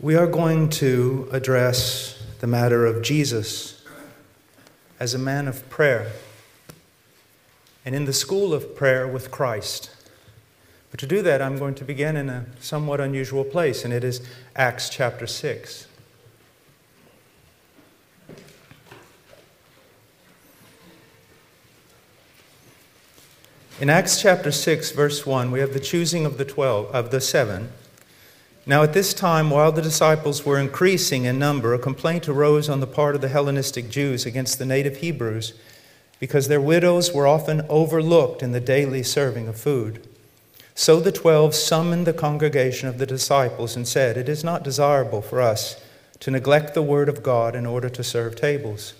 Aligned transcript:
We 0.00 0.14
are 0.14 0.28
going 0.28 0.68
to 0.70 1.28
address 1.32 2.22
the 2.38 2.46
matter 2.46 2.86
of 2.86 3.02
Jesus 3.02 3.84
as 5.00 5.12
a 5.12 5.18
man 5.18 5.48
of 5.48 5.68
prayer 5.68 6.12
and 7.84 7.96
in 7.96 8.04
the 8.04 8.12
school 8.12 8.54
of 8.54 8.76
prayer 8.76 9.08
with 9.08 9.32
Christ. 9.32 9.90
But 10.92 11.00
to 11.00 11.06
do 11.08 11.20
that, 11.22 11.42
I'm 11.42 11.58
going 11.58 11.74
to 11.74 11.84
begin 11.84 12.16
in 12.16 12.28
a 12.28 12.46
somewhat 12.60 13.00
unusual 13.00 13.42
place, 13.42 13.84
and 13.84 13.92
it 13.92 14.04
is 14.04 14.24
Acts 14.54 14.88
chapter 14.88 15.26
6. 15.26 15.88
In 23.80 23.90
Acts 23.90 24.22
chapter 24.22 24.52
6, 24.52 24.92
verse 24.92 25.26
1, 25.26 25.50
we 25.50 25.58
have 25.58 25.72
the 25.72 25.80
choosing 25.80 26.24
of 26.24 26.38
the 26.38 26.44
12, 26.44 26.86
of 26.94 27.10
the 27.10 27.20
seven. 27.20 27.72
Now, 28.68 28.82
at 28.82 28.92
this 28.92 29.14
time, 29.14 29.48
while 29.48 29.72
the 29.72 29.80
disciples 29.80 30.44
were 30.44 30.58
increasing 30.58 31.24
in 31.24 31.38
number, 31.38 31.72
a 31.72 31.78
complaint 31.78 32.28
arose 32.28 32.68
on 32.68 32.80
the 32.80 32.86
part 32.86 33.14
of 33.14 33.22
the 33.22 33.30
Hellenistic 33.30 33.88
Jews 33.88 34.26
against 34.26 34.58
the 34.58 34.66
native 34.66 34.98
Hebrews 34.98 35.54
because 36.20 36.48
their 36.48 36.60
widows 36.60 37.10
were 37.10 37.26
often 37.26 37.62
overlooked 37.70 38.42
in 38.42 38.52
the 38.52 38.60
daily 38.60 39.02
serving 39.02 39.48
of 39.48 39.58
food. 39.58 40.06
So 40.74 41.00
the 41.00 41.10
twelve 41.10 41.54
summoned 41.54 42.06
the 42.06 42.12
congregation 42.12 42.90
of 42.90 42.98
the 42.98 43.06
disciples 43.06 43.74
and 43.74 43.88
said, 43.88 44.18
It 44.18 44.28
is 44.28 44.44
not 44.44 44.64
desirable 44.64 45.22
for 45.22 45.40
us 45.40 45.82
to 46.20 46.30
neglect 46.30 46.74
the 46.74 46.82
word 46.82 47.08
of 47.08 47.22
God 47.22 47.56
in 47.56 47.64
order 47.64 47.88
to 47.88 48.04
serve 48.04 48.36
tables. 48.36 48.92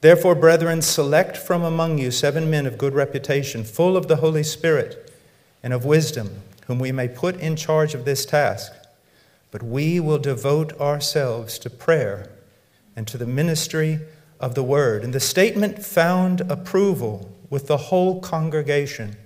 Therefore, 0.00 0.34
brethren, 0.34 0.80
select 0.80 1.36
from 1.36 1.62
among 1.62 1.98
you 1.98 2.10
seven 2.10 2.48
men 2.48 2.64
of 2.64 2.78
good 2.78 2.94
reputation, 2.94 3.64
full 3.64 3.98
of 3.98 4.08
the 4.08 4.16
Holy 4.16 4.42
Spirit 4.42 5.12
and 5.62 5.74
of 5.74 5.84
wisdom, 5.84 6.40
whom 6.68 6.78
we 6.78 6.90
may 6.90 7.06
put 7.06 7.36
in 7.36 7.54
charge 7.54 7.92
of 7.92 8.06
this 8.06 8.24
task 8.24 8.72
but 9.54 9.62
we 9.62 10.00
will 10.00 10.18
devote 10.18 10.72
ourselves 10.80 11.60
to 11.60 11.70
prayer 11.70 12.28
and 12.96 13.06
to 13.06 13.16
the 13.16 13.24
ministry 13.24 14.00
of 14.40 14.56
the 14.56 14.64
word. 14.64 15.04
And 15.04 15.12
the 15.12 15.20
statement 15.20 15.86
found 15.86 16.40
approval 16.50 17.30
with 17.50 17.68
the 17.68 17.76
whole 17.76 18.20
congregation. 18.20 19.10
And 19.10 19.16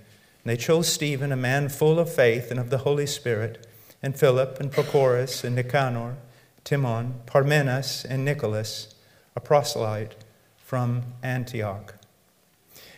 they 0.45 0.55
chose 0.55 0.87
Stephen, 0.87 1.31
a 1.31 1.35
man 1.35 1.67
full 1.67 1.97
of 1.97 2.13
faith 2.13 2.51
and 2.51 2.59
of 2.59 2.69
the 2.69 2.77
Holy 2.77 3.07
Spirit, 3.07 3.65
and 4.03 4.15
Philip, 4.15 4.59
and 4.59 4.71
Prochorus, 4.71 5.43
and 5.43 5.55
Nicanor, 5.55 6.17
Timon, 6.63 7.21
Parmenas, 7.25 8.05
and 8.07 8.23
Nicholas, 8.23 8.93
a 9.35 9.39
proselyte 9.39 10.13
from 10.59 11.05
Antioch. 11.23 11.95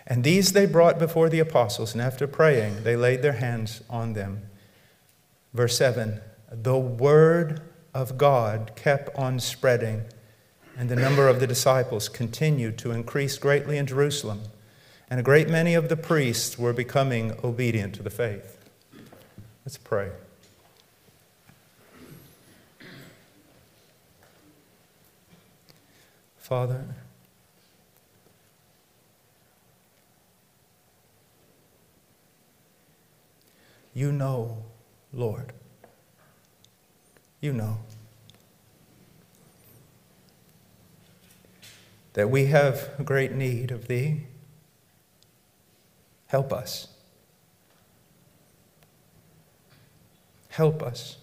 And 0.06 0.26
these 0.26 0.52
they 0.52 0.66
brought 0.66 1.00
before 1.00 1.30
the 1.30 1.40
apostles, 1.40 1.94
and 1.94 2.02
after 2.02 2.28
praying, 2.28 2.84
they 2.84 2.98
laid 2.98 3.22
their 3.22 3.40
hands 3.40 3.84
on 3.90 4.12
them. 4.16 4.50
Verse 5.54 5.78
7 5.78 6.20
the 6.52 6.78
word 6.78 7.62
of 7.94 8.18
God 8.18 8.74
kept 8.76 9.16
on 9.18 9.40
spreading, 9.40 10.04
and 10.78 10.90
the 10.90 10.96
number 10.98 11.30
of 11.30 11.40
the 11.40 11.48
disciples 11.48 12.10
continued 12.10 12.78
to 12.80 12.92
increase 12.92 13.38
greatly 13.38 13.78
in 13.78 13.88
Jerusalem, 13.88 14.42
and 15.10 15.20
a 15.20 15.24
great 15.24 15.50
many 15.50 15.74
of 15.76 15.88
the 15.88 15.96
priests 15.96 16.60
were 16.60 16.74
becoming 16.74 17.34
obedient 17.42 17.96
to 17.96 18.04
the 18.04 18.10
faith. 18.10 18.58
Let's 19.66 19.78
pray. 19.78 20.12
Father, 26.38 26.84
you 33.94 34.12
know, 34.12 34.66
Lord 35.14 35.54
you 37.42 37.52
know. 37.52 37.80
That 42.14 42.30
we 42.30 42.46
have 42.46 42.92
great 43.04 43.32
need 43.34 43.72
of 43.72 43.88
Thee. 43.88 44.24
Help 46.28 46.54
us. 46.54 46.88
Help 50.50 50.84
us 50.84 51.18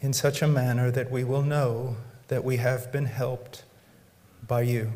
in 0.00 0.12
such 0.12 0.42
a 0.42 0.48
manner 0.48 0.90
that 0.90 1.10
we 1.10 1.24
will 1.24 1.42
know 1.42 1.96
that 2.28 2.44
we 2.44 2.56
have 2.58 2.92
been 2.92 3.06
helped 3.06 3.64
by 4.46 4.62
you. 4.62 4.92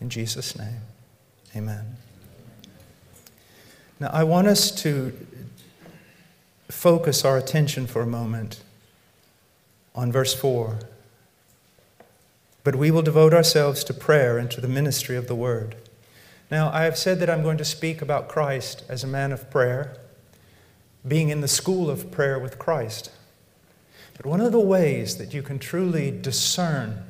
In 0.00 0.10
Jesus' 0.10 0.58
name, 0.58 0.80
amen. 1.56 1.96
Now, 4.00 4.10
I 4.12 4.24
want 4.24 4.46
us 4.46 4.70
to 4.82 5.12
focus 6.68 7.24
our 7.24 7.36
attention 7.36 7.86
for 7.86 8.02
a 8.02 8.06
moment 8.06 8.62
on 9.94 10.12
verse 10.12 10.34
4. 10.34 10.78
But 12.62 12.76
we 12.76 12.90
will 12.90 13.02
devote 13.02 13.32
ourselves 13.32 13.82
to 13.84 13.94
prayer 13.94 14.38
and 14.38 14.50
to 14.50 14.60
the 14.60 14.68
ministry 14.68 15.16
of 15.16 15.26
the 15.26 15.34
word. 15.34 15.76
Now, 16.50 16.70
I 16.70 16.82
have 16.82 16.96
said 16.96 17.20
that 17.20 17.30
I'm 17.30 17.42
going 17.42 17.58
to 17.58 17.64
speak 17.64 18.00
about 18.00 18.28
Christ 18.28 18.84
as 18.88 19.02
a 19.02 19.08
man 19.08 19.32
of 19.32 19.50
prayer, 19.50 19.96
being 21.06 21.28
in 21.28 21.40
the 21.40 21.48
school 21.48 21.90
of 21.90 22.10
prayer 22.10 22.38
with 22.38 22.58
Christ. 22.58 23.10
But 24.16 24.26
one 24.26 24.40
of 24.40 24.52
the 24.52 24.60
ways 24.60 25.16
that 25.18 25.32
you 25.32 25.42
can 25.42 25.58
truly 25.58 26.10
discern 26.10 27.04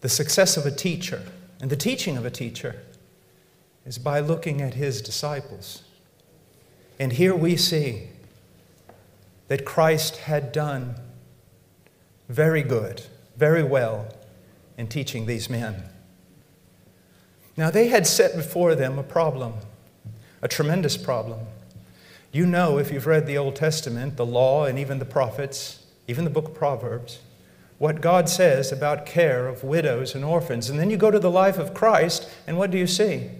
the 0.00 0.08
success 0.08 0.56
of 0.56 0.66
a 0.66 0.70
teacher 0.70 1.22
and 1.60 1.70
the 1.70 1.76
teaching 1.76 2.16
of 2.16 2.24
a 2.24 2.30
teacher 2.30 2.82
is 3.84 3.98
by 3.98 4.20
looking 4.20 4.62
at 4.62 4.74
his 4.74 5.02
disciples. 5.02 5.82
And 7.00 7.14
here 7.14 7.34
we 7.34 7.56
see 7.56 8.08
that 9.48 9.64
Christ 9.64 10.18
had 10.18 10.52
done 10.52 10.96
very 12.28 12.62
good, 12.62 13.02
very 13.38 13.62
well 13.62 14.06
in 14.76 14.86
teaching 14.86 15.24
these 15.24 15.48
men. 15.48 15.84
Now, 17.56 17.70
they 17.70 17.88
had 17.88 18.06
set 18.06 18.36
before 18.36 18.74
them 18.74 18.98
a 18.98 19.02
problem, 19.02 19.54
a 20.42 20.46
tremendous 20.46 20.98
problem. 20.98 21.40
You 22.32 22.44
know, 22.44 22.76
if 22.76 22.92
you've 22.92 23.06
read 23.06 23.26
the 23.26 23.38
Old 23.38 23.56
Testament, 23.56 24.18
the 24.18 24.26
law, 24.26 24.66
and 24.66 24.78
even 24.78 24.98
the 24.98 25.06
prophets, 25.06 25.82
even 26.06 26.24
the 26.24 26.30
book 26.30 26.48
of 26.48 26.54
Proverbs, 26.54 27.20
what 27.78 28.02
God 28.02 28.28
says 28.28 28.70
about 28.70 29.06
care 29.06 29.48
of 29.48 29.64
widows 29.64 30.14
and 30.14 30.22
orphans. 30.22 30.68
And 30.68 30.78
then 30.78 30.90
you 30.90 30.98
go 30.98 31.10
to 31.10 31.18
the 31.18 31.30
life 31.30 31.58
of 31.58 31.72
Christ, 31.72 32.28
and 32.46 32.58
what 32.58 32.70
do 32.70 32.76
you 32.76 32.86
see? 32.86 33.30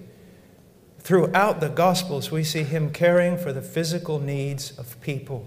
Throughout 1.01 1.61
the 1.61 1.69
Gospels, 1.69 2.31
we 2.31 2.45
see 2.45 2.63
him 2.63 2.91
caring 2.91 3.37
for 3.37 3.53
the 3.53 3.63
physical 3.63 4.21
needs 4.21 4.79
of 4.79 5.01
people. 5.01 5.47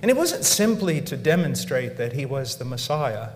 And 0.00 0.10
it 0.10 0.16
wasn't 0.16 0.44
simply 0.44 1.00
to 1.02 1.16
demonstrate 1.16 1.96
that 1.96 2.12
he 2.12 2.24
was 2.24 2.56
the 2.56 2.64
Messiah, 2.64 3.30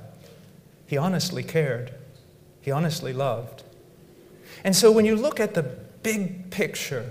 he 0.87 0.97
honestly 0.97 1.43
cared, 1.43 1.95
he 2.61 2.71
honestly 2.71 3.13
loved. 3.13 3.63
And 4.65 4.75
so 4.75 4.91
when 4.91 5.05
you 5.05 5.17
look 5.17 5.41
at 5.41 5.55
the 5.55 5.63
big 5.63 6.51
picture, 6.51 7.11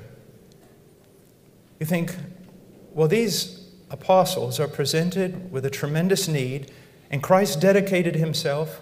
you 1.79 1.85
think, 1.85 2.15
well, 2.93 3.07
these 3.07 3.67
apostles 3.89 4.59
are 4.59 4.67
presented 4.67 5.51
with 5.51 5.65
a 5.65 5.69
tremendous 5.69 6.27
need, 6.27 6.71
and 7.09 7.21
Christ 7.21 7.61
dedicated 7.61 8.15
himself 8.15 8.81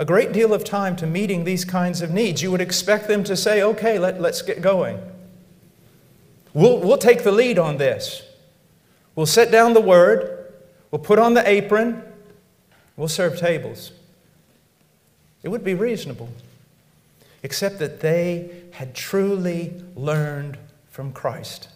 a 0.00 0.04
great 0.06 0.32
deal 0.32 0.54
of 0.54 0.64
time 0.64 0.96
to 0.96 1.06
meeting 1.06 1.44
these 1.44 1.62
kinds 1.66 2.00
of 2.00 2.10
needs. 2.10 2.40
You 2.40 2.50
would 2.50 2.62
expect 2.62 3.06
them 3.06 3.22
to 3.24 3.36
say, 3.36 3.62
okay, 3.62 3.98
let, 3.98 4.18
let's 4.18 4.40
get 4.40 4.62
going. 4.62 4.98
We'll, 6.54 6.78
we'll 6.78 6.96
take 6.96 7.22
the 7.22 7.30
lead 7.30 7.58
on 7.58 7.76
this. 7.76 8.22
We'll 9.14 9.26
set 9.26 9.52
down 9.52 9.74
the 9.74 9.80
word, 9.82 10.54
we'll 10.90 11.02
put 11.02 11.18
on 11.18 11.34
the 11.34 11.46
apron, 11.46 12.02
we'll 12.96 13.08
serve 13.08 13.38
tables. 13.38 13.92
It 15.42 15.50
would 15.50 15.62
be 15.62 15.74
reasonable, 15.74 16.30
except 17.42 17.78
that 17.80 18.00
they 18.00 18.50
had 18.70 18.94
truly 18.94 19.74
learned 19.94 20.56
from 20.88 21.12
Christ. 21.12 21.68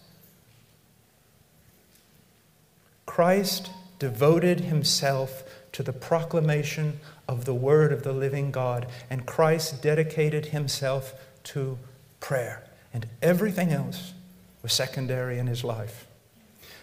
Christ 3.05 3.69
devoted 3.99 4.61
himself 4.61 5.43
to 5.73 5.83
the 5.83 5.93
proclamation 5.93 6.99
of 7.27 7.45
the 7.45 7.53
Word 7.53 7.91
of 7.91 8.03
the 8.03 8.13
living 8.13 8.51
God. 8.51 8.87
And 9.09 9.25
Christ 9.25 9.81
dedicated 9.81 10.47
himself 10.47 11.13
to 11.45 11.77
prayer. 12.19 12.63
And 12.93 13.07
everything 13.21 13.71
else 13.71 14.13
was 14.61 14.73
secondary 14.73 15.37
in 15.37 15.47
his 15.47 15.63
life. 15.63 16.07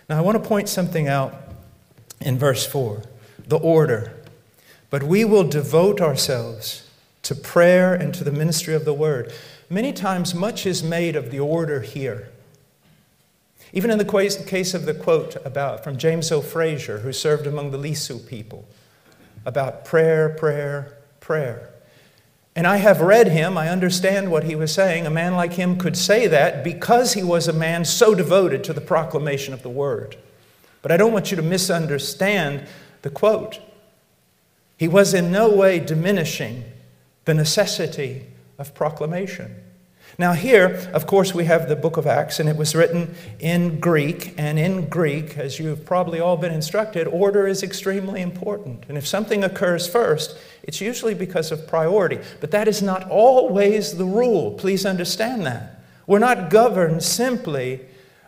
Now, 0.09 0.19
I 0.19 0.21
want 0.21 0.43
to 0.43 0.49
point 0.49 0.69
something 0.69 1.09
out 1.09 1.35
in 2.21 2.39
verse 2.39 2.67
4 2.67 3.03
the 3.47 3.59
order. 3.59 4.13
But 4.91 5.03
we 5.03 5.25
will 5.25 5.45
devote 5.45 6.01
ourselves 6.01 6.89
to 7.23 7.35
prayer 7.35 7.95
and 7.95 8.15
to 8.15 8.25
the 8.25 8.33
ministry 8.33 8.75
of 8.75 8.85
the 8.85 8.95
Word. 8.95 9.33
Many 9.71 9.93
times, 9.93 10.35
much 10.35 10.67
is 10.67 10.83
made 10.83 11.17
of 11.17 11.31
the 11.31 11.41
order 11.41 11.81
here. 11.81 12.29
Even 13.73 13.91
in 13.91 13.97
the 13.97 14.05
case 14.05 14.75
of 14.75 14.85
the 14.85 14.93
quote 14.93 15.37
about 15.47 15.83
from 15.83 15.97
James 15.97 16.31
O. 16.31 16.43
Fraser, 16.43 16.99
who 16.99 17.13
served 17.13 17.47
among 17.47 17.71
the 17.71 17.79
Lisu 17.79 18.27
people 18.27 18.67
about 19.45 19.85
prayer, 19.85 20.31
prayer, 20.31 20.99
prayer. 21.21 21.71
And 22.55 22.67
I 22.67 22.77
have 22.77 23.01
read 23.01 23.29
him, 23.29 23.57
I 23.57 23.69
understand 23.69 24.31
what 24.31 24.45
he 24.45 24.55
was 24.55 24.73
saying. 24.73 25.07
A 25.07 25.11
man 25.11 25.35
like 25.35 25.55
him 25.55 25.79
could 25.79 25.97
say 25.97 26.27
that 26.27 26.63
because 26.63 27.15
he 27.15 27.23
was 27.23 27.49
a 27.49 27.53
man 27.53 27.85
so 27.85 28.15
devoted 28.15 28.63
to 28.65 28.73
the 28.73 28.81
proclamation 28.81 29.55
of 29.55 29.63
the 29.63 29.71
word. 29.71 30.17
But 30.83 30.93
I 30.93 30.97
don't 30.97 31.13
want 31.13 31.31
you 31.31 31.37
to 31.37 31.43
misunderstand 31.43 32.67
the 33.03 33.11
quote. 33.11 33.61
He 34.77 34.89
was 34.89 35.15
in 35.15 35.31
no 35.31 35.49
way 35.49 35.79
diminishing 35.79 36.65
the 37.25 37.35
necessity 37.35 38.27
of 38.59 38.75
proclamation. 38.75 39.55
Now, 40.23 40.35
here, 40.35 40.89
of 40.93 41.09
course, 41.09 41.35
we 41.35 41.47
have 41.47 41.69
the 41.69 41.75
book 41.75 41.97
of 41.97 42.07
Acts, 42.07 42.39
and 42.39 42.49
it 42.49 42.57
was 42.57 42.77
written 42.77 43.17
in 43.41 43.81
Greek. 43.81 44.35
And 44.39 44.57
in 44.57 44.89
Greek, 44.89 45.37
as 45.37 45.59
you've 45.59 45.85
probably 45.85 46.21
all 46.21 46.37
been 46.37 46.55
instructed, 46.55 47.09
order 47.09 47.49
is 47.49 47.65
extremely 47.65 48.23
important. 48.23 48.85
And 48.89 48.97
if 48.97 49.05
something 49.05 49.43
occurs 49.43 49.89
first, 49.89 50.39
it's 50.63 50.81
usually 50.81 51.15
because 51.15 51.51
of 51.51 51.67
priority. 51.67 52.21
But 52.41 52.53
that 52.53 52.69
is 52.69 52.81
not 52.81 53.11
always 53.11 53.97
the 53.97 54.05
rule. 54.05 54.53
Please 54.53 54.87
understand 54.87 55.45
that. 55.45 55.83
We're 56.07 56.21
not 56.21 56.51
governed 56.51 57.03
simply 57.03 57.81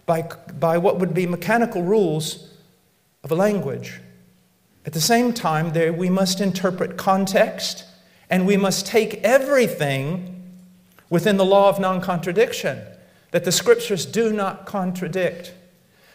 by, 0.04 0.22
by 0.58 0.78
what 0.78 0.98
would 0.98 1.14
be 1.14 1.28
mechanical 1.28 1.84
rules 1.84 2.54
of 3.22 3.30
a 3.30 3.36
language. 3.36 4.00
At 4.84 4.94
the 4.94 5.00
same 5.00 5.32
time, 5.32 5.74
there, 5.74 5.92
we 5.92 6.10
must 6.10 6.40
interpret 6.40 6.96
context 6.96 7.84
and 8.28 8.48
we 8.48 8.56
must 8.56 8.84
take 8.84 9.22
everything 9.22 10.33
within 11.10 11.36
the 11.36 11.44
law 11.44 11.68
of 11.68 11.78
non 11.78 12.00
contradiction, 12.00 12.80
that 13.30 13.44
the 13.44 13.52
scriptures 13.52 14.06
do 14.06 14.32
not 14.32 14.66
contradict. 14.66 15.52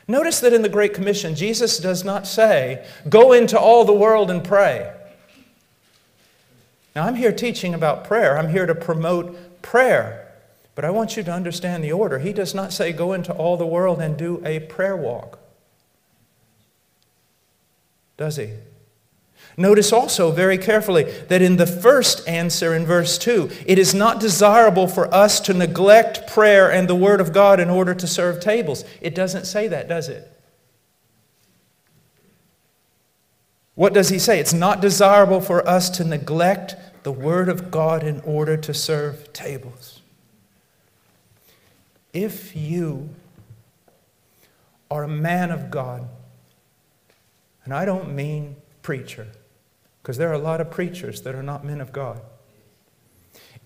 Notice 0.08 0.40
that 0.40 0.54
in 0.54 0.64
the 0.64 0.70
Great 0.70 0.94
Commission, 0.94 1.36
Jesus 1.36 1.78
does 1.78 2.04
not 2.04 2.26
say, 2.26 2.86
Go 3.08 3.32
into 3.32 3.60
all 3.60 3.86
the 3.86 3.94
world 3.94 4.32
and 4.32 4.44
pray. 4.44 4.94
Now, 6.96 7.06
I'm 7.06 7.16
here 7.16 7.32
teaching 7.32 7.74
about 7.74 8.06
prayer, 8.06 8.38
I'm 8.38 8.50
here 8.50 8.66
to 8.66 8.76
promote 8.76 9.62
prayer. 9.62 10.26
But 10.76 10.86
I 10.86 10.92
want 10.92 11.18
you 11.18 11.24
to 11.24 11.32
understand 11.34 11.84
the 11.84 11.92
order. 11.92 12.20
He 12.20 12.32
does 12.32 12.56
not 12.56 12.72
say, 12.72 12.94
Go 12.94 13.14
into 13.14 13.34
all 13.34 13.58
the 13.58 13.66
world 13.66 14.00
and 14.00 14.18
do 14.18 14.42
a 14.46 14.60
prayer 14.60 14.96
walk. 14.96 15.40
Does 18.16 18.38
he? 18.38 18.52
Notice 19.60 19.92
also 19.92 20.32
very 20.32 20.58
carefully 20.58 21.04
that 21.04 21.42
in 21.42 21.58
the 21.58 21.68
first 21.68 22.26
answer 22.30 22.74
in 22.74 22.86
verse 22.86 23.18
2, 23.18 23.50
it 23.66 23.78
is 23.78 23.94
not 23.94 24.22
desirable 24.22 24.88
for 24.88 25.14
us 25.14 25.42
to 25.42 25.54
neglect 25.54 26.28
prayer 26.32 26.72
and 26.72 26.88
the 26.88 26.96
Word 26.96 27.20
of 27.20 27.34
God 27.34 27.60
in 27.60 27.70
order 27.70 27.94
to 27.94 28.08
serve 28.08 28.40
tables. 28.40 28.86
It 29.02 29.14
doesn't 29.14 29.44
say 29.44 29.68
that, 29.68 29.90
does 29.90 30.08
it? 30.08 30.32
What 33.76 33.94
does 33.94 34.08
he 34.08 34.18
say? 34.18 34.40
It's 34.40 34.54
not 34.54 34.80
desirable 34.80 35.42
for 35.42 35.68
us 35.68 35.90
to 35.90 36.06
neglect 36.06 36.78
the 37.04 37.12
Word 37.12 37.50
of 37.50 37.70
God 37.70 38.02
in 38.02 38.22
order 38.22 38.56
to 38.56 38.74
serve 38.74 39.34
tables. 39.34 40.00
If 42.14 42.56
you 42.56 43.10
are 44.90 45.04
a 45.04 45.10
man 45.10 45.52
of 45.52 45.70
God, 45.70 46.08
and 47.66 47.74
I 47.74 47.84
don't 47.84 48.16
mean 48.16 48.56
preacher, 48.82 49.28
because 50.02 50.18
there 50.18 50.30
are 50.30 50.34
a 50.34 50.40
lot 50.40 50.62
of 50.62 50.72
preachers 50.72 51.22
that 51.22 51.36
are 51.36 51.44
not 51.44 51.64
men 51.64 51.82
of 51.82 51.92
God. 51.92 52.22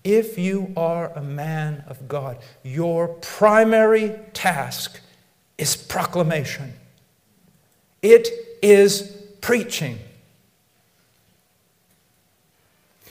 If 0.02 0.38
you 0.38 0.72
are 0.76 1.10
a 1.14 1.22
man 1.22 1.84
of 1.86 2.08
God, 2.08 2.38
your 2.62 3.08
primary 3.08 4.18
task 4.34 5.00
is 5.56 5.76
proclamation. 5.76 6.74
It 8.02 8.28
is 8.62 9.16
preaching. 9.40 9.98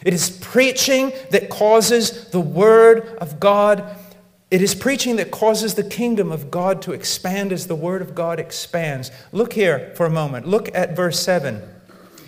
It 0.04 0.14
is 0.14 0.30
preaching 0.30 1.14
that 1.32 1.50
causes 1.50 2.30
the 2.30 2.40
Word 2.40 3.18
of 3.20 3.40
God. 3.40 3.98
It 4.52 4.62
is 4.62 4.76
preaching 4.76 5.16
that 5.16 5.32
causes 5.32 5.74
the 5.74 5.84
kingdom 5.84 6.32
of 6.32 6.52
God 6.52 6.82
to 6.84 6.92
expand 6.92 7.52
as 7.52 7.66
the 7.66 7.76
Word 7.76 8.02
of 8.04 8.14
God 8.14 8.40
expands. 8.40 9.10
Look 9.32 9.54
here 9.54 9.94
for 9.96 10.06
a 10.06 10.12
moment. 10.12 10.48
Look 10.48 10.70
at 10.76 10.96
verse 10.96 11.20
7. 11.20 11.62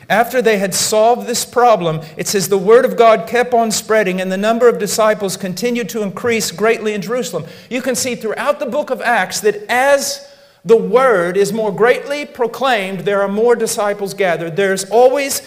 After 0.10 0.42
they 0.42 0.60
had 0.60 0.75
solved 0.75 1.25
this 1.25 1.46
problem, 1.46 2.02
it 2.16 2.28
says 2.28 2.48
the 2.48 2.57
word 2.57 2.86
of 2.86 2.96
God 2.96 3.28
kept 3.28 3.54
on 3.54 3.72
spreading 3.72 4.22
and 4.22 4.31
the 4.31 4.38
number 4.38 4.69
of 4.69 4.78
disciples 4.78 5.36
continued 5.36 5.90
to 5.90 6.04
increase 6.04 6.52
greatly 6.52 6.94
in 6.94 7.02
Jerusalem. 7.02 7.46
You 7.69 7.81
can 7.81 7.96
see 7.96 8.16
throughout 8.16 8.60
the 8.60 8.68
book 8.68 8.92
of 8.92 9.02
Acts 9.02 9.42
that 9.42 9.66
as 9.69 10.31
the 10.63 10.78
word 10.78 11.38
is 11.38 11.52
more 11.52 11.72
greatly 11.72 12.25
proclaimed, 12.25 13.02
there 13.02 13.22
are 13.22 13.28
more 13.28 13.56
disciples 13.56 14.13
gathered. 14.13 14.56
There's 14.56 14.90
always 14.90 15.42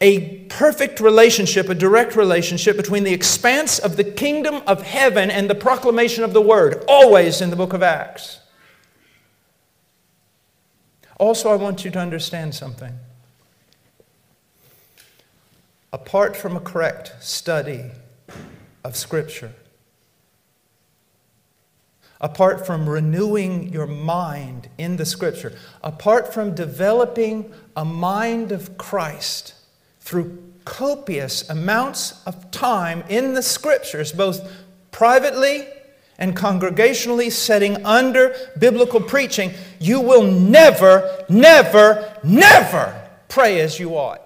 a 0.00 0.38
perfect 0.46 1.00
relationship, 1.00 1.68
a 1.68 1.74
direct 1.74 2.14
relationship 2.14 2.76
between 2.76 3.04
the 3.04 3.12
expanse 3.12 3.78
of 3.78 3.96
the 3.96 4.04
kingdom 4.04 4.62
of 4.66 4.82
heaven 4.82 5.30
and 5.30 5.48
the 5.48 5.54
proclamation 5.54 6.22
of 6.22 6.32
the 6.32 6.40
word, 6.40 6.84
always 6.86 7.40
in 7.40 7.50
the 7.50 7.56
book 7.56 7.72
of 7.72 7.82
Acts. 7.82 8.40
Also, 11.18 11.50
I 11.50 11.56
want 11.56 11.84
you 11.84 11.90
to 11.92 11.98
understand 11.98 12.54
something 12.54 12.98
apart 15.94 16.36
from 16.36 16.56
a 16.56 16.60
correct 16.60 17.14
study 17.20 17.84
of 18.82 18.96
Scripture, 18.96 19.52
apart 22.20 22.66
from 22.66 22.88
renewing 22.88 23.72
your 23.72 23.86
mind 23.86 24.68
in 24.76 24.96
the 24.96 25.06
Scripture, 25.06 25.56
apart 25.84 26.34
from 26.34 26.52
developing 26.52 27.54
a 27.76 27.84
mind 27.84 28.50
of 28.50 28.76
Christ 28.76 29.54
through 30.00 30.42
copious 30.64 31.48
amounts 31.48 32.26
of 32.26 32.50
time 32.50 33.04
in 33.08 33.34
the 33.34 33.42
Scriptures, 33.42 34.10
both 34.10 34.50
privately 34.90 35.64
and 36.18 36.36
congregationally 36.36 37.30
setting 37.30 37.86
under 37.86 38.34
biblical 38.58 39.00
preaching, 39.00 39.52
you 39.78 40.00
will 40.00 40.24
never, 40.24 41.24
never, 41.28 42.18
never 42.24 43.00
pray 43.28 43.60
as 43.60 43.78
you 43.78 43.96
ought. 43.96 44.23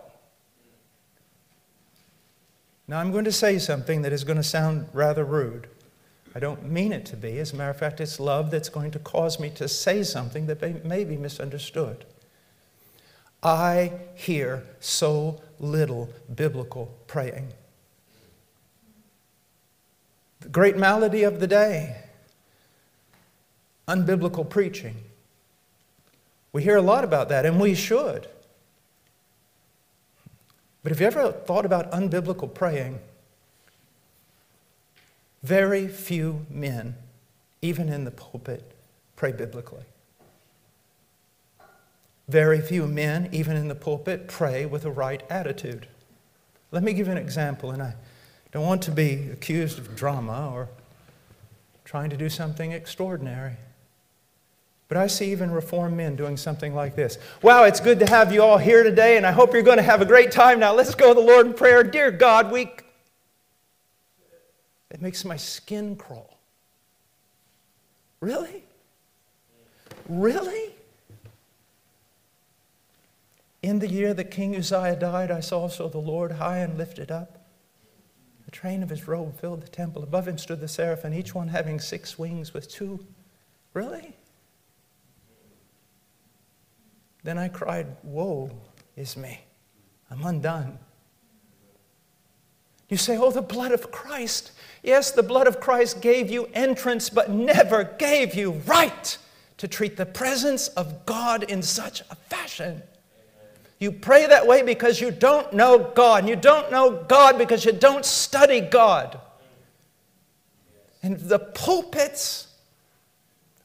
Now, 2.89 3.01
I'm 3.01 3.13
going 3.13 3.27
to 3.27 3.33
say 3.33 3.59
something 3.59 4.03
that 4.03 4.13
is 4.15 4.25
going 4.25 4.39
to 4.39 4.43
sound 4.43 4.89
rather 4.95 5.25
rude. 5.25 5.69
I 6.35 6.41
don't 6.41 6.71
mean 6.71 6.93
it 6.93 7.05
to 7.07 7.17
be. 7.17 7.39
As 7.39 7.53
a 7.53 7.57
matter 7.57 7.71
of 7.71 7.79
fact, 7.79 8.01
it's 8.01 8.19
love 8.19 8.51
that's 8.51 8.71
going 8.71 8.91
to 8.93 8.99
cause 8.99 9.39
me 9.39 9.51
to 9.51 9.69
say 9.69 10.03
something 10.03 10.47
that 10.47 10.85
may 10.85 11.05
be 11.05 11.19
misunderstood. 11.19 12.07
I 13.43 13.93
hear 14.15 14.65
so 14.81 15.41
little 15.61 16.09
biblical 16.35 16.95
praying. 17.07 17.53
The 20.41 20.49
great 20.49 20.77
malady 20.77 21.25
of 21.25 21.41
the 21.41 21.47
day 21.47 22.05
unbiblical 23.89 24.49
preaching. 24.49 24.97
We 26.53 26.63
hear 26.63 26.77
a 26.77 26.83
lot 26.83 27.05
about 27.05 27.31
that, 27.31 27.47
and 27.47 27.59
we 27.59 27.75
should. 27.75 28.29
But 30.83 30.93
have 30.93 31.01
you 31.01 31.07
ever 31.07 31.33
thought 31.33 31.67
about 31.67 31.91
unbiblical 31.91 32.53
praying? 32.53 33.01
Very 35.43 35.89
few 35.89 36.47
men, 36.51 36.97
even 37.63 37.89
in 37.89 38.05
the 38.05 38.11
pulpit, 38.11 38.75
pray 39.17 39.33
biblically. 39.33 39.85
Very 42.29 42.61
few 42.61 42.87
men, 42.87 43.29
even 43.33 43.57
in 43.57 43.69
the 43.69 43.75
pulpit, 43.75 44.29
pray 44.29 44.67
with 44.67 44.85
a 44.85 44.91
right 44.91 45.23
attitude. 45.31 45.89
Let 46.71 46.83
me 46.83 46.93
give 46.93 47.07
you 47.07 47.13
an 47.13 47.19
example, 47.19 47.71
and 47.71 47.83
I 47.83 47.95
don't 48.53 48.67
want 48.67 48.83
to 48.83 48.91
be 48.91 49.31
accused 49.33 49.79
of 49.79 49.97
drama 49.97 50.51
or 50.53 50.69
trying 51.85 52.11
to 52.11 52.17
do 52.17 52.29
something 52.29 52.73
extraordinary. 52.73 53.57
But 54.89 54.97
I 54.97 55.07
see 55.07 55.31
even 55.33 55.51
Reformed 55.51 55.97
men 55.97 56.17
doing 56.17 56.39
something 56.39 56.75
like 56.75 56.97
this. 56.97 57.19
Wow, 57.43 57.65
it's 57.65 57.79
good 57.79 57.99
to 58.01 58.07
have 58.07 58.33
you 58.33 58.43
all 58.43 58.57
here 58.57 58.83
today, 58.83 59.19
and 59.19 59.27
I 59.27 59.33
hope 59.33 59.53
you're 59.53 59.63
going 59.63 59.77
to 59.77 59.83
have 59.83 60.01
a 60.01 60.07
great 60.07 60.33
time. 60.33 60.59
Now 60.59 60.75
let's 60.75 60.95
go 60.95 61.09
to 61.09 61.21
the 61.21 61.27
Lord 61.27 61.47
in 61.47 61.55
prayer. 61.55 61.85
Dear 61.85 62.11
God, 62.11 62.51
we. 62.51 62.73
It 64.91 65.03
makes 65.03 65.25
my 65.27 65.37
skin 65.37 65.97
crawl. 65.97 66.39
Really? 68.21 68.65
Really? 70.09 70.73
In 73.63 73.81
the 73.81 73.89
year 73.89 74.15
that 74.15 74.31
King 74.31 74.57
Uzziah 74.57 74.97
died, 74.97 75.31
I 75.31 75.41
saw 75.41 75.61
also 75.61 75.89
the 75.89 75.99
Lord 75.99 76.33
high 76.33 76.59
and 76.59 76.79
lifted 76.79 77.11
up. 77.11 77.45
The 78.47 78.51
train 78.51 78.83
of 78.83 78.89
his 78.89 79.07
robe 79.07 79.39
filled 79.39 79.63
the 79.63 79.69
temple. 79.69 80.03
Above 80.03 80.27
him 80.27 80.39
stood 80.39 80.61
the 80.61 80.69
seraphim, 80.69 81.13
each 81.13 81.35
one 81.35 81.49
having 81.49 81.79
six 81.79 82.19
wings 82.19 82.55
with 82.55 82.71
two. 82.71 83.05
Really? 83.75 84.17
Then 87.29 87.37
I 87.37 87.49
cried, 87.49 87.89
Woe 88.05 88.51
is 88.97 89.15
me. 89.15 89.41
I'm 90.11 90.25
undone. 90.25 90.79
You 92.89 92.97
say, 92.97 93.19
Oh, 93.19 93.31
the 93.31 93.43
blood 93.43 93.71
of 93.71 93.91
Christ. 93.91 94.53
Yes, 94.83 95.11
the 95.11 95.23
blood 95.23 95.47
of 95.47 95.61
Christ 95.61 96.01
gave 96.01 96.31
you 96.31 96.49
entrance, 96.55 97.11
but 97.11 97.29
never 97.29 97.85
gave 97.85 98.35
you 98.35 98.53
right 98.65 99.19
to 99.59 99.69
treat 99.69 99.99
the 99.99 100.07
presence 100.07 100.69
of 100.69 101.05
God 101.05 101.43
in 101.43 101.61
such 101.61 102.01
a 102.11 102.15
fashion. 102.15 102.83
You 103.79 103.93
pray 103.93 104.27
that 104.27 104.47
way 104.47 104.63
because 104.63 104.99
you 104.99 105.11
don't 105.11 105.53
know 105.53 105.93
God. 105.95 106.21
And 106.21 106.31
you 106.31 106.37
don't 106.37 106.73
know 106.73 107.05
God 107.11 107.37
because 107.37 107.63
you 107.63 107.73
don't 107.73 108.07
study 108.07 108.63
God. 108.63 109.21
And 111.03 111.19
the 111.21 111.41
pulpits 111.41 112.55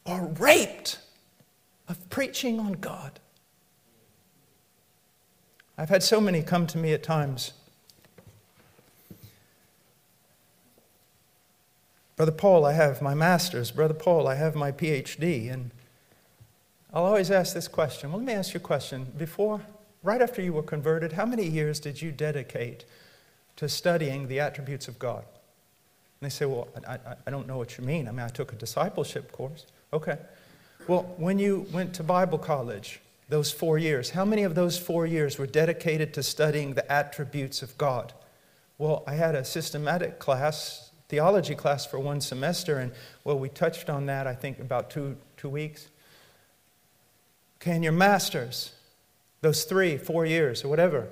are 0.05 0.25
raped 0.37 0.99
of 1.87 2.09
preaching 2.09 2.59
on 2.59 2.73
God. 2.73 3.21
I've 5.77 5.89
had 5.89 6.03
so 6.03 6.21
many 6.21 6.43
come 6.43 6.67
to 6.67 6.77
me 6.77 6.93
at 6.93 7.01
times. 7.01 7.53
Brother 12.15 12.31
Paul, 12.31 12.63
I 12.63 12.73
have 12.73 13.01
my 13.01 13.15
master's. 13.15 13.71
Brother 13.71 13.95
Paul, 13.95 14.27
I 14.27 14.35
have 14.35 14.55
my 14.55 14.71
PhD. 14.71 15.51
And 15.51 15.71
I'll 16.93 17.05
always 17.05 17.31
ask 17.31 17.55
this 17.55 17.67
question. 17.67 18.11
Well, 18.11 18.19
let 18.19 18.27
me 18.27 18.33
ask 18.33 18.53
you 18.53 18.59
a 18.59 18.61
question. 18.61 19.11
Before, 19.17 19.61
right 20.03 20.21
after 20.21 20.41
you 20.41 20.53
were 20.53 20.61
converted, 20.61 21.13
how 21.13 21.25
many 21.25 21.47
years 21.47 21.79
did 21.79 22.01
you 22.01 22.11
dedicate 22.11 22.85
to 23.55 23.67
studying 23.67 24.27
the 24.27 24.39
attributes 24.39 24.87
of 24.87 24.99
God? 24.99 25.25
And 26.21 26.29
they 26.29 26.29
say, 26.29 26.45
Well, 26.45 26.67
I, 26.87 26.99
I, 27.25 27.31
don't 27.31 27.47
know 27.47 27.57
what 27.57 27.79
you 27.79 27.83
mean. 27.83 28.07
I 28.07 28.11
mean, 28.11 28.19
I 28.19 28.29
took 28.29 28.53
a 28.53 28.55
discipleship 28.55 29.31
course. 29.31 29.65
Okay. 29.91 30.17
Well, 30.87 31.13
when 31.17 31.39
you 31.39 31.65
went 31.71 31.95
to 31.95 32.03
Bible 32.03 32.37
college, 32.37 32.99
those 33.29 33.51
four 33.51 33.77
years, 33.77 34.11
how 34.11 34.25
many 34.25 34.43
of 34.43 34.55
those 34.55 34.77
four 34.77 35.05
years 35.05 35.37
were 35.37 35.47
dedicated 35.47 36.13
to 36.13 36.23
studying 36.23 36.73
the 36.73 36.91
attributes 36.91 37.61
of 37.61 37.77
God? 37.77 38.13
Well, 38.77 39.03
I 39.07 39.13
had 39.13 39.35
a 39.35 39.45
systematic 39.45 40.19
class, 40.19 40.91
theology 41.07 41.55
class 41.55 41.85
for 41.85 41.99
one 41.99 42.21
semester, 42.21 42.79
and 42.79 42.91
well, 43.23 43.39
we 43.39 43.49
touched 43.49 43.89
on 43.89 44.07
that, 44.07 44.27
I 44.27 44.35
think, 44.35 44.59
about 44.59 44.89
two, 44.89 45.17
two 45.37 45.49
weeks. 45.49 45.87
Okay, 47.61 47.71
and 47.71 47.83
your 47.83 47.93
masters, 47.93 48.73
those 49.41 49.63
three, 49.63 49.97
four 49.97 50.25
years, 50.25 50.63
or 50.63 50.67
whatever, 50.67 51.07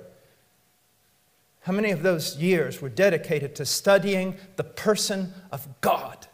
how 1.60 1.72
many 1.72 1.92
of 1.92 2.02
those 2.02 2.36
years 2.36 2.82
were 2.82 2.88
dedicated 2.88 3.54
to 3.56 3.64
studying 3.64 4.36
the 4.56 4.64
person 4.64 5.32
of 5.52 5.66
God? 5.80 6.26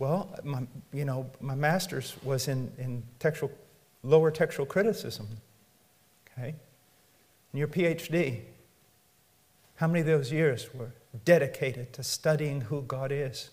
Well, 0.00 0.36
my, 0.42 0.66
you 0.92 1.04
know, 1.04 1.30
my 1.40 1.54
master's 1.54 2.16
was 2.24 2.48
in, 2.48 2.72
in 2.76 3.04
textual, 3.20 3.52
lower 4.04 4.30
textual 4.30 4.66
criticism. 4.66 5.26
Okay? 6.32 6.54
And 7.52 7.58
your 7.58 7.68
PhD, 7.68 8.42
how 9.76 9.88
many 9.88 10.00
of 10.00 10.06
those 10.06 10.30
years 10.30 10.72
were 10.72 10.92
dedicated 11.24 11.92
to 11.94 12.02
studying 12.02 12.60
who 12.60 12.82
God 12.82 13.10
is? 13.10 13.50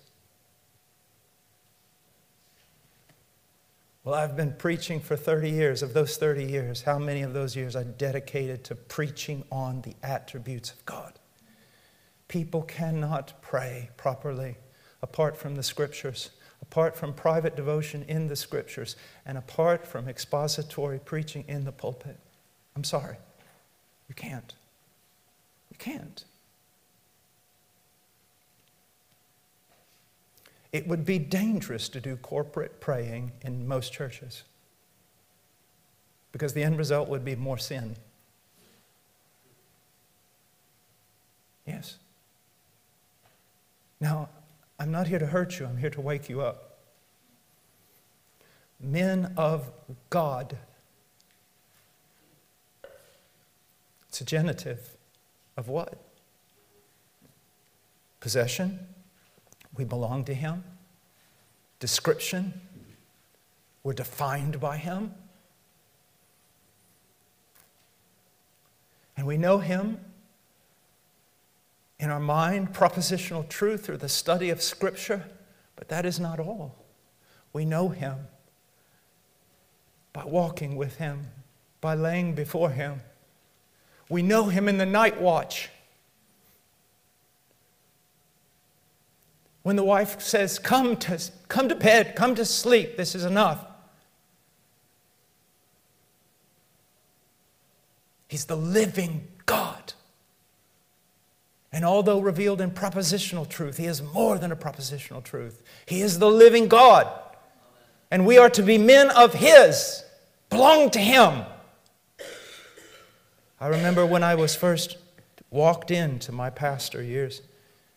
Well, 4.04 4.16
I've 4.16 4.36
been 4.36 4.54
preaching 4.54 5.00
for 5.00 5.16
30 5.16 5.52
years. 5.52 5.84
Of 5.84 5.94
those 5.94 6.18
30 6.18 6.44
years, 6.44 6.82
how 6.82 6.98
many 6.98 7.22
of 7.22 7.34
those 7.34 7.56
years 7.56 7.76
I 7.76 7.84
dedicated 7.84 8.64
to 8.66 8.76
preaching 8.76 9.44
on 9.52 9.82
the 9.82 9.96
attributes 10.02 10.72
of 10.72 10.84
God? 10.86 11.20
People 12.28 12.64
cannot 12.64 13.40
pray 13.42 13.90
properly 13.98 14.58
apart 15.04 15.38
from 15.38 15.56
the 15.56 15.64
scriptures, 15.64 16.32
apart 16.72 16.96
from 16.96 17.14
private 17.14 17.58
devotion 17.58 18.06
in 18.08 18.30
the 18.30 18.36
scriptures, 18.36 18.96
and 19.26 19.38
apart 19.38 19.86
from 19.86 20.08
expository 20.08 21.00
preaching 21.00 21.44
in 21.50 21.66
the 21.66 21.72
pulpit. 21.72 22.18
I'm 22.78 22.86
sorry. 22.86 23.18
You 24.08 24.16
can't. 24.16 24.54
You 25.70 25.78
can't. 25.78 26.24
It 30.72 30.88
would 30.88 31.06
be 31.06 31.20
dangerous 31.20 31.90
to 31.90 32.00
do 32.00 32.16
corporate 32.16 32.80
praying 32.80 33.34
in 33.42 33.68
most 33.68 33.92
churches 33.92 34.44
because 36.32 36.54
the 36.54 36.64
end 36.64 36.78
result 36.78 37.10
would 37.10 37.26
be 37.26 37.36
more 37.36 37.58
sin. 37.58 37.98
Yes. 41.68 41.98
Now, 44.00 44.30
I'm 44.82 44.92
not 44.92 45.06
here 45.06 45.20
to 45.20 45.28
hurt 45.28 45.60
you, 45.60 45.68
I'm 45.68 45.78
here 45.78 45.92
to 45.92 46.02
wake 46.02 46.28
you 46.28 46.42
up. 46.42 46.80
Men 48.80 49.32
of 49.38 49.72
God. 50.10 50.58
It's 54.10 54.22
a 54.22 54.26
genitive 54.26 54.98
of 55.56 55.68
what? 55.68 56.00
Possession, 58.22 58.80
we 59.78 59.86
belong 59.86 60.24
to 60.26 60.34
Him. 60.34 60.64
Description, 61.80 62.52
we're 63.84 63.94
defined 63.94 64.60
by 64.60 64.78
Him. 64.78 65.14
And 69.16 69.28
we 69.28 69.38
know 69.38 69.60
Him 69.60 70.00
in 72.02 72.10
our 72.10 72.20
mind, 72.20 72.74
propositional 72.74 73.48
truth 73.48 73.88
or 73.88 73.96
the 73.96 74.10
study 74.10 74.50
of 74.50 74.60
Scripture, 74.60 75.24
but 75.76 75.88
that 75.90 76.04
is 76.04 76.20
not 76.20 76.40
all. 76.40 76.84
We 77.54 77.64
know 77.64 77.90
Him 77.90 78.18
by 80.12 80.26
walking 80.26 80.76
with 80.76 80.98
Him, 80.98 81.28
by 81.80 81.94
laying 81.94 82.34
before 82.34 82.72
Him. 82.72 83.02
We 84.10 84.24
know 84.24 84.46
Him 84.46 84.68
in 84.68 84.80
the 84.80 84.86
night 84.86 85.22
watch. 85.22 85.70
When 89.62 89.76
the 89.76 89.84
wife 89.84 90.22
says, 90.22 90.58
Come 90.58 90.98
to, 90.98 91.22
come 91.50 91.70
to 91.70 91.76
bed, 91.76 92.16
come 92.16 92.34
to 92.34 92.46
sleep, 92.46 92.98
this 92.98 93.14
is 93.14 93.26
enough. 93.26 93.64
He's 98.28 98.46
the 98.46 98.58
living. 98.58 99.28
And 101.74 101.86
although 101.86 102.20
revealed 102.20 102.60
in 102.60 102.72
propositional 102.72 103.48
truth, 103.48 103.78
He 103.78 103.86
is 103.86 104.02
more 104.02 104.38
than 104.38 104.52
a 104.52 104.56
propositional 104.56 105.24
truth. 105.24 105.62
He 105.86 106.02
is 106.02 106.20
the 106.20 106.30
living 106.30 106.68
God. 106.68 107.08
And 108.10 108.26
we 108.26 108.38
are 108.38 108.50
to 108.50 108.62
be 108.62 108.78
men 108.78 109.10
of 109.10 109.34
His, 109.34 110.04
belong 110.50 110.90
to 110.92 111.00
Him. 111.00 111.46
I 113.60 113.68
remember 113.68 114.06
when 114.06 114.24
I 114.24 114.36
was 114.36 114.56
first 114.56 114.98
walked 115.50 115.92
into 115.92 116.32
my 116.32 116.50
pastor 116.50 117.02
years 117.02 117.42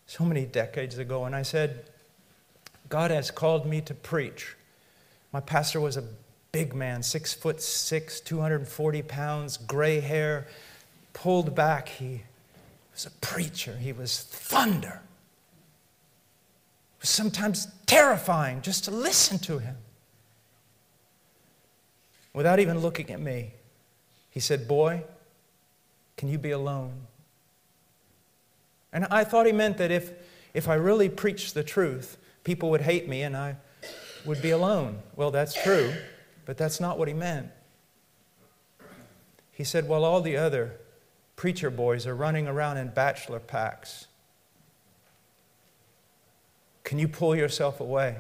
so 0.07 0.25
many 0.25 0.45
decades 0.45 0.99
ago, 0.99 1.25
and 1.25 1.35
I 1.35 1.43
said, 1.43 1.87
God 2.89 3.11
has 3.11 3.31
called 3.31 3.67
me 3.67 3.81
to 3.83 3.95
preach. 3.95 4.55
My 5.33 5.41
pastor 5.41 5.81
was 5.81 5.97
a 5.97 6.05
big 6.53 6.75
man, 6.75 7.03
six 7.03 7.35
foot 7.35 7.61
six, 7.61 8.21
240 8.21 9.03
pounds, 9.03 9.57
gray 9.57 9.99
hair, 9.99 10.47
pulled 11.13 11.55
back. 11.55 11.89
He 11.89 12.23
was 12.95 13.07
a 13.07 13.11
preacher, 13.21 13.77
he 13.77 13.93
was 13.93 14.23
thunder. 14.23 15.01
It 16.99 17.03
was 17.03 17.11
sometimes 17.11 17.69
terrifying 17.87 18.63
just 18.63 18.85
to 18.85 18.91
listen 18.91 19.39
to 19.41 19.59
him. 19.59 19.77
Without 22.33 22.59
even 22.61 22.79
looking 22.79 23.11
at 23.11 23.21
me, 23.21 23.53
he 24.31 24.41
said, 24.41 24.67
Boy, 24.67 25.05
can 26.17 26.29
you 26.29 26.39
be 26.39 26.53
alone? 26.53 26.93
And 28.93 29.07
I 29.07 29.25
thought 29.25 29.47
he 29.47 29.53
meant 29.53 29.79
that 29.79 29.91
if, 29.91 30.13
if 30.55 30.69
I 30.69 30.75
really 30.75 31.09
preached 31.09 31.55
the 31.55 31.65
truth, 31.65 32.17
people 32.45 32.71
would 32.71 32.83
hate 32.83 33.09
me 33.09 33.23
and 33.23 33.37
I 33.37 33.57
would 34.25 34.41
be 34.41 34.51
alone. 34.51 35.01
Well, 35.17 35.33
that's 35.33 35.61
true, 35.61 35.93
but 36.47 36.57
that's 36.57 36.81
not 36.81 36.99
what 36.99 37.09
he 37.09 37.15
meant. 37.15 37.51
He 39.51 39.65
said, 39.65 39.89
While 39.89 40.05
all 40.05 40.21
the 40.21 40.37
other 40.37 40.79
preacher 41.37 41.71
boys 41.71 42.07
are 42.07 42.15
running 42.15 42.47
around 42.47 42.77
in 42.77 42.89
bachelor 42.89 43.41
packs, 43.41 44.07
can 46.83 46.99
you 46.99 47.09
pull 47.09 47.35
yourself 47.35 47.81
away 47.81 48.17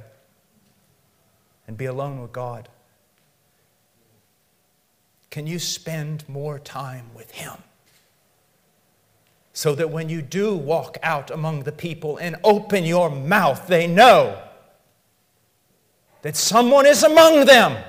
and 1.66 1.76
be 1.76 1.84
alone 1.84 2.20
with 2.20 2.32
God? 2.32 2.68
Can 5.30 5.46
you 5.46 5.58
spend 5.58 6.28
more 6.28 6.58
time 6.58 7.06
with 7.14 7.30
Him? 7.32 7.58
so 9.54 9.74
that 9.76 9.88
when 9.88 10.08
you 10.08 10.20
do 10.20 10.54
walk 10.54 10.98
out 11.02 11.30
among 11.30 11.62
the 11.62 11.72
people 11.72 12.16
and 12.18 12.36
open 12.42 12.84
your 12.84 13.08
mouth, 13.08 13.68
they 13.68 13.86
know 13.86 14.42
that 16.22 16.36
someone 16.36 16.84
is 16.84 17.04
among 17.04 17.46
them 17.46 17.82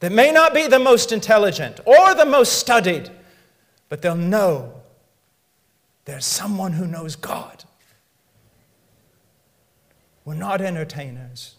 that 0.00 0.10
may 0.10 0.32
not 0.32 0.54
be 0.54 0.66
the 0.66 0.78
most 0.78 1.12
intelligent 1.12 1.80
or 1.84 2.14
the 2.14 2.24
most 2.24 2.54
studied, 2.54 3.10
but 3.88 4.02
they'll 4.02 4.14
know 4.16 4.82
there's 6.04 6.24
someone 6.24 6.72
who 6.72 6.86
knows 6.86 7.16
God. 7.16 7.64
We're 10.24 10.34
not 10.34 10.60
entertainers. 10.60 11.56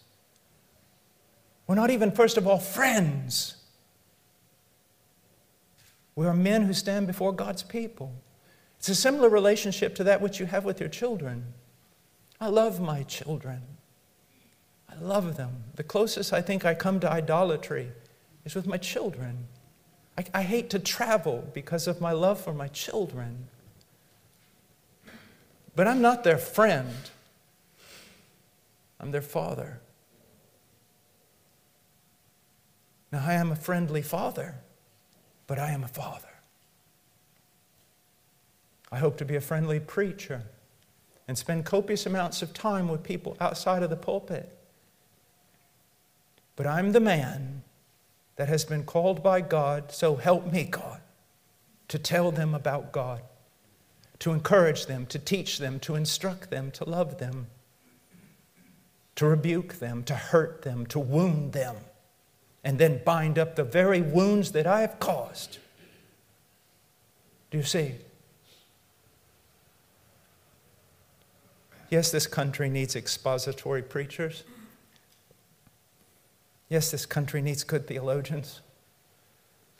We're 1.66 1.74
not 1.74 1.90
even, 1.90 2.12
first 2.12 2.36
of 2.36 2.46
all, 2.46 2.58
friends. 2.58 3.56
We 6.14 6.26
are 6.26 6.34
men 6.34 6.62
who 6.62 6.72
stand 6.72 7.06
before 7.06 7.32
God's 7.32 7.62
people. 7.62 8.12
It's 8.78 8.88
a 8.88 8.94
similar 8.94 9.28
relationship 9.28 9.94
to 9.96 10.04
that 10.04 10.20
which 10.20 10.40
you 10.40 10.46
have 10.46 10.64
with 10.64 10.80
your 10.80 10.88
children. 10.88 11.52
I 12.40 12.48
love 12.48 12.80
my 12.80 13.02
children. 13.04 13.62
I 14.88 14.96
love 15.00 15.36
them. 15.36 15.64
The 15.76 15.82
closest 15.82 16.32
I 16.32 16.40
think 16.40 16.64
I 16.64 16.74
come 16.74 17.00
to 17.00 17.10
idolatry 17.10 17.92
is 18.44 18.54
with 18.54 18.66
my 18.66 18.76
children. 18.76 19.46
I, 20.18 20.24
I 20.34 20.42
hate 20.42 20.68
to 20.70 20.80
travel 20.80 21.48
because 21.54 21.86
of 21.86 22.00
my 22.00 22.10
love 22.10 22.40
for 22.40 22.52
my 22.52 22.66
children. 22.68 23.46
But 25.76 25.86
I'm 25.86 26.02
not 26.02 26.24
their 26.24 26.38
friend, 26.38 27.10
I'm 28.98 29.12
their 29.12 29.22
father. 29.22 29.80
Now, 33.12 33.24
I 33.24 33.34
am 33.34 33.52
a 33.52 33.56
friendly 33.56 34.02
father, 34.02 34.56
but 35.46 35.58
I 35.58 35.70
am 35.70 35.82
a 35.82 35.88
father. 35.88 36.28
I 38.90 38.98
hope 38.98 39.16
to 39.18 39.24
be 39.24 39.36
a 39.36 39.40
friendly 39.40 39.80
preacher 39.80 40.42
and 41.26 41.38
spend 41.38 41.64
copious 41.64 42.06
amounts 42.06 42.42
of 42.42 42.52
time 42.52 42.88
with 42.88 43.02
people 43.02 43.36
outside 43.40 43.82
of 43.82 43.88
the 43.88 43.96
pulpit. 43.96 44.58
But 46.56 46.66
I'm 46.66 46.92
the 46.92 47.00
man 47.00 47.62
that 48.38 48.48
has 48.48 48.64
been 48.64 48.84
called 48.84 49.20
by 49.20 49.40
God, 49.40 49.90
so 49.90 50.14
help 50.14 50.50
me, 50.52 50.62
God, 50.62 51.00
to 51.88 51.98
tell 51.98 52.30
them 52.30 52.54
about 52.54 52.92
God, 52.92 53.20
to 54.20 54.30
encourage 54.30 54.86
them, 54.86 55.06
to 55.06 55.18
teach 55.18 55.58
them, 55.58 55.80
to 55.80 55.96
instruct 55.96 56.48
them, 56.48 56.70
to 56.70 56.84
love 56.88 57.18
them, 57.18 57.48
to 59.16 59.26
rebuke 59.26 59.80
them, 59.80 60.04
to 60.04 60.14
hurt 60.14 60.62
them, 60.62 60.86
to 60.86 61.00
wound 61.00 61.52
them, 61.52 61.74
and 62.62 62.78
then 62.78 63.00
bind 63.04 63.40
up 63.40 63.56
the 63.56 63.64
very 63.64 64.00
wounds 64.00 64.52
that 64.52 64.68
I 64.68 64.82
have 64.82 65.00
caused. 65.00 65.58
Do 67.50 67.58
you 67.58 67.64
see? 67.64 67.96
Yes, 71.90 72.12
this 72.12 72.28
country 72.28 72.68
needs 72.68 72.94
expository 72.94 73.82
preachers. 73.82 74.44
Yes, 76.68 76.90
this 76.90 77.06
country 77.06 77.40
needs 77.40 77.64
good 77.64 77.86
theologians. 77.86 78.60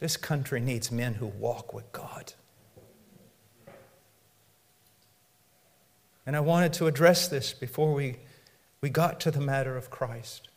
This 0.00 0.16
country 0.16 0.61
needs 0.61 0.90
men 0.90 1.14
who 1.14 1.26
walk 1.26 1.75
with 1.75 1.90
God. 1.92 2.33
And 6.25 6.37
I 6.37 6.40
wanted 6.40 6.73
to 6.75 6.87
address 6.87 7.28
this 7.28 7.52
before 7.52 7.92
we, 7.92 8.16
we 8.80 8.90
got 8.90 9.18
to 9.21 9.30
the 9.30 9.40
matter 9.40 9.76
of 9.76 9.90
Christ, 9.90 10.49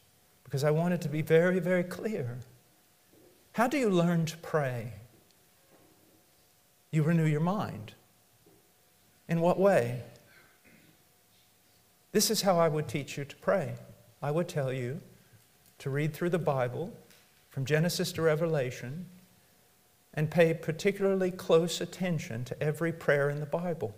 because 0.43 0.63
I 0.63 0.71
wanted 0.71 1.01
to 1.01 1.09
be 1.09 1.21
very, 1.21 1.59
very 1.59 1.83
clear. 1.83 2.39
How 3.53 3.67
do 3.67 3.77
you 3.77 3.89
learn 3.89 4.25
to 4.27 4.37
pray? 4.37 4.93
You 6.91 7.03
renew 7.03 7.25
your 7.25 7.41
mind. 7.41 7.93
In 9.27 9.39
what 9.39 9.59
way? 9.59 10.03
This 12.11 12.29
is 12.29 12.41
how 12.41 12.57
I 12.57 12.67
would 12.67 12.89
teach 12.89 13.17
you 13.17 13.23
to 13.23 13.35
pray. 13.37 13.75
I 14.21 14.31
would 14.31 14.49
tell 14.49 14.73
you 14.73 15.01
to 15.81 15.89
read 15.89 16.13
through 16.13 16.29
the 16.29 16.37
Bible 16.37 16.93
from 17.49 17.65
Genesis 17.65 18.11
to 18.11 18.21
Revelation 18.21 19.07
and 20.13 20.29
pay 20.29 20.53
particularly 20.53 21.31
close 21.31 21.81
attention 21.81 22.45
to 22.45 22.63
every 22.63 22.91
prayer 22.91 23.31
in 23.31 23.39
the 23.39 23.47
Bible. 23.47 23.95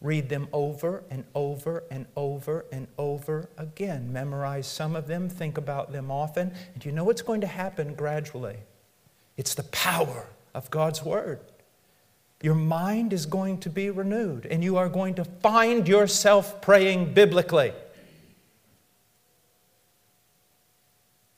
Read 0.00 0.28
them 0.28 0.46
over 0.52 1.02
and 1.10 1.24
over 1.34 1.82
and 1.90 2.06
over 2.16 2.66
and 2.70 2.86
over 2.98 3.48
again. 3.58 4.12
Memorize 4.12 4.68
some 4.68 4.94
of 4.94 5.08
them, 5.08 5.28
think 5.28 5.58
about 5.58 5.90
them 5.90 6.08
often, 6.08 6.52
and 6.74 6.84
you 6.84 6.92
know 6.92 7.02
what's 7.02 7.22
going 7.22 7.40
to 7.40 7.48
happen 7.48 7.94
gradually? 7.94 8.58
It's 9.36 9.54
the 9.54 9.64
power 9.64 10.26
of 10.54 10.70
God's 10.70 11.02
Word. 11.02 11.40
Your 12.42 12.54
mind 12.54 13.12
is 13.12 13.26
going 13.26 13.58
to 13.60 13.70
be 13.70 13.90
renewed, 13.90 14.46
and 14.46 14.62
you 14.62 14.76
are 14.76 14.88
going 14.88 15.14
to 15.14 15.24
find 15.24 15.88
yourself 15.88 16.60
praying 16.60 17.12
biblically. 17.12 17.72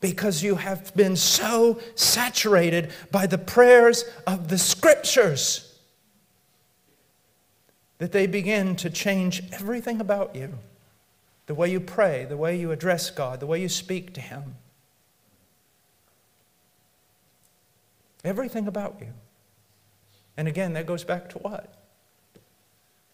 Because 0.01 0.43
you 0.43 0.55
have 0.57 0.95
been 0.95 1.17
so 1.17 1.81
saturated 1.95 2.93
by 3.11 3.27
the 3.27 3.39
prayers 3.39 4.05
of 4.27 4.49
the 4.49 4.59
scriptures 4.59 5.77
that 7.99 8.13
they 8.13 8.27
begin 8.27 8.77
to 8.77 8.91
change 8.91 9.43
everything 9.53 10.01
about 10.01 10.37
you 10.37 10.55
the 11.47 11.55
way 11.55 11.71
you 11.71 11.81
pray, 11.81 12.27
the 12.29 12.37
way 12.37 12.59
you 12.59 12.71
address 12.71 13.11
God, 13.11 13.41
the 13.41 13.47
way 13.47 13.61
you 13.61 13.71
speak 13.71 14.13
to 14.15 14.21
Him. 14.21 14.55
Everything 18.23 18.69
about 18.69 18.97
you. 19.01 19.09
And 20.37 20.47
again, 20.47 20.75
that 20.75 20.87
goes 20.87 21.05
back 21.05 21.31
to 21.31 21.39
what? 21.39 21.75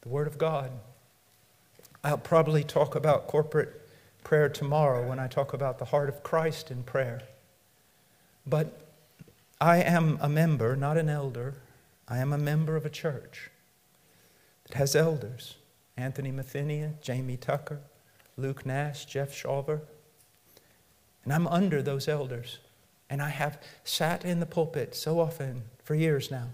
The 0.03 0.09
Word 0.09 0.27
of 0.27 0.37
God. 0.37 0.73
I'll 2.03 2.19
probably 2.19 2.65
talk 2.65 2.97
about 2.97 3.29
corporate 3.29 3.84
prayer 4.25 4.49
tomorrow 4.49 5.07
when 5.07 5.21
I 5.21 5.29
talk 5.29 5.53
about 5.53 5.79
the 5.79 5.87
heart 5.87 6.09
of 6.09 6.23
Christ 6.23 6.71
in 6.71 6.83
prayer. 6.83 7.23
But 8.47 8.81
I 9.61 9.79
am 9.79 10.19
a 10.21 10.29
member, 10.29 10.75
not 10.75 10.97
an 10.97 11.09
elder. 11.09 11.55
I 12.09 12.19
am 12.19 12.33
a 12.33 12.39
member 12.39 12.77
of 12.77 12.85
a 12.85 12.91
church 12.91 13.51
that 14.67 14.77
has 14.77 14.97
elders 14.97 15.57
Anthony 15.97 16.33
Mathenia, 16.33 17.01
Jamie 17.01 17.37
Tucker, 17.37 17.81
Luke 18.37 18.67
Nash, 18.67 19.05
Jeff 19.05 19.33
Shawver. 19.33 19.83
And 21.23 21.33
I'm 21.33 21.47
under 21.47 21.83
those 21.83 22.09
elders. 22.09 22.59
And 23.09 23.23
I 23.23 23.29
have 23.29 23.63
sat 23.85 24.25
in 24.25 24.41
the 24.41 24.47
pulpit 24.47 24.95
so 24.95 25.21
often 25.21 25.63
for 25.83 25.95
years 25.95 26.31
now 26.31 26.49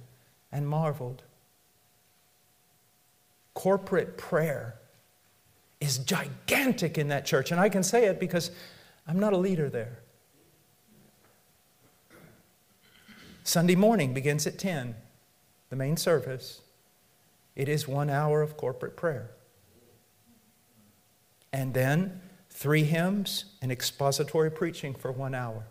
and 0.53 0.69
marveled. 0.69 1.23
Corporate 3.55 4.19
prayer 4.19 4.75
is 5.81 5.99
gigantic 5.99 6.99
in 6.99 7.09
that 7.09 7.25
church. 7.25 7.51
And 7.51 7.61
I 7.61 7.69
can 7.69 7.83
say 7.83 8.07
it 8.07 8.21
because 8.21 8.51
I'm 9.07 9.19
not 9.19 9.33
a 9.33 9.37
leader 9.37 9.69
there. 9.69 9.99
Sunday 13.43 13.75
morning 13.75 14.15
begins 14.15 14.47
at 14.47 14.59
10, 14.59 14.95
the 15.71 15.77
main 15.77 15.97
service. 15.97 16.61
It 17.57 17.69
is 17.69 17.89
one 17.89 18.11
hour 18.11 18.43
of 18.43 18.57
corporate 18.57 18.97
prayer. 18.97 19.31
And 21.53 21.75
then 21.75 22.21
three 22.51 22.85
hymns 22.85 23.47
and 23.61 23.73
expository 23.73 24.51
preaching 24.51 24.95
for 24.95 25.11
one 25.11 25.35
hour. 25.35 25.65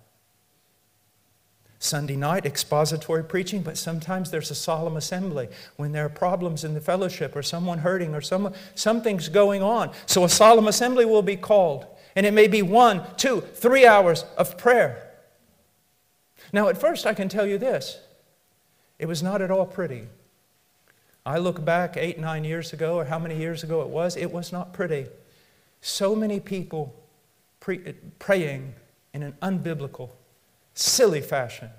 Sunday 1.81 2.17
night, 2.17 2.45
expository 2.45 3.23
preaching, 3.23 3.61
but 3.61 3.77
sometimes 3.77 4.29
there's 4.29 4.51
a 4.51 4.55
solemn 4.55 4.97
assembly 4.97 5.47
when 5.77 5.93
there 5.93 6.05
are 6.05 6.09
problems 6.09 6.65
in 6.65 6.73
the 6.73 6.81
fellowship 6.81 7.35
or 7.37 7.41
someone 7.41 7.79
hurting 7.79 8.13
or 8.13 8.19
someone, 8.19 8.53
something's 8.75 9.29
going 9.29 9.63
on. 9.63 9.91
So 10.05 10.25
a 10.25 10.29
solemn 10.29 10.67
assembly 10.67 11.05
will 11.05 11.21
be 11.21 11.37
called, 11.37 11.85
and 12.17 12.25
it 12.25 12.33
may 12.33 12.47
be 12.47 12.61
one, 12.61 13.03
two, 13.15 13.41
three 13.41 13.85
hours 13.85 14.25
of 14.37 14.57
prayer. 14.57 15.09
Now, 16.51 16.67
at 16.67 16.77
first, 16.77 17.05
I 17.05 17.13
can 17.13 17.29
tell 17.29 17.45
you 17.45 17.57
this 17.57 17.99
it 18.97 19.07
was 19.07 19.23
not 19.23 19.41
at 19.41 19.49
all 19.49 19.65
pretty. 19.65 20.07
I 21.25 21.37
look 21.37 21.63
back 21.63 21.95
eight, 21.95 22.19
nine 22.19 22.43
years 22.43 22.73
ago, 22.73 22.95
or 22.95 23.05
how 23.05 23.19
many 23.19 23.37
years 23.37 23.63
ago 23.63 23.81
it 23.81 23.87
was, 23.87 24.17
it 24.17 24.31
was 24.31 24.51
not 24.51 24.73
pretty. 24.73 25.05
So 25.79 26.15
many 26.15 26.41
people 26.41 26.93
pre- 27.61 27.93
praying 28.19 28.73
in 29.13 29.23
an 29.23 29.33
unbiblical, 29.41 30.09
silly 30.73 31.21
fashion. 31.21 31.69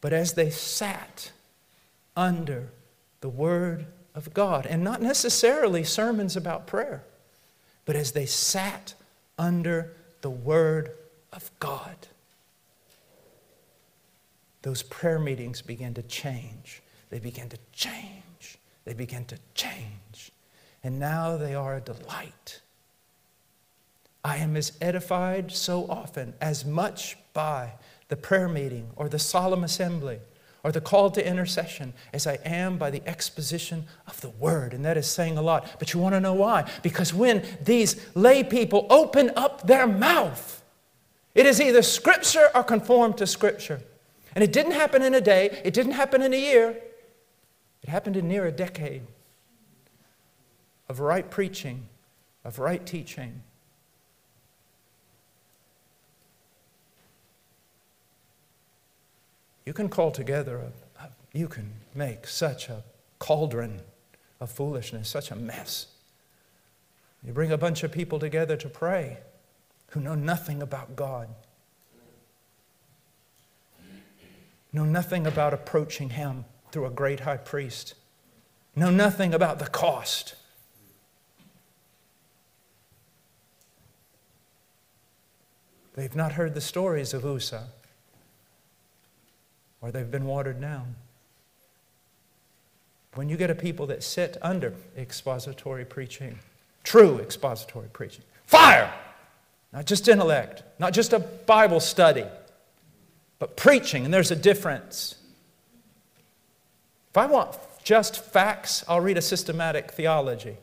But 0.00 0.12
as 0.12 0.34
they 0.34 0.50
sat 0.50 1.32
under 2.16 2.70
the 3.20 3.28
Word 3.28 3.86
of 4.14 4.32
God, 4.32 4.66
and 4.66 4.84
not 4.84 5.02
necessarily 5.02 5.84
sermons 5.84 6.36
about 6.36 6.66
prayer, 6.66 7.02
but 7.84 7.96
as 7.96 8.12
they 8.12 8.26
sat 8.26 8.94
under 9.38 9.92
the 10.20 10.30
Word 10.30 10.92
of 11.32 11.50
God, 11.58 12.06
those 14.62 14.82
prayer 14.82 15.18
meetings 15.18 15.62
began 15.62 15.94
to 15.94 16.02
change. 16.02 16.82
They 17.10 17.18
began 17.18 17.48
to 17.50 17.58
change. 17.72 18.58
They 18.84 18.94
began 18.94 19.24
to 19.26 19.38
change. 19.54 20.32
And 20.82 20.98
now 20.98 21.36
they 21.36 21.54
are 21.54 21.76
a 21.76 21.80
delight. 21.80 22.60
I 24.26 24.38
am 24.38 24.56
as 24.56 24.72
edified 24.80 25.52
so 25.52 25.86
often, 25.88 26.34
as 26.40 26.64
much 26.64 27.16
by 27.32 27.74
the 28.08 28.16
prayer 28.16 28.48
meeting 28.48 28.90
or 28.96 29.08
the 29.08 29.20
solemn 29.20 29.62
assembly 29.62 30.18
or 30.64 30.72
the 30.72 30.80
call 30.80 31.12
to 31.12 31.24
intercession 31.24 31.94
as 32.12 32.26
I 32.26 32.40
am 32.44 32.76
by 32.76 32.90
the 32.90 33.08
exposition 33.08 33.84
of 34.08 34.20
the 34.22 34.30
word. 34.30 34.74
And 34.74 34.84
that 34.84 34.96
is 34.96 35.06
saying 35.06 35.38
a 35.38 35.42
lot. 35.42 35.78
But 35.78 35.94
you 35.94 36.00
want 36.00 36.16
to 36.16 36.20
know 36.20 36.34
why? 36.34 36.68
Because 36.82 37.14
when 37.14 37.44
these 37.62 38.04
lay 38.16 38.42
people 38.42 38.88
open 38.90 39.30
up 39.36 39.64
their 39.68 39.86
mouth, 39.86 40.60
it 41.36 41.46
is 41.46 41.60
either 41.60 41.82
scripture 41.82 42.48
or 42.52 42.64
conform 42.64 43.12
to 43.14 43.28
scripture. 43.28 43.80
And 44.34 44.42
it 44.42 44.52
didn't 44.52 44.72
happen 44.72 45.02
in 45.02 45.14
a 45.14 45.20
day, 45.20 45.60
it 45.64 45.72
didn't 45.72 45.92
happen 45.92 46.20
in 46.20 46.34
a 46.34 46.36
year, 46.36 46.70
it 47.80 47.88
happened 47.88 48.16
in 48.16 48.26
near 48.26 48.44
a 48.44 48.50
decade 48.50 49.02
of 50.88 50.98
right 50.98 51.30
preaching, 51.30 51.86
of 52.42 52.58
right 52.58 52.84
teaching. 52.84 53.44
You 59.66 59.72
can 59.72 59.88
call 59.88 60.12
together, 60.12 60.58
a, 60.58 61.04
a, 61.04 61.08
you 61.32 61.48
can 61.48 61.72
make 61.94 62.28
such 62.28 62.68
a 62.68 62.84
cauldron 63.18 63.80
of 64.40 64.50
foolishness, 64.50 65.08
such 65.08 65.32
a 65.32 65.36
mess. 65.36 65.88
You 67.24 67.32
bring 67.32 67.50
a 67.50 67.58
bunch 67.58 67.82
of 67.82 67.90
people 67.90 68.20
together 68.20 68.56
to 68.56 68.68
pray, 68.68 69.18
who 69.88 70.00
know 70.00 70.14
nothing 70.14 70.62
about 70.62 70.94
God, 70.94 71.28
know 74.72 74.84
nothing 74.84 75.26
about 75.26 75.52
approaching 75.52 76.10
Him 76.10 76.44
through 76.70 76.86
a 76.86 76.90
great 76.90 77.20
high 77.20 77.36
priest, 77.36 77.94
know 78.76 78.90
nothing 78.90 79.34
about 79.34 79.58
the 79.58 79.66
cost. 79.66 80.36
They've 85.94 86.14
not 86.14 86.32
heard 86.32 86.54
the 86.54 86.60
stories 86.60 87.14
of 87.14 87.24
Uzzah, 87.24 87.68
or 89.80 89.90
they've 89.90 90.10
been 90.10 90.26
watered 90.26 90.60
down. 90.60 90.94
When 93.14 93.28
you 93.28 93.36
get 93.36 93.50
a 93.50 93.54
people 93.54 93.86
that 93.86 94.02
sit 94.02 94.36
under 94.42 94.74
expository 94.96 95.84
preaching, 95.84 96.38
true 96.84 97.18
expository 97.18 97.88
preaching, 97.92 98.24
fire! 98.46 98.92
Not 99.72 99.86
just 99.86 100.08
intellect, 100.08 100.62
not 100.78 100.92
just 100.92 101.12
a 101.12 101.18
Bible 101.18 101.80
study, 101.80 102.24
but 103.38 103.56
preaching, 103.56 104.04
and 104.04 104.12
there's 104.12 104.30
a 104.30 104.36
difference. 104.36 105.16
If 107.10 107.18
I 107.18 107.26
want 107.26 107.56
just 107.82 108.24
facts, 108.24 108.84
I'll 108.88 109.00
read 109.00 109.18
a 109.18 109.22
systematic 109.22 109.92
theology. 109.92 110.56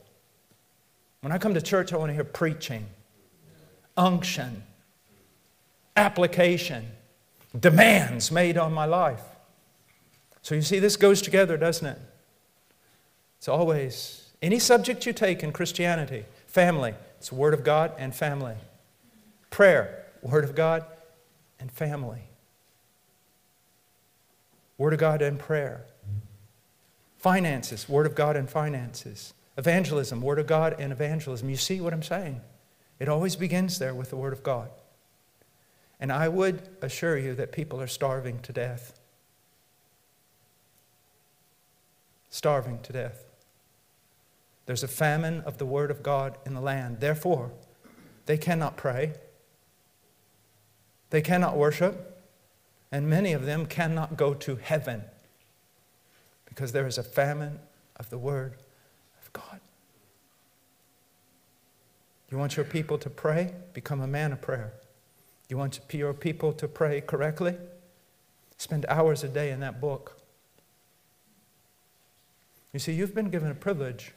When 1.21 1.31
I 1.31 1.37
come 1.37 1.53
to 1.53 1.61
church, 1.61 1.93
I 1.93 1.97
want 1.97 2.09
to 2.09 2.13
hear 2.13 2.23
preaching, 2.23 2.85
unction, 3.95 4.63
application, 5.95 6.85
demands 7.57 8.31
made 8.31 8.57
on 8.57 8.73
my 8.73 8.85
life. 8.85 9.23
So 10.41 10.55
you 10.55 10.61
see, 10.61 10.79
this 10.79 10.97
goes 10.97 11.21
together, 11.21 11.57
doesn't 11.57 11.87
it? 11.87 11.99
It's 13.37 13.47
always 13.47 14.31
any 14.41 14.59
subject 14.59 15.05
you 15.05 15.13
take 15.13 15.43
in 15.43 15.51
Christianity 15.51 16.25
family, 16.47 16.93
it's 17.17 17.29
the 17.29 17.35
Word 17.35 17.53
of 17.53 17.63
God 17.63 17.93
and 17.97 18.13
family. 18.13 18.55
Prayer, 19.49 20.05
Word 20.21 20.43
of 20.43 20.53
God 20.53 20.85
and 21.59 21.71
family. 21.71 22.21
Word 24.77 24.93
of 24.93 24.99
God 24.99 25.21
and 25.21 25.39
prayer. 25.39 25.85
Finances, 27.17 27.89
Word 27.89 28.05
of 28.05 28.15
God 28.15 28.35
and 28.35 28.49
finances. 28.49 29.33
Evangelism, 29.57 30.21
Word 30.21 30.39
of 30.39 30.45
God 30.45 30.75
and 30.77 30.91
evangelism. 30.91 31.49
You 31.49 31.57
see 31.57 31.81
what 31.81 31.93
I'm 31.93 32.03
saying? 32.03 32.41
It 32.99 33.09
always 33.09 33.35
begins 33.35 33.79
there 33.79 33.95
with 33.95 34.09
the 34.09 34.15
Word 34.15 34.33
of 34.33 34.43
God. 34.43 34.69
And 36.03 36.11
I 36.11 36.27
would 36.27 36.67
assure 36.81 37.17
you 37.17 37.33
that 37.35 37.53
people 37.53 37.79
are 37.79 37.87
starving 37.87 38.39
to 38.39 38.51
death. 38.51 38.99
Starving 42.29 42.81
to 42.81 42.91
death. 42.91 43.23
There's 44.65 44.83
a 44.83 44.89
famine 44.89 45.39
of 45.45 45.59
the 45.59 45.65
Word 45.65 45.89
of 45.89 46.03
God 46.03 46.37
in 46.45 46.55
the 46.55 46.59
land. 46.59 46.99
Therefore, 46.99 47.53
they 48.25 48.37
cannot 48.37 48.75
pray, 48.75 49.13
they 51.09 51.21
cannot 51.21 51.55
worship, 51.55 52.21
and 52.91 53.09
many 53.09 53.31
of 53.31 53.45
them 53.45 53.65
cannot 53.65 54.17
go 54.17 54.33
to 54.33 54.57
heaven 54.57 55.03
because 56.43 56.73
there 56.73 56.85
is 56.85 56.97
a 56.97 57.03
famine 57.03 57.59
of 57.95 58.09
the 58.09 58.17
Word 58.17 58.57
of 59.21 59.31
God. 59.31 59.61
You 62.29 62.37
want 62.37 62.57
your 62.57 62.65
people 62.65 62.97
to 62.97 63.09
pray? 63.09 63.53
Become 63.71 64.01
a 64.01 64.07
man 64.07 64.33
of 64.33 64.41
prayer. 64.41 64.73
You 65.49 65.57
want 65.57 65.79
your 65.91 66.13
people 66.13 66.53
to 66.53 66.67
pray 66.67 67.01
correctly? 67.01 67.55
Spend 68.57 68.85
hours 68.87 69.23
a 69.23 69.27
day 69.27 69.51
in 69.51 69.59
that 69.59 69.81
book. 69.81 70.19
You 72.71 72.79
see, 72.79 72.93
you've 72.93 73.13
been 73.13 73.29
given 73.29 73.51
a 73.51 73.55
privilege. 73.55 74.13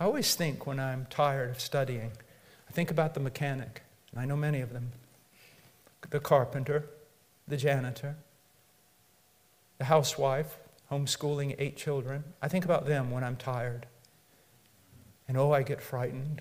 I 0.00 0.04
always 0.04 0.34
think 0.34 0.66
when 0.66 0.80
I'm 0.80 1.06
tired 1.10 1.50
of 1.50 1.60
studying, 1.60 2.12
I 2.68 2.72
think 2.72 2.90
about 2.90 3.14
the 3.14 3.20
mechanic, 3.20 3.82
and 4.10 4.20
I 4.20 4.24
know 4.24 4.36
many 4.36 4.60
of 4.60 4.72
them 4.72 4.92
the 6.10 6.20
carpenter, 6.20 6.88
the 7.46 7.56
janitor, 7.56 8.16
the 9.78 9.84
housewife, 9.84 10.58
homeschooling 10.90 11.54
eight 11.58 11.76
children. 11.76 12.24
I 12.40 12.48
think 12.48 12.64
about 12.64 12.86
them 12.86 13.10
when 13.10 13.24
I'm 13.24 13.36
tired. 13.36 13.86
And 15.26 15.36
oh, 15.36 15.52
I 15.52 15.62
get 15.62 15.82
frightened. 15.82 16.40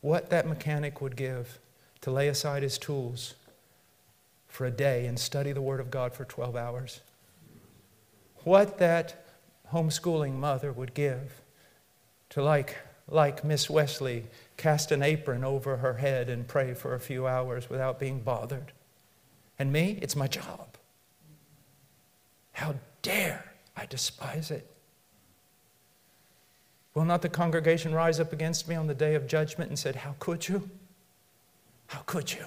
What 0.00 0.30
that 0.30 0.46
mechanic 0.46 1.00
would 1.00 1.16
give 1.16 1.58
to 2.02 2.10
lay 2.10 2.28
aside 2.28 2.62
his 2.62 2.78
tools 2.78 3.34
for 4.48 4.66
a 4.66 4.70
day 4.70 5.06
and 5.06 5.18
study 5.18 5.52
the 5.52 5.62
Word 5.62 5.80
of 5.80 5.90
God 5.90 6.12
for 6.12 6.24
12 6.24 6.54
hours. 6.54 7.00
What 8.44 8.78
that 8.78 9.24
homeschooling 9.72 10.34
mother 10.34 10.72
would 10.72 10.94
give 10.94 11.40
to, 12.30 12.42
like, 12.42 12.76
like 13.08 13.44
Miss 13.44 13.70
Wesley, 13.70 14.24
cast 14.56 14.92
an 14.92 15.02
apron 15.02 15.44
over 15.44 15.78
her 15.78 15.94
head 15.94 16.28
and 16.28 16.46
pray 16.46 16.74
for 16.74 16.94
a 16.94 17.00
few 17.00 17.26
hours 17.26 17.70
without 17.70 17.98
being 17.98 18.20
bothered. 18.20 18.72
And 19.58 19.72
me, 19.72 19.98
it's 20.02 20.16
my 20.16 20.26
job. 20.26 20.76
How 22.52 22.74
dare 23.00 23.52
I 23.76 23.86
despise 23.86 24.50
it? 24.50 24.68
Will 26.94 27.04
not 27.04 27.22
the 27.22 27.28
congregation 27.28 27.94
rise 27.94 28.20
up 28.20 28.32
against 28.32 28.68
me 28.68 28.74
on 28.74 28.86
the 28.86 28.94
day 28.94 29.14
of 29.14 29.26
judgment 29.26 29.70
and 29.70 29.78
said, 29.78 29.96
How 29.96 30.14
could 30.18 30.48
you? 30.48 30.68
How 31.92 32.00
could 32.06 32.32
you 32.32 32.46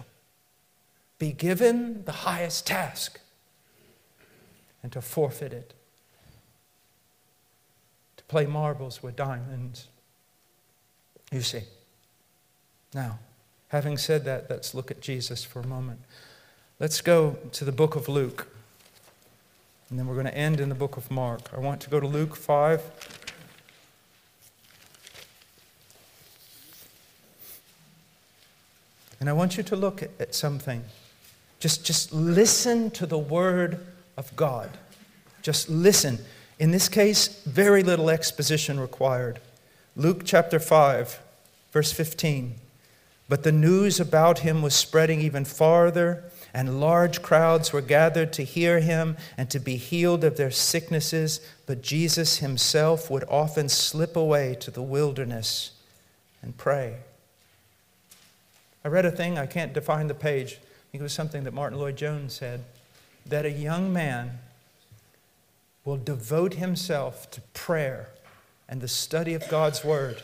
be 1.20 1.32
given 1.32 2.04
the 2.06 2.12
highest 2.12 2.66
task 2.66 3.20
and 4.82 4.92
to 4.92 5.02
forfeit 5.02 5.54
it? 5.54 5.76
To 8.18 8.24
play 8.24 8.48
marbles 8.48 9.04
with 9.04 9.16
diamonds. 9.16 9.88
You 11.32 11.42
see. 11.42 11.62
Now, 12.92 13.20
having 13.68 14.00
said 14.00 14.26
that, 14.26 14.50
let's 14.50 14.74
look 14.74 14.90
at 14.90 15.00
Jesus 15.00 15.44
for 15.44 15.60
a 15.60 15.68
moment. 15.68 16.00
Let's 16.80 17.02
go 17.02 17.38
to 17.52 17.64
the 17.64 17.72
book 17.72 17.96
of 17.96 18.10
Luke. 18.10 18.48
And 19.92 20.00
then 20.00 20.08
we're 20.08 20.16
going 20.16 20.26
to 20.26 20.36
end 20.36 20.60
in 20.60 20.70
the 20.70 20.76
book 20.76 20.98
of 20.98 21.12
Mark. 21.12 21.52
I 21.56 21.60
want 21.60 21.82
to 21.82 21.90
go 21.92 22.00
to 22.00 22.08
Luke 22.08 22.36
5. 22.36 22.82
And 29.26 29.30
I 29.32 29.34
want 29.34 29.58
you 29.58 29.64
to 29.64 29.76
look 29.76 30.04
at, 30.04 30.12
at 30.20 30.36
something. 30.36 30.84
Just, 31.60 31.84
just 31.84 32.14
listen 32.14 32.92
to 32.92 33.08
the 33.08 33.18
word 33.18 33.84
of 34.18 34.36
God. 34.36 34.70
Just 35.42 35.68
listen. 35.68 36.20
In 36.60 36.70
this 36.70 36.88
case, 36.88 37.42
very 37.44 37.82
little 37.82 38.12
exposition 38.12 38.80
required. 38.80 39.40
Luke 39.96 40.26
chapter 40.26 40.60
5, 40.60 41.20
verse 41.72 41.92
15. 41.92 42.54
But 43.28 43.42
the 43.42 43.52
news 43.52 44.00
about 44.00 44.40
him 44.46 44.62
was 44.62 44.76
spreading 44.76 45.22
even 45.22 45.44
farther, 45.44 46.24
and 46.54 46.80
large 46.80 47.24
crowds 47.24 47.74
were 47.74 47.82
gathered 47.82 48.32
to 48.34 48.44
hear 48.44 48.80
him 48.80 49.18
and 49.40 49.50
to 49.50 49.60
be 49.60 49.78
healed 49.78 50.24
of 50.24 50.38
their 50.38 50.52
sicknesses. 50.52 51.40
But 51.66 51.82
Jesus 51.82 52.38
himself 52.38 53.10
would 53.10 53.24
often 53.24 53.70
slip 53.70 54.16
away 54.16 54.56
to 54.60 54.70
the 54.70 54.84
wilderness 54.84 55.72
and 56.44 56.56
pray. 56.56 56.98
I 58.86 58.88
read 58.88 59.04
a 59.04 59.12
thing, 59.12 59.40
I 59.40 59.48
can't 59.48 59.74
define 59.74 60.06
the 60.06 60.14
page. 60.14 60.60
I 60.62 60.92
think 60.92 61.00
it 61.00 61.02
was 61.02 61.12
something 61.12 61.44
that 61.46 61.56
Martyn 61.56 61.80
Lloyd-Jones 61.80 62.36
said 62.36 62.64
that 63.26 63.44
a 63.44 63.50
young 63.50 63.92
man 63.92 64.38
will 65.84 65.98
devote 65.98 66.54
himself 66.54 67.32
to 67.32 67.42
prayer 67.56 68.10
and 68.70 68.82
the 68.82 68.88
study 68.88 69.34
of 69.34 69.50
God's 69.50 69.84
Word 69.84 70.22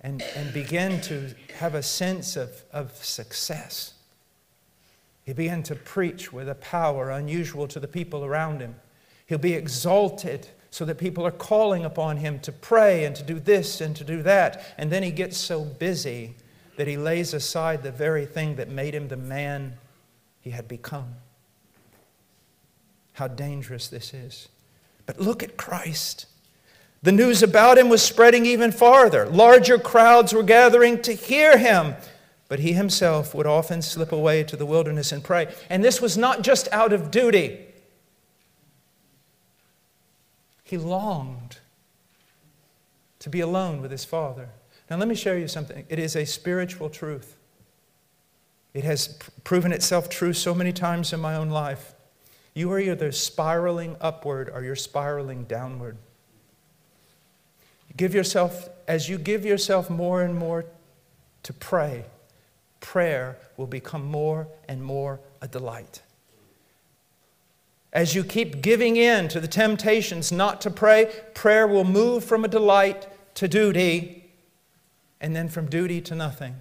and, 0.00 0.22
and 0.34 0.54
begin 0.54 1.02
to 1.02 1.34
have 1.58 1.74
a 1.74 1.82
sense 1.82 2.34
of, 2.34 2.62
of 2.72 2.92
success. 3.04 3.92
He 5.26 5.34
began 5.34 5.62
to 5.64 5.74
preach 5.74 6.32
with 6.32 6.48
a 6.48 6.54
power 6.54 7.10
unusual 7.10 7.68
to 7.68 7.78
the 7.78 7.86
people 7.86 8.24
around 8.24 8.62
him. 8.62 8.76
He'll 9.26 9.36
be 9.36 9.52
exalted 9.52 10.48
so 10.70 10.86
that 10.86 10.96
people 10.96 11.26
are 11.26 11.30
calling 11.30 11.84
upon 11.84 12.16
him 12.16 12.38
to 12.40 12.52
pray 12.52 13.04
and 13.04 13.14
to 13.16 13.22
do 13.22 13.38
this 13.38 13.82
and 13.82 13.94
to 13.96 14.04
do 14.04 14.22
that. 14.22 14.64
And 14.78 14.90
then 14.90 15.02
he 15.02 15.10
gets 15.10 15.36
so 15.36 15.62
busy 15.62 16.36
that 16.82 16.88
he 16.88 16.96
lays 16.96 17.32
aside 17.32 17.84
the 17.84 17.92
very 17.92 18.26
thing 18.26 18.56
that 18.56 18.68
made 18.68 18.92
him 18.92 19.06
the 19.06 19.16
man 19.16 19.74
he 20.40 20.50
had 20.50 20.66
become. 20.66 21.14
How 23.12 23.28
dangerous 23.28 23.86
this 23.86 24.12
is. 24.12 24.48
But 25.06 25.20
look 25.20 25.44
at 25.44 25.56
Christ. 25.56 26.26
The 27.00 27.12
news 27.12 27.40
about 27.40 27.78
him 27.78 27.88
was 27.88 28.02
spreading 28.02 28.46
even 28.46 28.72
farther. 28.72 29.28
Larger 29.28 29.78
crowds 29.78 30.32
were 30.32 30.42
gathering 30.42 31.00
to 31.02 31.12
hear 31.12 31.56
him. 31.56 31.94
But 32.48 32.58
he 32.58 32.72
himself 32.72 33.32
would 33.32 33.46
often 33.46 33.80
slip 33.80 34.10
away 34.10 34.42
to 34.42 34.56
the 34.56 34.66
wilderness 34.66 35.12
and 35.12 35.22
pray. 35.22 35.54
And 35.70 35.84
this 35.84 36.00
was 36.00 36.18
not 36.18 36.42
just 36.42 36.66
out 36.72 36.92
of 36.92 37.12
duty, 37.12 37.60
he 40.64 40.76
longed 40.76 41.58
to 43.20 43.30
be 43.30 43.38
alone 43.38 43.80
with 43.80 43.92
his 43.92 44.04
Father. 44.04 44.48
Now, 44.90 44.96
let 44.96 45.08
me 45.08 45.14
show 45.14 45.32
you 45.32 45.48
something. 45.48 45.86
It 45.88 45.98
is 45.98 46.16
a 46.16 46.24
spiritual 46.24 46.90
truth. 46.90 47.36
It 48.74 48.84
has 48.84 49.18
proven 49.44 49.72
itself 49.72 50.08
true 50.08 50.32
so 50.32 50.54
many 50.54 50.72
times 50.72 51.12
in 51.12 51.20
my 51.20 51.34
own 51.34 51.50
life. 51.50 51.94
You 52.54 52.70
are 52.72 52.78
either 52.78 53.12
spiraling 53.12 53.96
upward 54.00 54.50
or 54.52 54.62
you're 54.62 54.76
spiraling 54.76 55.44
downward. 55.44 55.96
Give 57.96 58.14
yourself, 58.14 58.68
as 58.88 59.08
you 59.08 59.18
give 59.18 59.44
yourself 59.44 59.90
more 59.90 60.22
and 60.22 60.34
more 60.34 60.64
to 61.42 61.52
pray, 61.52 62.04
prayer 62.80 63.36
will 63.56 63.66
become 63.66 64.04
more 64.04 64.48
and 64.68 64.82
more 64.82 65.20
a 65.40 65.48
delight. 65.48 66.02
As 67.92 68.14
you 68.14 68.24
keep 68.24 68.62
giving 68.62 68.96
in 68.96 69.28
to 69.28 69.40
the 69.40 69.48
temptations 69.48 70.32
not 70.32 70.62
to 70.62 70.70
pray, 70.70 71.12
prayer 71.34 71.66
will 71.66 71.84
move 71.84 72.24
from 72.24 72.44
a 72.44 72.48
delight 72.48 73.06
to 73.34 73.48
duty, 73.48 74.21
and 75.22 75.34
then 75.34 75.48
from 75.48 75.70
duty 75.70 76.00
to 76.02 76.14
nothing. 76.14 76.56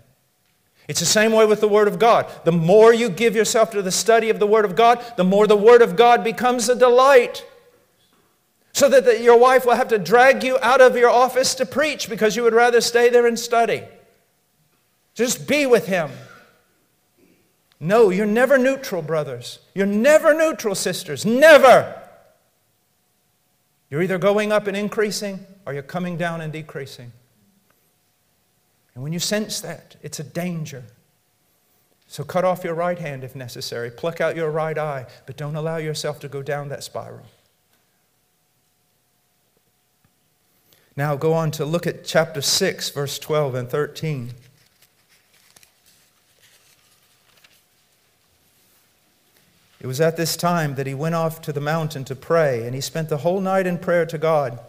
It's 0.88 1.00
the 1.00 1.06
same 1.06 1.32
way 1.32 1.46
with 1.46 1.62
the 1.62 1.68
Word 1.68 1.88
of 1.88 2.00
God. 2.00 2.32
The 2.44 2.52
more 2.52 2.94
you 2.94 3.10
give 3.10 3.36
yourself 3.36 3.72
to 3.72 3.82
the 3.82 3.92
study 3.92 4.30
of 4.30 4.40
the 4.40 4.48
Word 4.48 4.66
of 4.66 4.76
God, 4.76 5.04
the 5.18 5.24
more 5.24 5.48
the 5.48 5.58
Word 5.58 5.82
of 5.82 5.96
God 5.96 6.24
becomes 6.24 6.70
a 6.70 6.76
delight. 6.76 7.46
So 8.74 8.88
that 8.90 9.06
the, 9.06 9.22
your 9.22 9.38
wife 9.38 9.66
will 9.66 9.76
have 9.76 9.90
to 9.90 9.98
drag 9.98 10.44
you 10.44 10.58
out 10.62 10.80
of 10.80 10.96
your 10.96 11.10
office 11.10 11.56
to 11.56 11.66
preach 11.66 12.10
because 12.10 12.36
you 12.36 12.44
would 12.44 12.54
rather 12.54 12.80
stay 12.80 13.10
there 13.10 13.28
and 13.28 13.38
study. 13.38 13.84
Just 15.14 15.48
be 15.48 15.66
with 15.66 15.88
Him. 15.88 16.10
No, 17.80 18.10
you're 18.10 18.26
never 18.26 18.58
neutral, 18.58 19.02
brothers. 19.02 19.60
You're 19.74 19.88
never 19.88 20.34
neutral, 20.34 20.76
sisters. 20.76 21.26
Never. 21.26 22.00
You're 23.90 24.04
either 24.04 24.18
going 24.18 24.52
up 24.52 24.68
and 24.68 24.78
increasing 24.78 25.46
or 25.66 25.74
you're 25.74 25.84
coming 25.84 26.16
down 26.16 26.42
and 26.42 26.54
decreasing. 26.54 27.12
And 29.02 29.04
when 29.04 29.14
you 29.14 29.20
sense 29.20 29.62
that, 29.62 29.96
it's 30.04 30.20
a 30.20 30.24
danger. 30.24 30.84
So 32.06 32.24
cut 32.24 32.46
off 32.46 32.64
your 32.64 32.76
right 32.76 33.00
hand 33.00 33.24
if 33.24 33.36
necessary, 33.36 33.90
pluck 33.90 34.22
out 34.22 34.36
your 34.36 34.52
right 34.52 34.78
eye, 34.78 35.08
but 35.26 35.38
don't 35.38 35.56
allow 35.56 35.78
yourself 35.78 36.20
to 36.20 36.28
go 36.28 36.44
down 36.44 36.70
that 36.70 36.84
spiral. 36.84 37.26
Now 40.96 41.16
go 41.16 41.34
on 41.34 41.50
to 41.50 41.66
look 41.66 41.88
at 41.88 42.06
chapter 42.06 42.44
6, 42.44 42.92
verse 42.92 43.18
12 43.18 43.56
and 43.56 43.68
13. 43.68 44.30
It 49.80 49.88
was 49.88 50.00
at 50.00 50.16
this 50.16 50.38
time 50.38 50.76
that 50.76 50.86
he 50.86 50.94
went 50.94 51.16
off 51.16 51.42
to 51.42 51.52
the 51.52 51.60
mountain 51.60 52.04
to 52.04 52.16
pray, 52.16 52.68
and 52.68 52.76
he 52.76 52.82
spent 52.82 53.10
the 53.10 53.18
whole 53.18 53.42
night 53.42 53.66
in 53.66 53.80
prayer 53.80 54.06
to 54.06 54.20
God. 54.20 54.60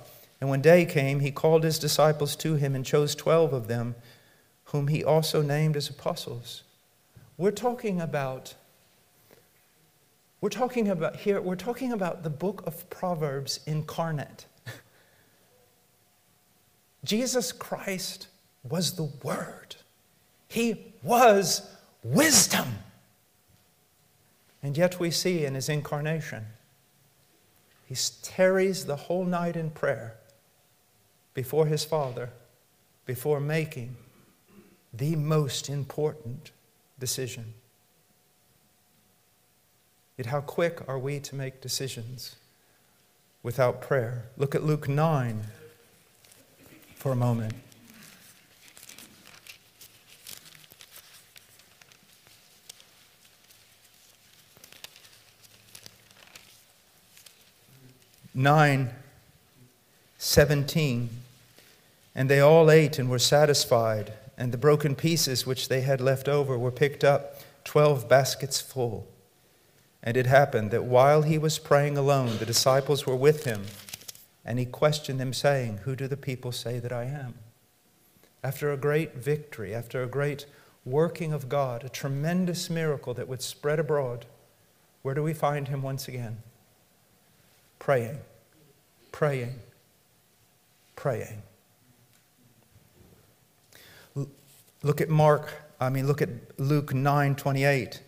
And 0.41 0.49
when 0.49 0.63
day 0.63 0.87
came, 0.87 1.21
he 1.21 1.31
called 1.31 1.65
his 1.65 1.79
disciples 1.79 2.35
to 2.37 2.55
him 2.55 2.75
and 2.75 2.83
chose 2.83 3.15
twelve 3.15 3.53
of 3.53 3.69
them, 3.69 3.95
whom 4.73 4.89
he 4.89 5.05
also 5.05 5.43
named 5.43 5.77
as 5.77 5.91
apostles. 5.91 6.65
We're 7.37 7.51
talking 7.51 8.01
about 8.01 8.55
we're 10.41 10.49
talking 10.49 10.89
about 10.89 11.17
here, 11.17 11.41
we're 11.41 11.55
talking 11.55 11.93
about 11.93 12.25
the 12.25 12.31
book 12.31 12.65
of 12.67 12.91
Proverbs 12.91 13.61
incarnate. 13.65 14.47
Jesus 17.05 17.53
Christ 17.53 18.27
was 18.69 18.97
the 18.97 19.09
Word, 19.23 19.77
He 20.49 20.95
was 21.05 21.71
wisdom. 22.03 22.79
And 24.65 24.77
yet 24.77 24.99
we 24.99 25.11
see 25.11 25.45
in 25.45 25.55
His 25.55 25.69
incarnation, 25.69 26.47
He 27.87 27.95
tarries 28.23 28.87
the 28.87 28.97
whole 28.97 29.25
night 29.25 29.55
in 29.55 29.71
prayer 29.71 30.17
before 31.35 31.67
His 31.67 31.85
Father, 31.85 32.31
before 33.07 33.39
making 33.39 33.97
the 34.93 35.17
most 35.17 35.69
important 35.69 36.51
decision. 36.99 37.55
Yet, 40.17 40.27
how 40.27 40.41
quick 40.41 40.87
are 40.87 40.99
we 40.99 41.21
to 41.21 41.35
make 41.35 41.61
decisions 41.61 42.37
without 43.43 43.81
prayer? 43.81 44.27
Look 44.37 44.55
at 44.55 44.63
Luke 44.63 44.89
9 44.89 45.45
for 46.95 47.13
a 47.13 47.17
moment. 47.17 47.55
Nine, 58.35 58.91
seventeen, 60.17 61.11
and 62.15 62.31
they 62.31 62.41
all 62.41 62.71
ate 62.71 62.99
and 62.99 63.11
were 63.11 63.19
satisfied, 63.19 64.15
and 64.43 64.51
the 64.51 64.59
broken 64.59 64.97
pieces 64.97 65.47
which 65.47 65.69
they 65.69 65.83
had 65.83 66.01
left 66.01 66.29
over 66.29 66.59
were 66.59 66.73
picked 66.73 67.05
up, 67.05 67.37
twelve 67.63 68.09
baskets 68.09 68.61
full. 68.61 69.07
And 70.03 70.17
it 70.17 70.27
happened 70.27 70.73
that 70.73 70.83
while 70.83 71.23
he 71.23 71.39
was 71.39 71.61
praying 71.61 71.97
alone, 71.97 72.39
the 72.39 72.45
disciples 72.45 73.07
were 73.07 73.15
with 73.15 73.45
him. 73.45 73.67
And 74.45 74.59
he 74.59 74.65
questioned 74.65 75.21
them, 75.21 75.33
saying, 75.33 75.83
Who 75.85 75.95
do 75.95 76.09
the 76.09 76.17
people 76.17 76.51
say 76.51 76.81
that 76.81 76.91
I 76.91 77.05
am? 77.05 77.35
After 78.43 78.73
a 78.73 78.77
great 78.77 79.15
victory, 79.15 79.73
after 79.73 80.03
a 80.03 80.09
great 80.09 80.47
working 80.85 81.33
of 81.33 81.49
God, 81.49 81.85
a 81.85 81.89
tremendous 81.89 82.69
miracle 82.69 83.15
that 83.15 83.29
would 83.29 83.43
spread 83.43 83.79
abroad, 83.79 84.27
where 85.03 85.15
do 85.15 85.23
we 85.23 85.35
find 85.35 85.69
him 85.69 85.83
once 85.83 86.09
again? 86.09 86.39
Praying, 87.79 88.19
praying, 89.13 89.61
praying. 90.97 91.45
Look 94.83 95.01
at 95.01 95.09
Mark, 95.09 95.53
I 95.81 95.91
mean, 95.91 96.07
look 96.07 96.23
at 96.23 96.31
Luke 96.59 96.93
9 96.95 97.35
28. 97.35 98.03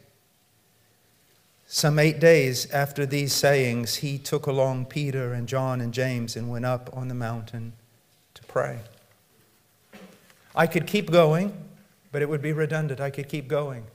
Some 1.66 1.98
eight 1.98 2.20
days 2.20 2.70
after 2.70 3.06
these 3.06 3.32
sayings, 3.32 3.96
he 3.96 4.18
took 4.18 4.46
along 4.46 4.86
Peter 4.86 5.32
and 5.32 5.48
John 5.48 5.80
and 5.80 5.92
James 5.92 6.36
and 6.36 6.50
went 6.50 6.64
up 6.64 6.90
on 6.92 7.08
the 7.08 7.14
mountain 7.14 7.72
to 8.34 8.42
pray. 8.44 8.80
I 10.54 10.66
could 10.66 10.86
keep 10.86 11.10
going, 11.10 11.52
but 12.12 12.22
it 12.22 12.28
would 12.28 12.42
be 12.42 12.52
redundant. 12.52 13.00
I 13.00 13.10
could 13.10 13.28
keep 13.28 13.48
going. 13.48 13.86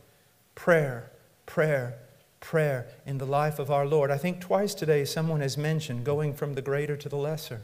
Prayer, 0.55 1.11
prayer, 1.45 1.97
prayer 2.39 2.87
in 3.05 3.17
the 3.17 3.25
life 3.25 3.59
of 3.59 3.71
our 3.71 3.85
Lord. 3.85 4.11
I 4.11 4.17
think 4.17 4.41
twice 4.41 4.73
today 4.73 5.05
someone 5.05 5.39
has 5.39 5.57
mentioned 5.57 6.03
going 6.03 6.33
from 6.33 6.55
the 6.55 6.61
greater 6.61 6.97
to 6.97 7.07
the 7.07 7.15
lesser. 7.15 7.61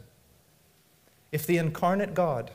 If 1.32 1.46
the 1.46 1.58
incarnate 1.58 2.14
God, 2.14 2.52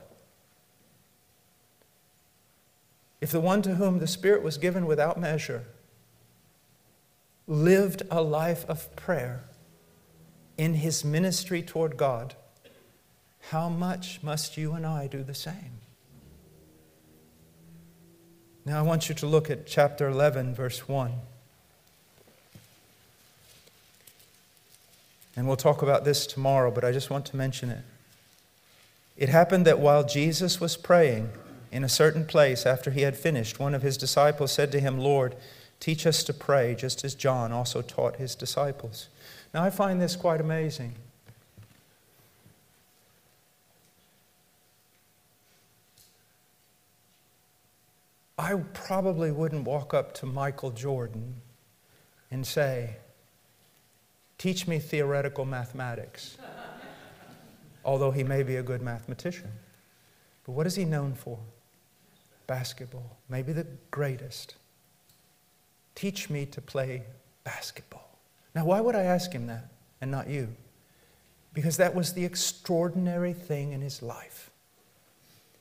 if 3.20 3.30
the 3.30 3.40
one 3.40 3.62
to 3.62 3.74
whom 3.74 3.98
the 3.98 4.06
Spirit 4.06 4.42
was 4.42 4.56
given 4.56 4.86
without 4.86 5.20
measure, 5.20 5.64
lived 7.46 8.02
a 8.10 8.22
life 8.22 8.64
of 8.68 8.94
prayer 8.96 9.44
in 10.56 10.74
his 10.74 11.04
ministry 11.04 11.62
toward 11.62 11.96
God, 11.96 12.34
how 13.50 13.68
much 13.68 14.22
must 14.22 14.56
you 14.56 14.72
and 14.72 14.86
I 14.86 15.06
do 15.06 15.22
the 15.22 15.34
same? 15.34 15.80
Now, 18.64 18.78
I 18.78 18.82
want 18.82 19.08
you 19.08 19.14
to 19.16 19.26
look 19.26 19.50
at 19.50 19.66
chapter 19.66 20.08
11, 20.08 20.54
verse 20.54 20.86
1. 20.86 21.12
And 25.36 25.46
we'll 25.46 25.56
talk 25.56 25.82
about 25.82 26.04
this 26.04 26.26
tomorrow, 26.26 26.70
but 26.70 26.84
I 26.84 26.92
just 26.92 27.10
want 27.10 27.24
to 27.26 27.36
mention 27.36 27.70
it. 27.70 27.82
It 29.16 29.28
happened 29.28 29.66
that 29.66 29.78
while 29.78 30.04
Jesus 30.04 30.60
was 30.60 30.76
praying 30.76 31.30
in 31.70 31.84
a 31.84 31.88
certain 31.88 32.24
place 32.24 32.66
after 32.66 32.90
he 32.90 33.02
had 33.02 33.16
finished, 33.16 33.58
one 33.60 33.74
of 33.74 33.82
his 33.82 33.96
disciples 33.96 34.52
said 34.52 34.72
to 34.72 34.80
him, 34.80 34.98
Lord, 34.98 35.36
Teach 35.80 36.06
us 36.06 36.22
to 36.24 36.34
pray, 36.34 36.74
just 36.74 37.04
as 37.04 37.14
John 37.14 37.52
also 37.52 37.80
taught 37.80 38.16
his 38.16 38.34
disciples. 38.34 39.08
Now, 39.54 39.64
I 39.64 39.70
find 39.70 40.00
this 40.00 40.14
quite 40.14 40.40
amazing. 40.40 40.94
I 48.38 48.54
probably 48.74 49.32
wouldn't 49.32 49.64
walk 49.64 49.94
up 49.94 50.12
to 50.14 50.26
Michael 50.26 50.70
Jordan 50.70 51.36
and 52.30 52.46
say, 52.46 52.96
Teach 54.36 54.66
me 54.66 54.78
theoretical 54.78 55.44
mathematics, 55.46 56.36
although 57.84 58.10
he 58.10 58.22
may 58.22 58.42
be 58.42 58.56
a 58.56 58.62
good 58.62 58.82
mathematician. 58.82 59.50
But 60.44 60.52
what 60.52 60.66
is 60.66 60.76
he 60.76 60.84
known 60.84 61.14
for? 61.14 61.38
Basketball, 62.50 63.16
maybe 63.28 63.52
the 63.52 63.64
greatest. 63.92 64.56
Teach 65.94 66.28
me 66.28 66.46
to 66.46 66.60
play 66.60 67.04
basketball. 67.44 68.18
Now, 68.56 68.64
why 68.64 68.80
would 68.80 68.96
I 68.96 69.04
ask 69.04 69.30
him 69.30 69.46
that 69.46 69.68
and 70.00 70.10
not 70.10 70.28
you? 70.28 70.48
Because 71.54 71.76
that 71.76 71.94
was 71.94 72.12
the 72.12 72.24
extraordinary 72.24 73.34
thing 73.34 73.70
in 73.70 73.80
his 73.80 74.02
life. 74.02 74.50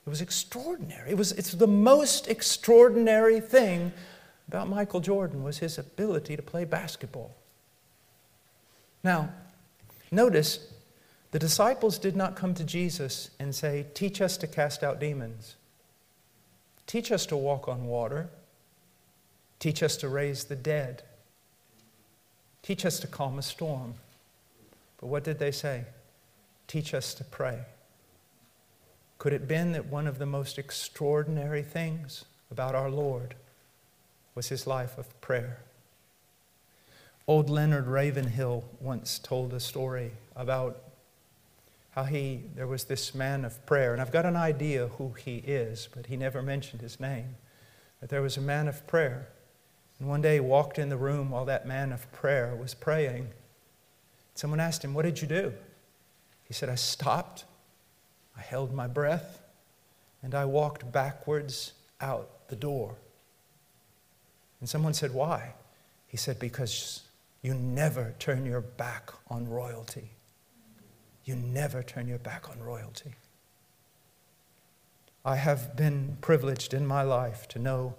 It 0.03 0.09
was 0.09 0.19
extraordinary. 0.19 1.11
It 1.11 1.15
was, 1.15 1.31
it's 1.33 1.51
the 1.51 1.67
most 1.67 2.27
extraordinary 2.27 3.39
thing 3.39 3.93
about 4.47 4.67
Michael 4.67 4.99
Jordan 4.99 5.43
was 5.43 5.59
his 5.59 5.77
ability 5.77 6.35
to 6.37 6.41
play 6.41 6.65
basketball. 6.65 7.35
Now, 9.03 9.29
notice 10.09 10.73
the 11.29 11.37
disciples 11.37 11.99
did 11.99 12.15
not 12.15 12.35
come 12.35 12.55
to 12.55 12.63
Jesus 12.63 13.29
and 13.39 13.53
say, 13.53 13.85
Teach 13.93 14.21
us 14.21 14.37
to 14.37 14.47
cast 14.47 14.83
out 14.83 14.99
demons. 14.99 15.55
Teach 16.89 17.11
us 17.11 17.27
to 17.27 17.37
walk 17.37 17.67
on 17.67 17.85
water. 17.85 18.31
Teach 19.59 19.83
us 19.83 19.95
to 19.97 20.09
raise 20.09 20.45
the 20.45 20.55
dead. 20.55 21.03
Teach 22.63 22.83
us 22.83 22.99
to 23.01 23.05
calm 23.05 23.37
a 23.37 23.43
storm. 23.43 23.93
But 24.99 25.05
what 25.05 25.23
did 25.23 25.37
they 25.37 25.51
say? 25.51 25.83
Teach 26.65 26.95
us 26.95 27.13
to 27.13 27.23
pray. 27.23 27.59
Could 29.19 29.33
it 29.33 29.47
been 29.47 29.73
that 29.73 29.85
one 29.85 30.07
of 30.07 30.17
the 30.17 30.25
most 30.25 30.57
extraordinary 30.57 31.61
things 31.61 32.25
about 32.49 32.73
our 32.73 32.89
Lord 32.89 33.35
was 34.33 34.49
his 34.49 34.65
life 34.65 34.97
of 34.97 35.21
prayer. 35.21 35.59
Old 37.27 37.51
Leonard 37.51 37.85
Ravenhill 37.85 38.63
once 38.79 39.19
told 39.19 39.53
a 39.53 39.59
story 39.59 40.13
about 40.35 40.81
how 41.99 42.05
he, 42.05 42.43
there 42.55 42.67
was 42.67 42.85
this 42.85 43.13
man 43.13 43.43
of 43.43 43.65
prayer, 43.65 43.91
and 43.91 44.01
I've 44.01 44.11
got 44.11 44.25
an 44.25 44.37
idea 44.37 44.87
who 44.87 45.11
he 45.11 45.37
is, 45.39 45.89
but 45.93 46.05
he 46.05 46.15
never 46.15 46.41
mentioned 46.41 46.81
his 46.81 46.97
name. 46.97 47.35
But 47.99 48.07
there 48.07 48.21
was 48.21 48.37
a 48.37 48.41
man 48.41 48.69
of 48.69 48.87
prayer. 48.87 49.27
And 49.99 50.07
one 50.07 50.21
day 50.21 50.35
he 50.35 50.39
walked 50.39 50.79
in 50.79 50.87
the 50.87 50.95
room 50.95 51.31
while 51.31 51.43
that 51.45 51.67
man 51.67 51.91
of 51.91 52.09
prayer 52.13 52.55
was 52.55 52.73
praying. 52.73 53.27
Someone 54.33 54.61
asked 54.61 54.81
him, 54.81 54.93
What 54.93 55.03
did 55.03 55.21
you 55.21 55.27
do? 55.27 55.51
He 56.45 56.53
said, 56.53 56.69
I 56.69 56.75
stopped, 56.75 57.43
I 58.37 58.41
held 58.41 58.73
my 58.73 58.87
breath, 58.87 59.41
and 60.23 60.33
I 60.33 60.45
walked 60.45 60.89
backwards 60.89 61.73
out 61.99 62.47
the 62.47 62.55
door. 62.55 62.95
And 64.61 64.69
someone 64.69 64.93
said, 64.93 65.13
Why? 65.13 65.53
He 66.07 66.15
said, 66.15 66.39
Because 66.39 67.01
you 67.41 67.53
never 67.53 68.15
turn 68.19 68.45
your 68.45 68.61
back 68.61 69.11
on 69.29 69.49
royalty. 69.49 70.11
You 71.29 71.35
never 71.35 71.83
turn 71.83 72.07
your 72.07 72.17
back 72.17 72.49
on 72.49 72.59
royalty. 72.59 73.13
I 75.23 75.35
have 75.35 75.75
been 75.75 76.17
privileged 76.21 76.73
in 76.73 76.87
my 76.87 77.03
life 77.03 77.47
to 77.49 77.59
know 77.59 77.93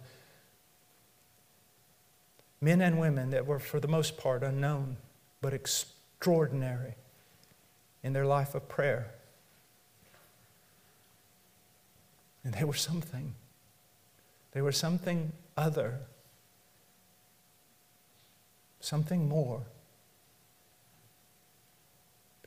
men 2.61 2.81
and 2.81 2.99
women 2.99 3.31
that 3.31 3.47
were, 3.47 3.61
for 3.61 3.79
the 3.79 3.87
most 3.87 4.19
part, 4.19 4.43
unknown, 4.43 4.97
but 5.41 5.55
extraordinary 5.55 6.95
in 8.03 8.15
their 8.15 8.27
life 8.27 8.57
of 8.57 8.69
prayer. 8.69 9.13
And 12.43 12.53
they 12.55 12.65
were 12.65 12.75
something. 12.75 13.37
They 14.51 14.61
were 14.61 14.73
something 14.73 15.31
other, 15.57 16.01
something 18.81 19.29
more. 19.29 19.63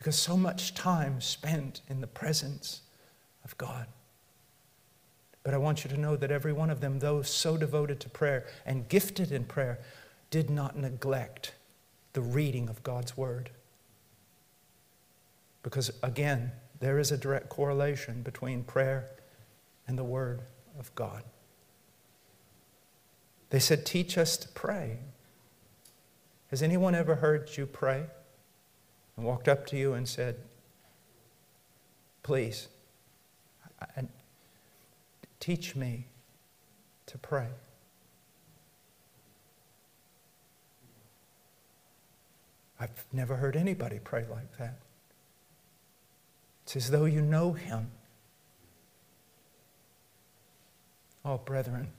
Because 0.03 0.17
so 0.17 0.35
much 0.35 0.73
time 0.73 1.21
spent 1.21 1.79
in 1.87 2.01
the 2.01 2.07
presence 2.07 2.81
of 3.45 3.57
God. 3.57 3.87
But 5.43 5.53
I 5.53 5.57
want 5.57 5.85
you 5.85 5.89
to 5.91 5.97
know 5.97 6.17
that 6.17 6.29
every 6.29 6.51
one 6.51 6.69
of 6.69 6.81
them, 6.81 6.99
though 6.99 7.21
so 7.21 7.55
devoted 7.55 8.01
to 8.01 8.09
prayer 8.09 8.45
and 8.65 8.89
gifted 8.89 9.31
in 9.31 9.45
prayer, 9.45 9.79
did 10.29 10.49
not 10.49 10.77
neglect 10.77 11.53
the 12.11 12.19
reading 12.19 12.67
of 12.67 12.83
God's 12.83 13.15
Word. 13.15 13.51
Because 15.63 15.89
again, 16.03 16.51
there 16.81 16.99
is 16.99 17.13
a 17.13 17.17
direct 17.17 17.47
correlation 17.47 18.23
between 18.23 18.65
prayer 18.65 19.09
and 19.87 19.97
the 19.97 20.03
Word 20.03 20.41
of 20.77 20.93
God. 20.95 21.23
They 23.51 23.59
said, 23.59 23.85
Teach 23.85 24.17
us 24.17 24.35
to 24.35 24.49
pray. 24.49 24.97
Has 26.47 26.61
anyone 26.61 26.93
ever 26.93 27.15
heard 27.15 27.55
you 27.55 27.65
pray 27.65 28.07
and 29.15 29.25
walked 29.25 29.47
up 29.47 29.65
to 29.67 29.77
you 29.77 29.93
and 29.93 30.07
said, 30.07 30.37
Please, 32.23 32.69
teach 35.39 35.75
me 35.75 36.07
to 37.05 37.17
pray? 37.17 37.49
I've 42.79 43.05
never 43.11 43.35
heard 43.35 43.55
anybody 43.55 43.99
pray 44.03 44.25
like 44.29 44.57
that. 44.57 44.79
It's 46.63 46.75
as 46.75 46.91
though 46.91 47.05
you 47.05 47.21
know 47.21 47.53
him. 47.53 47.91
Oh, 51.25 51.37
brethren, 51.37 51.89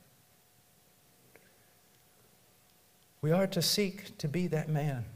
we 3.22 3.30
are 3.32 3.46
to 3.46 3.62
seek 3.62 4.18
to 4.18 4.28
be 4.28 4.46
that 4.48 4.68
man. 4.68 5.06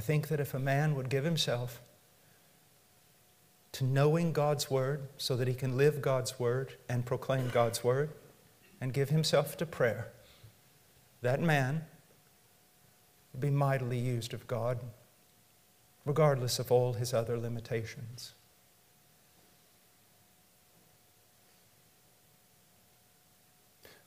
I 0.00 0.02
think 0.02 0.28
that 0.28 0.40
if 0.40 0.54
a 0.54 0.58
man 0.58 0.94
would 0.94 1.10
give 1.10 1.24
himself 1.24 1.82
to 3.72 3.84
knowing 3.84 4.32
God's 4.32 4.70
word 4.70 5.02
so 5.18 5.36
that 5.36 5.46
he 5.46 5.52
can 5.52 5.76
live 5.76 6.00
God's 6.00 6.40
word 6.40 6.72
and 6.88 7.04
proclaim 7.04 7.50
God's 7.50 7.84
word 7.84 8.08
and 8.80 8.94
give 8.94 9.10
himself 9.10 9.58
to 9.58 9.66
prayer, 9.66 10.10
that 11.20 11.42
man 11.42 11.84
would 13.34 13.42
be 13.42 13.50
mightily 13.50 13.98
used 13.98 14.32
of 14.32 14.46
God, 14.46 14.80
regardless 16.06 16.58
of 16.58 16.72
all 16.72 16.94
his 16.94 17.12
other 17.12 17.36
limitations. 17.36 18.32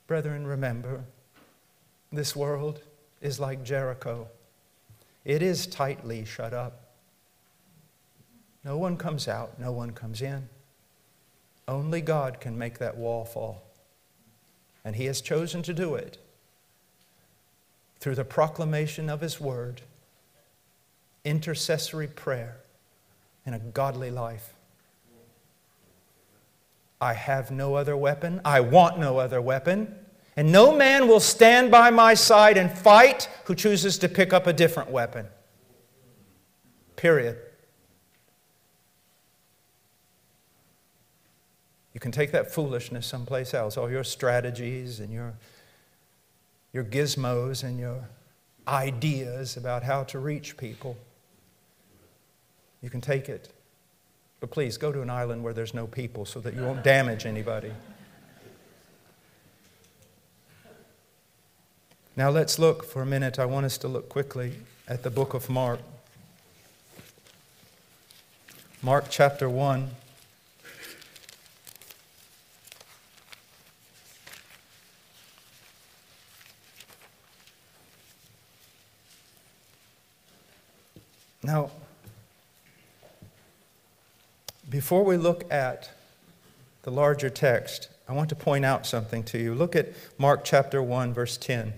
Brethren, 0.08 0.44
remember, 0.44 1.04
this 2.10 2.34
world 2.34 2.80
is 3.20 3.38
like 3.38 3.62
Jericho. 3.62 4.26
It 5.24 5.42
is 5.42 5.66
tightly 5.66 6.24
shut 6.24 6.52
up. 6.52 6.80
No 8.64 8.78
one 8.78 8.96
comes 8.96 9.28
out, 9.28 9.58
no 9.58 9.72
one 9.72 9.90
comes 9.90 10.22
in. 10.22 10.48
Only 11.66 12.00
God 12.00 12.40
can 12.40 12.58
make 12.58 12.78
that 12.78 12.96
wall 12.96 13.24
fall. 13.24 13.64
And 14.84 14.96
He 14.96 15.06
has 15.06 15.20
chosen 15.20 15.62
to 15.62 15.74
do 15.74 15.94
it 15.94 16.18
through 17.98 18.14
the 18.16 18.24
proclamation 18.24 19.08
of 19.08 19.20
His 19.20 19.40
word, 19.40 19.82
intercessory 21.24 22.06
prayer, 22.06 22.58
and 23.46 23.54
a 23.54 23.58
godly 23.58 24.10
life. 24.10 24.54
I 27.00 27.14
have 27.14 27.50
no 27.50 27.74
other 27.74 27.96
weapon. 27.96 28.40
I 28.44 28.60
want 28.60 28.98
no 28.98 29.18
other 29.18 29.40
weapon. 29.40 29.94
And 30.36 30.50
no 30.50 30.76
man 30.76 31.06
will 31.06 31.20
stand 31.20 31.70
by 31.70 31.90
my 31.90 32.14
side 32.14 32.56
and 32.56 32.70
fight 32.70 33.28
who 33.44 33.54
chooses 33.54 33.98
to 33.98 34.08
pick 34.08 34.32
up 34.32 34.46
a 34.46 34.52
different 34.52 34.90
weapon. 34.90 35.26
Period. 36.96 37.38
You 41.92 42.00
can 42.00 42.10
take 42.10 42.32
that 42.32 42.52
foolishness 42.52 43.06
someplace 43.06 43.54
else, 43.54 43.76
all 43.76 43.88
your 43.88 44.02
strategies 44.02 44.98
and 44.98 45.12
your, 45.12 45.34
your 46.72 46.82
gizmos 46.82 47.62
and 47.62 47.78
your 47.78 48.08
ideas 48.66 49.56
about 49.56 49.84
how 49.84 50.02
to 50.04 50.18
reach 50.18 50.56
people. 50.56 50.96
You 52.82 52.90
can 52.90 53.00
take 53.00 53.28
it. 53.28 53.50
But 54.40 54.50
please 54.50 54.76
go 54.76 54.90
to 54.90 55.00
an 55.00 55.08
island 55.08 55.44
where 55.44 55.54
there's 55.54 55.72
no 55.72 55.86
people 55.86 56.24
so 56.24 56.40
that 56.40 56.54
you 56.54 56.62
won't 56.62 56.82
damage 56.82 57.24
anybody. 57.24 57.72
Now 62.16 62.30
let's 62.30 62.60
look 62.60 62.84
for 62.84 63.02
a 63.02 63.06
minute. 63.06 63.40
I 63.40 63.44
want 63.44 63.66
us 63.66 63.76
to 63.78 63.88
look 63.88 64.08
quickly 64.08 64.52
at 64.86 65.02
the 65.02 65.10
book 65.10 65.34
of 65.34 65.50
Mark. 65.50 65.80
Mark 68.82 69.06
chapter 69.10 69.48
1. 69.48 69.90
Now, 81.42 81.72
before 84.70 85.02
we 85.02 85.16
look 85.16 85.52
at 85.52 85.90
the 86.82 86.92
larger 86.92 87.28
text, 87.28 87.88
I 88.08 88.12
want 88.12 88.28
to 88.28 88.36
point 88.36 88.64
out 88.64 88.86
something 88.86 89.24
to 89.24 89.38
you. 89.38 89.52
Look 89.52 89.74
at 89.74 89.88
Mark 90.16 90.44
chapter 90.44 90.80
1, 90.80 91.12
verse 91.12 91.36
10. 91.36 91.72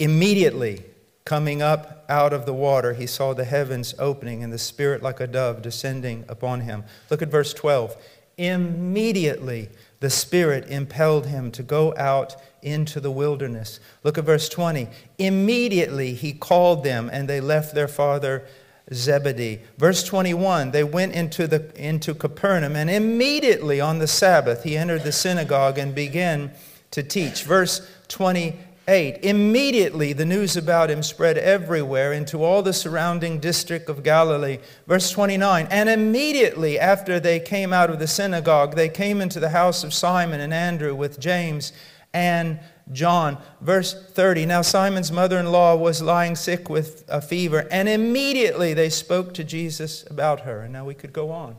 Immediately, 0.00 0.82
coming 1.26 1.60
up 1.60 2.06
out 2.08 2.32
of 2.32 2.46
the 2.46 2.54
water, 2.54 2.94
he 2.94 3.06
saw 3.06 3.34
the 3.34 3.44
heavens 3.44 3.94
opening 3.98 4.42
and 4.42 4.50
the 4.50 4.58
Spirit 4.58 5.02
like 5.02 5.20
a 5.20 5.26
dove 5.26 5.60
descending 5.60 6.24
upon 6.26 6.62
him. 6.62 6.84
Look 7.10 7.20
at 7.20 7.30
verse 7.30 7.52
12. 7.52 7.96
Immediately, 8.38 9.68
the 10.00 10.08
Spirit 10.08 10.70
impelled 10.70 11.26
him 11.26 11.50
to 11.52 11.62
go 11.62 11.94
out 11.98 12.34
into 12.62 12.98
the 12.98 13.10
wilderness. 13.10 13.78
Look 14.02 14.16
at 14.16 14.24
verse 14.24 14.48
20. 14.48 14.88
Immediately, 15.18 16.14
he 16.14 16.32
called 16.32 16.82
them, 16.82 17.10
and 17.12 17.28
they 17.28 17.42
left 17.42 17.74
their 17.74 17.86
father 17.86 18.46
Zebedee. 18.94 19.60
Verse 19.76 20.02
21, 20.02 20.70
they 20.70 20.82
went 20.82 21.12
into, 21.12 21.46
the, 21.46 21.70
into 21.76 22.14
Capernaum, 22.14 22.74
and 22.74 22.88
immediately 22.88 23.82
on 23.82 23.98
the 23.98 24.08
Sabbath, 24.08 24.62
he 24.64 24.78
entered 24.78 25.04
the 25.04 25.12
synagogue 25.12 25.76
and 25.76 25.94
began 25.94 26.52
to 26.90 27.02
teach. 27.02 27.44
Verse 27.44 27.86
20 28.08 28.58
8. 28.90 29.20
Immediately 29.22 30.12
the 30.12 30.24
news 30.24 30.56
about 30.56 30.90
him 30.90 31.02
spread 31.02 31.38
everywhere 31.38 32.12
into 32.12 32.42
all 32.42 32.62
the 32.62 32.72
surrounding 32.72 33.38
district 33.38 33.88
of 33.88 34.02
Galilee. 34.02 34.58
Verse 34.86 35.10
29. 35.10 35.68
And 35.70 35.88
immediately 35.88 36.78
after 36.78 37.20
they 37.20 37.38
came 37.38 37.72
out 37.72 37.88
of 37.88 38.00
the 38.00 38.08
synagogue, 38.08 38.74
they 38.74 38.88
came 38.88 39.20
into 39.20 39.38
the 39.38 39.50
house 39.50 39.84
of 39.84 39.94
Simon 39.94 40.40
and 40.40 40.52
Andrew 40.52 40.94
with 40.94 41.20
James 41.20 41.72
and 42.12 42.58
John. 42.92 43.38
Verse 43.60 43.94
30 43.94 44.46
Now 44.46 44.62
Simon's 44.62 45.12
mother 45.12 45.38
in 45.38 45.52
law 45.52 45.76
was 45.76 46.02
lying 46.02 46.34
sick 46.34 46.68
with 46.68 47.04
a 47.08 47.22
fever, 47.22 47.68
and 47.70 47.88
immediately 47.88 48.74
they 48.74 48.90
spoke 48.90 49.32
to 49.34 49.44
Jesus 49.44 50.04
about 50.10 50.40
her. 50.40 50.62
And 50.62 50.72
now 50.72 50.84
we 50.84 50.94
could 50.94 51.12
go 51.12 51.30
on. 51.30 51.56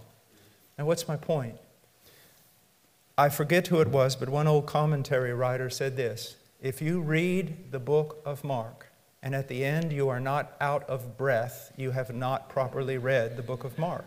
Now, 0.77 0.85
what's 0.85 1.07
my 1.07 1.15
point? 1.15 1.55
I 3.17 3.29
forget 3.29 3.67
who 3.67 3.79
it 3.81 3.87
was, 3.87 4.15
but 4.15 4.29
one 4.29 4.47
old 4.47 4.65
commentary 4.65 5.33
writer 5.33 5.69
said 5.69 5.95
this 5.95 6.35
If 6.61 6.79
you 6.79 7.01
read 7.01 7.71
the 7.71 7.79
book 7.79 8.21
of 8.23 8.43
Mark, 8.43 8.85
and 9.23 9.33
at 9.33 9.47
the 9.47 9.65
end 9.65 9.91
you 9.91 10.09
are 10.09 10.19
not 10.19 10.55
out 10.61 10.83
of 10.89 11.17
breath, 11.17 11.71
you 11.75 11.91
have 11.91 12.13
not 12.13 12.49
properly 12.49 12.99
read 12.99 13.35
the 13.35 13.41
book 13.41 13.63
of 13.63 13.79
Mark. 13.79 14.05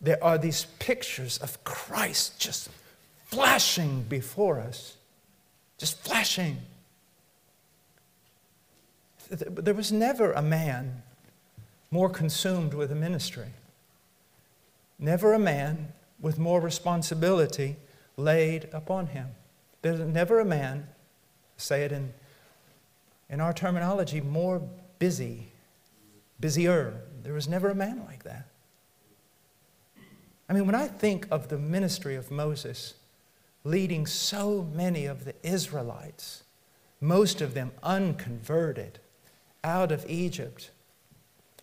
There 0.00 0.22
are 0.22 0.38
these 0.38 0.66
pictures 0.78 1.38
of 1.38 1.64
Christ 1.64 2.38
just 2.38 2.68
flashing 3.24 4.02
before 4.02 4.60
us, 4.60 4.96
just 5.78 5.98
flashing. 6.04 6.58
There 9.28 9.74
was 9.74 9.90
never 9.90 10.30
a 10.32 10.42
man 10.42 11.02
more 11.90 12.08
consumed 12.08 12.72
with 12.72 12.92
a 12.92 12.94
ministry, 12.94 13.48
never 14.98 15.32
a 15.32 15.38
man 15.40 15.92
with 16.20 16.38
more 16.38 16.60
responsibility 16.60 17.76
laid 18.16 18.68
upon 18.72 19.08
him. 19.08 19.28
There's 19.82 20.00
never 20.00 20.40
a 20.40 20.44
man, 20.44 20.88
say 21.56 21.84
it 21.84 21.92
in, 21.92 22.12
in 23.28 23.40
our 23.40 23.52
terminology, 23.52 24.20
more 24.20 24.62
busy, 24.98 25.48
busier. 26.40 27.00
There 27.22 27.34
was 27.34 27.48
never 27.48 27.70
a 27.70 27.74
man 27.74 28.02
like 28.06 28.24
that. 28.24 28.46
I 30.48 30.52
mean, 30.52 30.66
when 30.66 30.74
I 30.74 30.86
think 30.86 31.26
of 31.30 31.48
the 31.48 31.58
ministry 31.58 32.14
of 32.14 32.30
Moses 32.30 32.94
leading 33.64 34.06
so 34.06 34.68
many 34.72 35.06
of 35.06 35.24
the 35.24 35.34
Israelites, 35.42 36.44
most 37.00 37.40
of 37.40 37.54
them 37.54 37.72
unconverted, 37.82 39.00
out 39.66 39.90
of 39.90 40.08
Egypt 40.08 40.70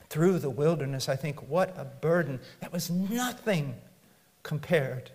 through 0.09 0.37
the 0.37 0.49
wilderness, 0.49 1.07
I 1.07 1.15
think 1.15 1.49
what 1.49 1.73
a 1.77 1.85
burden. 1.85 2.39
That 2.59 2.73
was 2.73 2.89
nothing 2.89 3.75
compared 4.43 5.11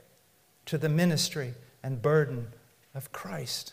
to 0.66 0.78
the 0.78 0.88
ministry 0.88 1.54
and 1.82 2.00
burden 2.00 2.48
of 2.98 3.12
Christ. 3.12 3.72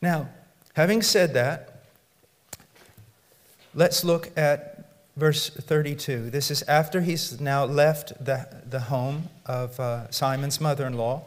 Now, 0.00 0.30
having 0.72 1.02
said 1.02 1.34
that, 1.34 1.84
let's 3.74 4.02
look 4.02 4.30
at 4.36 4.90
verse 5.14 5.50
32. 5.50 6.30
This 6.30 6.50
is 6.50 6.62
after 6.62 7.02
he's 7.02 7.38
now 7.38 7.66
left 7.66 8.24
the, 8.24 8.48
the 8.68 8.80
home 8.80 9.28
of 9.44 9.78
uh, 9.78 10.10
Simon's 10.10 10.60
mother 10.60 10.86
in 10.86 10.94
law. 10.94 11.24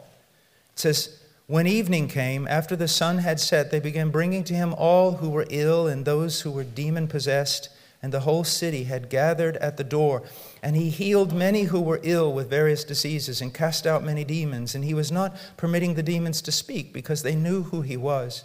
It 0.72 0.80
says, 0.80 1.20
When 1.46 1.68
evening 1.68 2.08
came, 2.08 2.48
after 2.48 2.74
the 2.74 2.88
sun 2.88 3.18
had 3.18 3.38
set, 3.38 3.70
they 3.70 3.80
began 3.80 4.10
bringing 4.10 4.42
to 4.44 4.54
him 4.54 4.74
all 4.74 5.18
who 5.18 5.30
were 5.30 5.46
ill 5.50 5.86
and 5.86 6.04
those 6.04 6.40
who 6.40 6.50
were 6.50 6.64
demon 6.64 7.06
possessed, 7.06 7.68
and 8.04 8.12
the 8.12 8.20
whole 8.20 8.44
city 8.44 8.84
had 8.84 9.08
gathered 9.08 9.56
at 9.56 9.78
the 9.78 9.82
door. 9.82 10.24
And 10.62 10.76
he 10.76 10.90
healed 10.90 11.32
many 11.32 11.62
who 11.62 11.80
were 11.80 12.00
ill 12.02 12.34
with 12.34 12.50
various 12.50 12.84
diseases 12.84 13.40
and 13.40 13.54
cast 13.54 13.86
out 13.86 14.04
many 14.04 14.24
demons. 14.24 14.74
And 14.74 14.84
he 14.84 14.92
was 14.92 15.10
not 15.10 15.34
permitting 15.56 15.94
the 15.94 16.02
demons 16.02 16.42
to 16.42 16.52
speak 16.52 16.92
because 16.92 17.22
they 17.22 17.34
knew 17.34 17.62
who 17.62 17.80
he 17.80 17.96
was. 17.96 18.44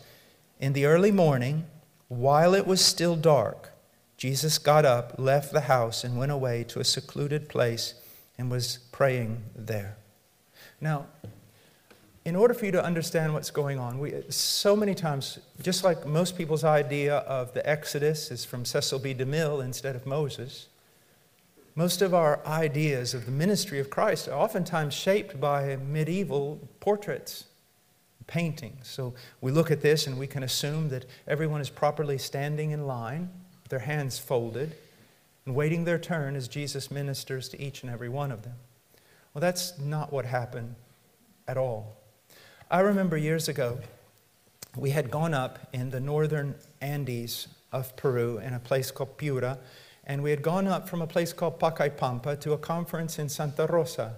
In 0.61 0.71
the 0.71 0.85
early 0.85 1.11
morning, 1.11 1.65
while 2.07 2.55
it 2.55 2.65
was 2.65 2.79
still 2.79 3.17
dark, 3.17 3.71
Jesus 4.15 4.59
got 4.59 4.85
up, 4.85 5.15
left 5.17 5.51
the 5.51 5.67
house, 5.67 6.05
and 6.05 6.17
went 6.17 6.31
away 6.31 6.63
to 6.63 6.79
a 6.79 6.85
secluded 6.85 7.49
place 7.49 7.95
and 8.37 8.49
was 8.49 8.79
praying 8.93 9.43
there. 9.53 9.97
Now, 10.79 11.07
in 12.25 12.35
order 12.35 12.53
for 12.53 12.65
you 12.65 12.71
to 12.71 12.83
understand 12.83 13.33
what's 13.33 13.49
going 13.49 13.79
on, 13.79 13.99
we, 13.99 14.13
so 14.29 14.75
many 14.75 14.93
times, 14.93 15.39
just 15.61 15.83
like 15.83 16.05
most 16.05 16.37
people's 16.37 16.63
idea 16.63 17.17
of 17.19 17.53
the 17.53 17.67
Exodus 17.67 18.31
is 18.31 18.45
from 18.45 18.65
Cecil 18.65 18.99
B. 18.99 19.13
DeMille 19.15 19.63
instead 19.63 19.95
of 19.95 20.05
Moses, 20.05 20.67
most 21.75 22.01
of 22.01 22.13
our 22.13 22.45
ideas 22.45 23.13
of 23.13 23.25
the 23.25 23.31
ministry 23.31 23.79
of 23.79 23.89
Christ 23.89 24.27
are 24.27 24.37
oftentimes 24.37 24.93
shaped 24.93 25.39
by 25.39 25.77
medieval 25.77 26.59
portraits, 26.81 27.45
paintings. 28.27 28.87
So 28.87 29.13
we 29.39 29.51
look 29.51 29.71
at 29.71 29.81
this 29.81 30.05
and 30.05 30.19
we 30.19 30.27
can 30.27 30.43
assume 30.43 30.89
that 30.89 31.05
everyone 31.27 31.61
is 31.61 31.69
properly 31.69 32.17
standing 32.17 32.71
in 32.71 32.85
line 32.85 33.29
their 33.69 33.79
hands 33.79 34.19
folded, 34.19 34.75
and 35.45 35.55
waiting 35.55 35.85
their 35.85 35.99
turn 35.99 36.35
as 36.35 36.47
Jesus 36.47 36.91
ministers 36.91 37.47
to 37.49 37.61
each 37.61 37.83
and 37.83 37.91
every 37.91 38.09
one 38.09 38.31
of 38.31 38.43
them. 38.43 38.55
Well, 39.33 39.39
that's 39.39 39.79
not 39.79 40.11
what 40.11 40.25
happened 40.25 40.75
at 41.47 41.57
all. 41.57 41.95
I 42.71 42.81
remember 42.81 43.17
years 43.17 43.47
ago, 43.47 43.79
we 44.77 44.91
had 44.91 45.09
gone 45.09 45.33
up 45.33 45.57
in 45.73 45.89
the 45.89 45.99
northern 45.99 46.53
Andes 46.81 47.47
of 47.71 47.95
Peru 47.95 48.37
in 48.37 48.53
a 48.53 48.59
place 48.59 48.91
called 48.91 49.17
Piura, 49.17 49.57
and 50.03 50.21
we 50.21 50.29
had 50.29 50.43
gone 50.43 50.67
up 50.67 50.87
from 50.87 51.01
a 51.01 51.07
place 51.07 51.33
called 51.33 51.59
Pacaypampa 51.59 52.39
to 52.41 52.53
a 52.53 52.59
conference 52.59 53.17
in 53.17 53.27
Santa 53.27 53.65
Rosa. 53.65 54.17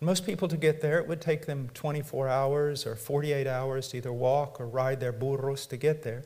most 0.00 0.26
people 0.26 0.48
to 0.48 0.56
get 0.56 0.80
there, 0.80 0.98
it 0.98 1.06
would 1.06 1.20
take 1.20 1.46
them 1.46 1.70
24 1.72 2.26
hours 2.26 2.84
or 2.84 2.96
48 2.96 3.46
hours 3.46 3.86
to 3.90 3.98
either 3.98 4.12
walk 4.12 4.60
or 4.60 4.66
ride 4.66 4.98
their 4.98 5.12
burros 5.12 5.64
to 5.66 5.76
get 5.76 6.02
there. 6.02 6.24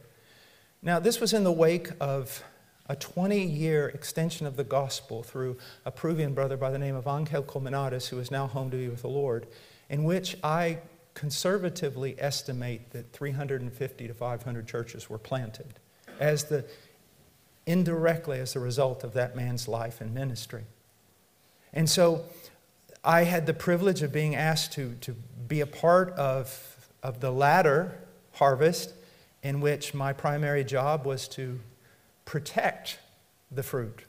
Now, 0.80 0.98
this 0.98 1.20
was 1.20 1.34
in 1.34 1.44
the 1.44 1.52
wake 1.52 1.90
of 2.00 2.42
a 2.88 2.96
20 2.96 3.44
year 3.44 3.88
extension 3.88 4.46
of 4.46 4.56
the 4.56 4.64
gospel 4.64 5.22
through 5.22 5.58
a 5.84 5.90
Peruvian 5.90 6.32
brother 6.32 6.56
by 6.56 6.70
the 6.70 6.78
name 6.78 6.96
of 6.96 7.06
Angel 7.06 7.42
Colmenares, 7.42 8.08
who 8.08 8.18
is 8.20 8.30
now 8.30 8.46
home 8.46 8.70
to 8.70 8.78
be 8.78 8.88
with 8.88 9.02
the 9.02 9.08
Lord, 9.08 9.46
in 9.90 10.04
which 10.04 10.34
I 10.42 10.78
conservatively 11.18 12.14
estimate 12.20 12.92
that 12.92 13.12
350 13.12 14.06
to 14.06 14.14
500 14.14 14.68
churches 14.68 15.10
were 15.10 15.18
planted 15.18 15.66
as 16.20 16.44
the 16.44 16.64
indirectly 17.66 18.38
as 18.38 18.54
a 18.54 18.60
result 18.60 19.02
of 19.02 19.14
that 19.14 19.34
man's 19.34 19.66
life 19.66 20.00
and 20.00 20.14
ministry. 20.14 20.62
And 21.72 21.90
so 21.90 22.24
I 23.02 23.24
had 23.24 23.46
the 23.46 23.52
privilege 23.52 24.00
of 24.02 24.12
being 24.12 24.36
asked 24.36 24.72
to, 24.74 24.94
to 25.00 25.16
be 25.48 25.60
a 25.60 25.66
part 25.66 26.10
of, 26.12 26.88
of 27.02 27.18
the 27.18 27.32
latter 27.32 27.98
harvest 28.34 28.94
in 29.42 29.60
which 29.60 29.94
my 29.94 30.12
primary 30.12 30.62
job 30.62 31.04
was 31.04 31.26
to 31.30 31.58
protect 32.26 33.00
the 33.50 33.64
fruit. 33.64 34.04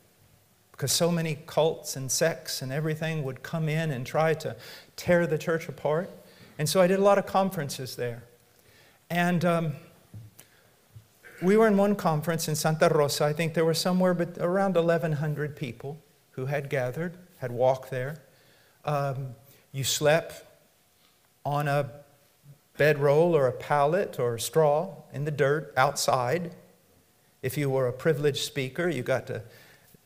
Because 0.73 0.91
so 0.91 1.11
many 1.11 1.39
cults 1.47 1.95
and 1.95 2.11
sects 2.11 2.61
and 2.61 2.71
everything 2.71 3.23
would 3.23 3.41
come 3.41 3.67
in 3.67 3.89
and 3.89 4.05
try 4.05 4.35
to 4.35 4.55
tear 4.95 5.25
the 5.25 5.39
church 5.39 5.67
apart. 5.67 6.11
And 6.59 6.67
so 6.67 6.81
I 6.81 6.87
did 6.87 6.99
a 6.99 7.01
lot 7.01 7.17
of 7.17 7.25
conferences 7.25 7.95
there. 7.95 8.21
And 9.09 9.45
um, 9.45 9.71
we 11.41 11.55
were 11.55 11.67
in 11.67 11.77
one 11.77 11.95
conference 11.95 12.49
in 12.49 12.55
Santa 12.55 12.89
Rosa. 12.89 13.23
I 13.23 13.33
think 13.33 13.53
there 13.53 13.63
were 13.63 13.73
somewhere 13.73 14.13
but 14.13 14.37
around 14.39 14.75
1,100 14.75 15.55
people 15.55 15.97
who 16.31 16.47
had 16.47 16.69
gathered, 16.69 17.17
had 17.37 17.53
walked 17.53 17.89
there. 17.89 18.21
Um, 18.83 19.35
you 19.71 19.85
slept 19.85 20.43
on 21.45 21.69
a 21.69 21.89
bedroll 22.77 23.37
or 23.37 23.47
a 23.47 23.53
pallet 23.53 24.19
or 24.19 24.37
straw 24.37 24.95
in 25.13 25.23
the 25.23 25.31
dirt 25.31 25.73
outside. 25.77 26.53
If 27.41 27.57
you 27.57 27.69
were 27.69 27.87
a 27.87 27.93
privileged 27.93 28.43
speaker, 28.43 28.89
you 28.89 29.01
got 29.01 29.27
to 29.27 29.43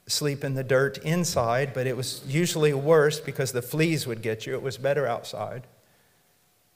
sleep 0.05 0.43
in 0.43 0.53
the 0.53 0.63
dirt 0.63 0.99
inside, 0.99 1.73
but 1.73 1.87
it 1.87 1.97
was 1.97 2.21
usually 2.27 2.73
worse 2.73 3.19
because 3.19 3.53
the 3.53 3.63
fleas 3.63 4.05
would 4.05 4.21
get 4.21 4.45
you. 4.45 4.53
It 4.53 4.61
was 4.61 4.77
better 4.77 5.07
outside. 5.07 5.63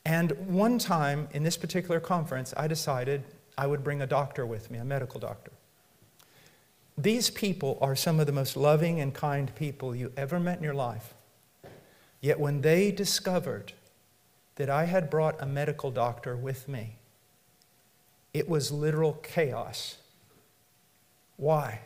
And 0.08 0.32
one 0.48 0.80
time 0.80 1.28
in 1.34 1.44
this 1.44 1.58
particular 1.58 2.00
conference, 2.00 2.54
I 2.56 2.70
decided 2.70 3.26
I 3.58 3.68
would 3.68 3.84
bring 3.84 4.02
a 4.02 4.08
doctor 4.08 4.46
with 4.46 4.72
me, 4.72 4.78
a 4.78 4.86
medical 4.86 5.20
doctor. 5.20 5.52
These 6.98 7.30
people 7.30 7.78
are 7.82 7.94
some 7.94 8.18
of 8.22 8.26
the 8.26 8.32
most 8.32 8.56
loving 8.56 9.02
and 9.02 9.14
kind 9.14 9.54
people 9.54 9.94
you 9.94 10.14
ever 10.16 10.40
met 10.40 10.60
in 10.60 10.64
your 10.64 10.74
life. 10.74 11.14
Yet 12.22 12.40
when 12.40 12.62
they 12.62 12.90
discovered 12.90 13.74
that 14.56 14.70
I 14.70 14.86
had 14.86 15.10
brought 15.10 15.42
a 15.42 15.46
medical 15.46 15.92
doctor 15.92 16.38
with 16.38 16.70
me, 16.70 16.96
it 18.34 18.48
was 18.48 18.72
literal 18.72 19.12
chaos 19.12 19.98
why? 21.38 21.82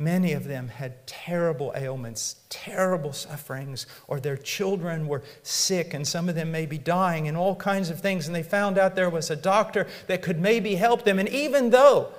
Many 0.00 0.32
of 0.32 0.44
them 0.44 0.68
had 0.68 1.08
terrible 1.08 1.72
ailments, 1.74 2.36
terrible 2.50 3.12
sufferings, 3.12 3.84
or 4.06 4.20
their 4.20 4.36
children 4.36 5.08
were 5.08 5.24
sick, 5.42 5.92
and 5.92 6.06
some 6.06 6.28
of 6.28 6.36
them 6.36 6.52
may 6.52 6.66
be 6.66 6.78
dying, 6.78 7.26
and 7.26 7.36
all 7.36 7.56
kinds 7.56 7.90
of 7.90 8.00
things. 8.00 8.28
And 8.28 8.34
they 8.34 8.44
found 8.44 8.78
out 8.78 8.94
there 8.94 9.10
was 9.10 9.28
a 9.28 9.36
doctor 9.36 9.88
that 10.06 10.22
could 10.22 10.38
maybe 10.38 10.76
help 10.76 11.04
them. 11.04 11.18
And 11.18 11.28
even 11.28 11.70
though 11.70 12.12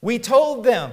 we 0.00 0.18
told 0.18 0.64
them 0.64 0.92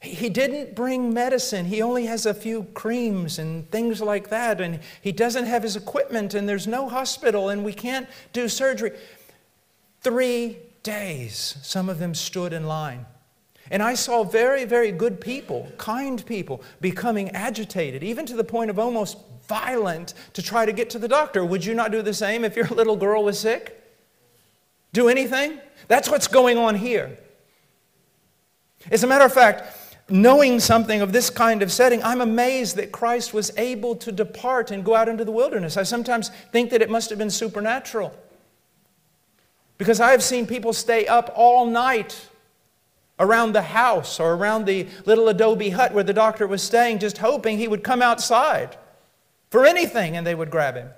he 0.00 0.28
didn't 0.28 0.74
bring 0.74 1.14
medicine, 1.14 1.66
he 1.66 1.80
only 1.82 2.06
has 2.06 2.26
a 2.26 2.34
few 2.34 2.64
creams 2.74 3.38
and 3.38 3.70
things 3.70 4.02
like 4.02 4.28
that, 4.30 4.60
and 4.60 4.80
he 5.00 5.12
doesn't 5.12 5.46
have 5.46 5.62
his 5.62 5.76
equipment, 5.76 6.34
and 6.34 6.48
there's 6.48 6.66
no 6.66 6.88
hospital, 6.88 7.48
and 7.48 7.64
we 7.64 7.72
can't 7.72 8.08
do 8.32 8.48
surgery. 8.48 8.90
Three 10.00 10.58
days, 10.82 11.58
some 11.62 11.88
of 11.88 12.00
them 12.00 12.12
stood 12.12 12.52
in 12.52 12.66
line 12.66 13.06
and 13.70 13.82
I 13.82 13.94
saw 13.94 14.22
very, 14.22 14.64
very 14.64 14.92
good 14.92 15.20
people, 15.20 15.70
kind 15.76 16.24
people, 16.26 16.62
becoming 16.80 17.30
agitated, 17.30 18.02
even 18.02 18.26
to 18.26 18.36
the 18.36 18.44
point 18.44 18.70
of 18.70 18.78
almost 18.78 19.18
violent 19.48 20.14
to 20.34 20.42
try 20.42 20.66
to 20.66 20.72
get 20.72 20.90
to 20.90 20.98
the 20.98 21.08
doctor. 21.08 21.44
Would 21.44 21.64
you 21.64 21.74
not 21.74 21.92
do 21.92 22.02
the 22.02 22.14
same 22.14 22.44
if 22.44 22.56
your 22.56 22.66
little 22.70 22.96
girl 22.96 23.24
was 23.24 23.38
sick? 23.38 23.82
Do 24.92 25.08
anything? 25.08 25.58
That's 25.88 26.08
what's 26.08 26.28
going 26.28 26.58
on 26.58 26.74
here. 26.74 27.18
As 28.90 29.02
a 29.02 29.06
matter 29.06 29.24
of 29.24 29.32
fact, 29.32 29.64
knowing 30.08 30.60
something 30.60 31.00
of 31.00 31.12
this 31.12 31.28
kind 31.28 31.62
of 31.62 31.72
setting, 31.72 32.02
I'm 32.02 32.20
amazed 32.20 32.76
that 32.76 32.92
Christ 32.92 33.34
was 33.34 33.50
able 33.56 33.96
to 33.96 34.12
depart 34.12 34.70
and 34.70 34.84
go 34.84 34.94
out 34.94 35.08
into 35.08 35.24
the 35.24 35.32
wilderness. 35.32 35.76
I 35.76 35.82
sometimes 35.82 36.30
think 36.52 36.70
that 36.70 36.82
it 36.82 36.90
must 36.90 37.10
have 37.10 37.18
been 37.18 37.30
supernatural. 37.30 38.16
Because 39.78 40.00
I 40.00 40.12
have 40.12 40.22
seen 40.22 40.46
people 40.46 40.72
stay 40.72 41.06
up 41.06 41.32
all 41.34 41.66
night 41.66 42.28
around 43.18 43.52
the 43.52 43.62
house 43.62 44.20
or 44.20 44.34
around 44.34 44.66
the 44.66 44.86
little 45.04 45.28
adobe 45.28 45.70
hut 45.70 45.94
where 45.94 46.04
the 46.04 46.12
doctor 46.12 46.46
was 46.46 46.62
staying, 46.62 46.98
just 46.98 47.18
hoping 47.18 47.58
he 47.58 47.68
would 47.68 47.82
come 47.82 48.02
outside 48.02 48.76
for 49.50 49.64
anything 49.64 50.16
and 50.16 50.26
they 50.26 50.34
would 50.34 50.50
grab 50.50 50.74
him. 50.74 50.88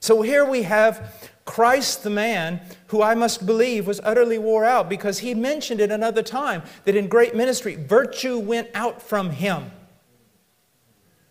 So 0.00 0.22
here 0.22 0.44
we 0.44 0.62
have 0.62 1.30
Christ 1.44 2.02
the 2.02 2.10
man, 2.10 2.60
who 2.88 3.02
I 3.02 3.14
must 3.14 3.46
believe 3.46 3.86
was 3.86 4.00
utterly 4.04 4.38
wore 4.38 4.64
out 4.64 4.88
because 4.88 5.20
he 5.20 5.34
mentioned 5.34 5.80
it 5.80 5.90
another 5.90 6.22
time 6.22 6.62
that 6.84 6.96
in 6.96 7.08
great 7.08 7.34
ministry, 7.34 7.76
virtue 7.76 8.38
went 8.38 8.68
out 8.74 9.02
from 9.02 9.30
him, 9.30 9.70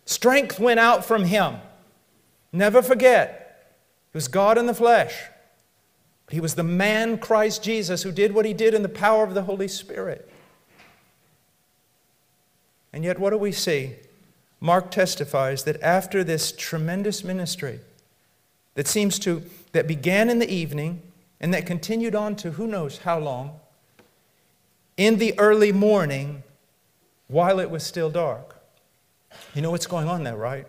strength 0.04 0.60
went 0.60 0.80
out 0.80 1.04
from 1.04 1.24
him. 1.24 1.56
Never 2.52 2.82
forget, 2.82 3.78
it 4.12 4.14
was 4.14 4.28
God 4.28 4.58
in 4.58 4.66
the 4.66 4.74
flesh. 4.74 5.14
He 6.32 6.40
was 6.40 6.54
the 6.54 6.62
man 6.62 7.18
Christ 7.18 7.62
Jesus 7.62 8.02
who 8.02 8.10
did 8.10 8.32
what 8.32 8.46
he 8.46 8.54
did 8.54 8.72
in 8.72 8.82
the 8.82 8.88
power 8.88 9.22
of 9.22 9.34
the 9.34 9.42
Holy 9.42 9.68
Spirit. 9.68 10.30
And 12.90 13.04
yet, 13.04 13.18
what 13.18 13.30
do 13.30 13.36
we 13.36 13.52
see? 13.52 13.96
Mark 14.58 14.90
testifies 14.90 15.64
that 15.64 15.78
after 15.82 16.24
this 16.24 16.50
tremendous 16.50 17.22
ministry 17.22 17.80
that 18.74 18.88
seems 18.88 19.18
to 19.18 19.42
that 19.72 19.86
began 19.86 20.30
in 20.30 20.38
the 20.38 20.50
evening 20.50 21.02
and 21.38 21.52
that 21.52 21.66
continued 21.66 22.14
on 22.14 22.34
to 22.36 22.52
who 22.52 22.66
knows 22.66 22.98
how 22.98 23.18
long, 23.18 23.60
in 24.96 25.18
the 25.18 25.38
early 25.38 25.70
morning 25.70 26.42
while 27.28 27.60
it 27.60 27.70
was 27.70 27.82
still 27.82 28.08
dark. 28.08 28.56
You 29.54 29.60
know 29.60 29.70
what's 29.70 29.86
going 29.86 30.08
on 30.08 30.24
there, 30.24 30.36
right? 30.36 30.66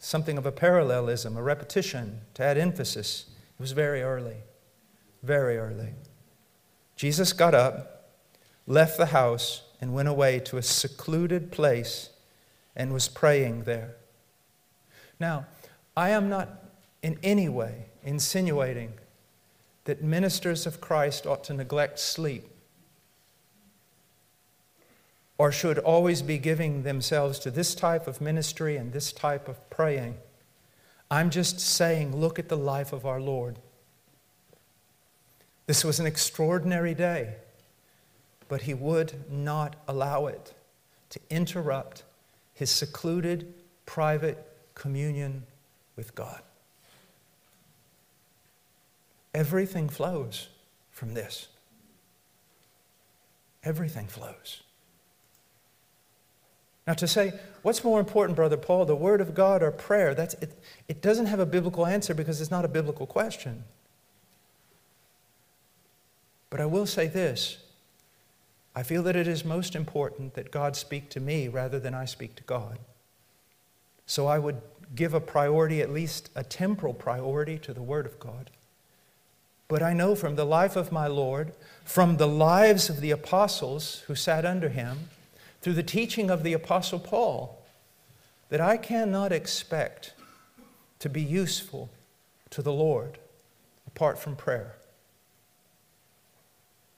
Something 0.00 0.36
of 0.36 0.46
a 0.46 0.52
parallelism, 0.52 1.36
a 1.36 1.42
repetition 1.42 2.22
to 2.34 2.42
add 2.42 2.58
emphasis. 2.58 3.26
It 3.56 3.62
was 3.62 3.70
very 3.70 4.02
early, 4.02 4.38
very 5.22 5.58
early. 5.58 5.94
Jesus 6.96 7.32
got 7.32 7.54
up, 7.54 8.10
left 8.66 8.98
the 8.98 9.06
house, 9.06 9.62
and 9.80 9.94
went 9.94 10.08
away 10.08 10.38
to 10.40 10.58
a 10.58 10.62
secluded 10.62 11.50
place 11.50 12.10
and 12.76 12.92
was 12.92 13.08
praying 13.08 13.64
there. 13.64 13.96
Now, 15.18 15.46
I 15.96 16.10
am 16.10 16.28
not 16.28 16.48
in 17.02 17.18
any 17.22 17.48
way 17.48 17.86
insinuating 18.02 18.92
that 19.84 20.02
ministers 20.02 20.66
of 20.66 20.80
Christ 20.80 21.26
ought 21.26 21.44
to 21.44 21.54
neglect 21.54 21.98
sleep 21.98 22.44
or 25.38 25.50
should 25.50 25.78
always 25.78 26.20
be 26.20 26.36
giving 26.36 26.82
themselves 26.82 27.38
to 27.38 27.50
this 27.50 27.74
type 27.74 28.06
of 28.06 28.20
ministry 28.20 28.76
and 28.76 28.92
this 28.92 29.10
type 29.10 29.48
of 29.48 29.70
praying. 29.70 30.16
I'm 31.10 31.30
just 31.30 31.58
saying, 31.58 32.14
look 32.14 32.38
at 32.38 32.50
the 32.50 32.58
life 32.58 32.92
of 32.92 33.06
our 33.06 33.20
Lord. 33.20 33.58
This 35.70 35.84
was 35.84 36.00
an 36.00 36.06
extraordinary 36.06 36.94
day, 36.94 37.36
but 38.48 38.62
he 38.62 38.74
would 38.74 39.12
not 39.30 39.76
allow 39.86 40.26
it 40.26 40.52
to 41.10 41.20
interrupt 41.30 42.02
his 42.54 42.70
secluded, 42.70 43.54
private 43.86 44.44
communion 44.74 45.44
with 45.94 46.12
God. 46.16 46.40
Everything 49.32 49.88
flows 49.88 50.48
from 50.90 51.14
this. 51.14 51.46
Everything 53.62 54.08
flows. 54.08 54.64
Now, 56.84 56.94
to 56.94 57.06
say, 57.06 57.32
what's 57.62 57.84
more 57.84 58.00
important, 58.00 58.34
Brother 58.34 58.56
Paul, 58.56 58.86
the 58.86 58.96
Word 58.96 59.20
of 59.20 59.36
God 59.36 59.62
or 59.62 59.70
prayer? 59.70 60.16
That's, 60.16 60.34
it, 60.34 60.60
it 60.88 61.00
doesn't 61.00 61.26
have 61.26 61.38
a 61.38 61.46
biblical 61.46 61.86
answer 61.86 62.12
because 62.12 62.40
it's 62.40 62.50
not 62.50 62.64
a 62.64 62.68
biblical 62.68 63.06
question. 63.06 63.62
But 66.50 66.60
I 66.60 66.66
will 66.66 66.86
say 66.86 67.06
this 67.06 67.58
I 68.74 68.82
feel 68.82 69.02
that 69.04 69.16
it 69.16 69.26
is 69.26 69.44
most 69.44 69.74
important 69.74 70.34
that 70.34 70.50
God 70.50 70.76
speak 70.76 71.08
to 71.10 71.20
me 71.20 71.48
rather 71.48 71.80
than 71.80 71.94
I 71.94 72.04
speak 72.04 72.36
to 72.36 72.42
God. 72.44 72.78
So 74.06 74.26
I 74.26 74.38
would 74.38 74.60
give 74.94 75.14
a 75.14 75.20
priority, 75.20 75.80
at 75.80 75.92
least 75.92 76.30
a 76.34 76.42
temporal 76.42 76.94
priority, 76.94 77.58
to 77.58 77.72
the 77.72 77.82
Word 77.82 78.06
of 78.06 78.18
God. 78.18 78.50
But 79.68 79.82
I 79.82 79.92
know 79.92 80.16
from 80.16 80.34
the 80.34 80.44
life 80.44 80.74
of 80.74 80.90
my 80.90 81.06
Lord, 81.06 81.52
from 81.84 82.16
the 82.16 82.26
lives 82.26 82.90
of 82.90 83.00
the 83.00 83.12
apostles 83.12 84.02
who 84.08 84.16
sat 84.16 84.44
under 84.44 84.68
him, 84.68 85.10
through 85.60 85.74
the 85.74 85.82
teaching 85.82 86.30
of 86.30 86.42
the 86.42 86.54
Apostle 86.54 86.98
Paul, 86.98 87.62
that 88.48 88.60
I 88.60 88.76
cannot 88.76 89.30
expect 89.30 90.14
to 90.98 91.08
be 91.08 91.22
useful 91.22 91.90
to 92.50 92.62
the 92.62 92.72
Lord 92.72 93.18
apart 93.86 94.18
from 94.18 94.36
prayer. 94.36 94.74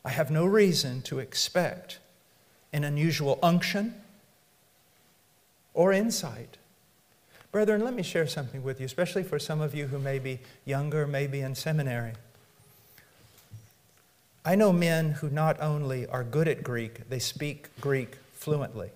I 0.05 0.11
have 0.11 0.31
no 0.31 0.45
reason 0.45 1.03
to 1.03 1.19
expect 1.19 1.99
an 2.73 2.85
unusual 2.85 3.39
unction 3.43 3.95
or 5.75 5.93
insight. 5.93 6.57
Brethren, 7.53 7.85
let 7.85 7.95
me 7.95 8.03
share 8.03 8.27
something 8.27 8.63
with 8.63 8.81
you, 8.81 8.87
especially 8.87 9.23
for 9.23 9.39
some 9.39 9.61
of 9.61 9.75
you 9.75 9.87
who 9.87 9.99
may 9.99 10.19
be 10.19 10.41
younger, 10.65 11.07
maybe 11.07 11.41
in 11.41 11.55
seminary. 11.55 12.13
I 14.45 14.55
know 14.57 14.73
men 14.73 15.13
who 15.13 15.31
not 15.31 15.61
only 15.61 16.07
are 16.07 16.25
good 16.25 16.49
at 16.49 16.65
Greek, 16.65 17.09
they 17.09 17.19
speak 17.21 17.69
Greek 17.81 18.17
fluently. 18.33 18.91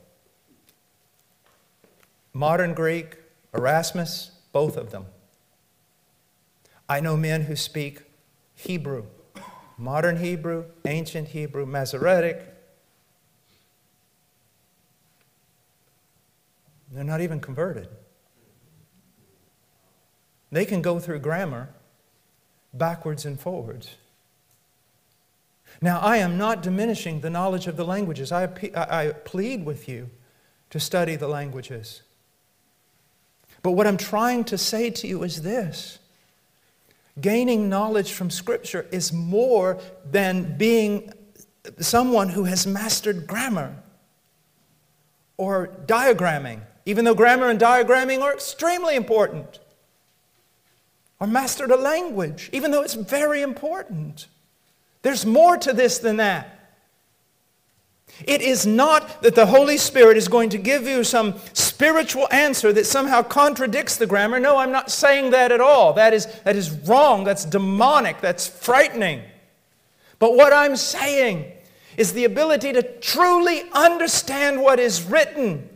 Modern 2.33 2.75
Greek, 2.75 3.17
Erasmian, 3.53 4.31
both 4.53 4.77
of 4.77 4.91
them. 4.91 5.07
I 6.89 7.01
know 7.01 7.17
men 7.17 7.43
who 7.43 7.57
speak 7.57 8.03
Hebrew, 8.55 9.05
modern 9.77 10.17
Hebrew, 10.17 10.65
ancient 10.87 11.29
Hebrew, 11.29 11.67
Masoretic. 11.67 12.55
They're 16.91 17.05
not 17.05 17.21
even 17.21 17.41
converted. 17.41 17.89
They 20.51 20.65
can 20.65 20.81
go 20.83 20.99
through 20.99 21.19
grammar 21.19 21.71
backwards 22.73 23.25
and 23.25 23.39
forwards. 23.39 23.97
Now, 25.81 26.01
I 26.01 26.19
am 26.19 26.39
not 26.39 26.63
diminishing 26.63 27.21
the 27.21 27.31
knowledge 27.31 27.67
of 27.67 27.77
the 27.77 27.85
languages. 27.85 28.33
I, 28.33 28.45
I, 28.75 29.13
plead 29.25 29.65
with 29.67 29.89
you 29.89 30.11
to 30.71 30.81
study 30.81 31.17
the 31.17 31.29
languages. 31.29 32.03
But 33.63 33.73
what 33.73 33.87
I'm 33.87 33.97
trying 33.97 34.45
to 34.45 34.59
say 34.59 34.91
to 34.91 35.07
you 35.07 35.23
is 35.23 35.43
this 35.43 35.99
gaining 37.21 37.69
knowledge 37.69 38.13
from 38.13 38.31
Scripture 38.31 38.87
is 38.91 39.13
more 39.13 39.79
than 40.11 40.57
being 40.59 41.13
someone 41.79 42.29
who 42.29 42.45
has 42.45 42.67
mastered 42.67 43.27
grammar 43.27 43.75
or 45.37 45.69
diagramming, 45.87 46.61
even 46.85 47.05
though 47.05 47.15
grammar 47.15 47.49
and 47.49 47.61
diagramming 47.61 48.21
are 48.23 48.33
extremely 48.33 48.97
important. 48.97 49.59
Or 51.19 51.27
mastered 51.27 51.71
a 51.71 51.77
language, 51.77 52.51
even 52.53 52.71
though 52.71 52.83
it's 52.83 52.95
very 52.95 53.41
important. 53.41 54.27
There's 55.03 55.25
more 55.25 55.57
to 55.57 55.73
this 55.73 55.99
than 55.99 56.19
that. 56.19 56.56
It 58.25 58.41
is 58.41 58.67
not 58.67 59.23
that 59.23 59.35
the 59.35 59.47
Holy 59.47 59.77
Spirit 59.77 60.17
is 60.17 60.29
going 60.29 60.51
to 60.51 60.59
give 60.59 60.87
you 60.87 61.05
some 61.05 61.35
spiritual 61.53 62.27
answer 62.33 62.73
that 62.73 62.87
somehow 62.87 63.23
contradicts 63.23 63.97
the 63.97 64.07
grammar. 64.07 64.41
No, 64.41 64.57
I'm 64.57 64.73
not 64.73 64.91
saying 64.91 65.31
that 65.31 65.53
at 65.53 65.61
all. 65.61 65.93
That 65.93 66.15
is, 66.15 66.27
that 66.45 66.57
is 66.57 66.71
wrong. 66.71 67.25
That's 67.25 67.45
demonic. 67.45 68.21
That's 68.21 68.47
frightening. 68.47 69.23
But 70.19 70.35
what 70.35 70.53
I'm 70.53 70.77
saying 70.77 71.53
is 71.99 72.15
the 72.15 72.25
ability 72.25 72.73
to 72.73 72.83
truly 73.01 73.65
understand 73.73 74.63
what 74.63 74.81
is 74.81 75.03
written, 75.03 75.69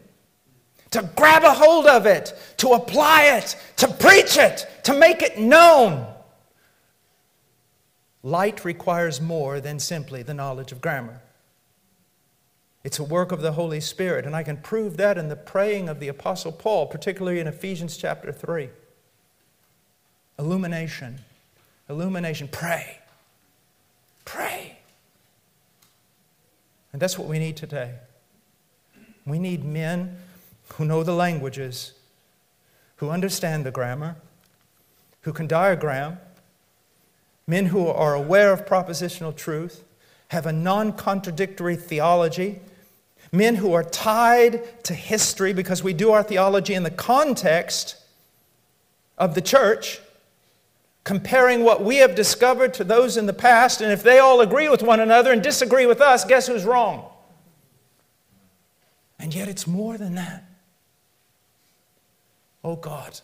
to 0.90 1.10
grab 1.16 1.44
a 1.44 1.52
hold 1.52 1.86
of 1.86 2.06
it, 2.06 2.32
to 2.58 2.70
apply 2.70 3.24
it, 3.36 3.56
to 3.76 3.88
preach 3.88 4.38
it, 4.38 4.66
to 4.84 4.94
make 4.94 5.20
it 5.20 5.38
known. 5.38 6.06
Light 8.22 8.64
requires 8.64 9.20
more 9.20 9.60
than 9.60 9.78
simply 9.78 10.22
the 10.22 10.34
knowledge 10.34 10.72
of 10.72 10.80
grammar. 10.80 11.20
It's 12.82 12.98
a 12.98 13.04
work 13.04 13.30
of 13.30 13.42
the 13.42 13.52
Holy 13.52 13.80
Spirit, 13.80 14.24
and 14.24 14.34
I 14.34 14.42
can 14.42 14.56
prove 14.56 14.96
that 14.96 15.18
in 15.18 15.28
the 15.28 15.36
praying 15.36 15.88
of 15.88 16.00
the 16.00 16.08
Apostle 16.08 16.52
Paul, 16.52 16.86
particularly 16.86 17.38
in 17.38 17.46
Ephesians 17.46 17.96
chapter 17.96 18.32
3. 18.32 18.70
Illumination. 20.38 21.20
Illumination. 21.88 22.48
Pray. 22.48 22.98
Pray. 24.24 24.78
And 26.92 27.00
that's 27.00 27.18
what 27.18 27.28
we 27.28 27.38
need 27.38 27.56
today. 27.56 27.94
We 29.26 29.38
need 29.38 29.64
men 29.64 30.16
who 30.74 30.84
know 30.84 31.02
the 31.02 31.14
languages 31.14 31.92
who 33.00 33.08
understand 33.08 33.64
the 33.64 33.70
grammar, 33.70 34.14
who 35.22 35.32
can 35.32 35.46
diagram, 35.46 36.18
men 37.46 37.66
who 37.66 37.86
are 37.86 38.14
aware 38.14 38.52
of 38.52 38.66
propositional 38.66 39.34
truth, 39.34 39.84
have 40.28 40.44
a 40.44 40.52
non 40.52 40.92
contradictory 40.92 41.76
theology, 41.76 42.60
men 43.32 43.56
who 43.56 43.72
are 43.72 43.84
tied 43.84 44.84
to 44.84 44.94
history 44.94 45.52
because 45.52 45.82
we 45.82 45.92
do 45.92 46.10
our 46.10 46.22
theology 46.22 46.74
in 46.74 46.82
the 46.82 46.90
context 46.90 47.96
of 49.16 49.34
the 49.34 49.40
church, 49.40 50.00
comparing 51.04 51.62
what 51.62 51.82
we 51.82 51.96
have 51.96 52.14
discovered 52.14 52.74
to 52.74 52.84
those 52.84 53.16
in 53.16 53.26
the 53.26 53.32
past, 53.32 53.80
and 53.80 53.92
if 53.92 54.02
they 54.02 54.18
all 54.18 54.40
agree 54.40 54.68
with 54.68 54.82
one 54.82 55.00
another 55.00 55.32
and 55.32 55.42
disagree 55.42 55.86
with 55.86 56.00
us, 56.00 56.24
guess 56.24 56.46
who's 56.46 56.64
wrong? 56.64 57.04
And 59.18 59.34
yet 59.34 59.48
it's 59.48 59.66
more 59.66 59.98
than 59.98 60.14
that. 60.14 60.44
Oh 62.64 62.76
God, 62.76 63.20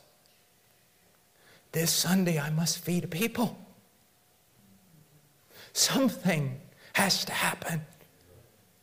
this 1.72 1.90
Sunday 1.90 2.38
I 2.38 2.50
must 2.50 2.78
feed 2.78 3.04
a 3.04 3.08
people. 3.08 3.58
Something 5.72 6.60
has 6.94 7.24
to 7.26 7.32
happen 7.32 7.82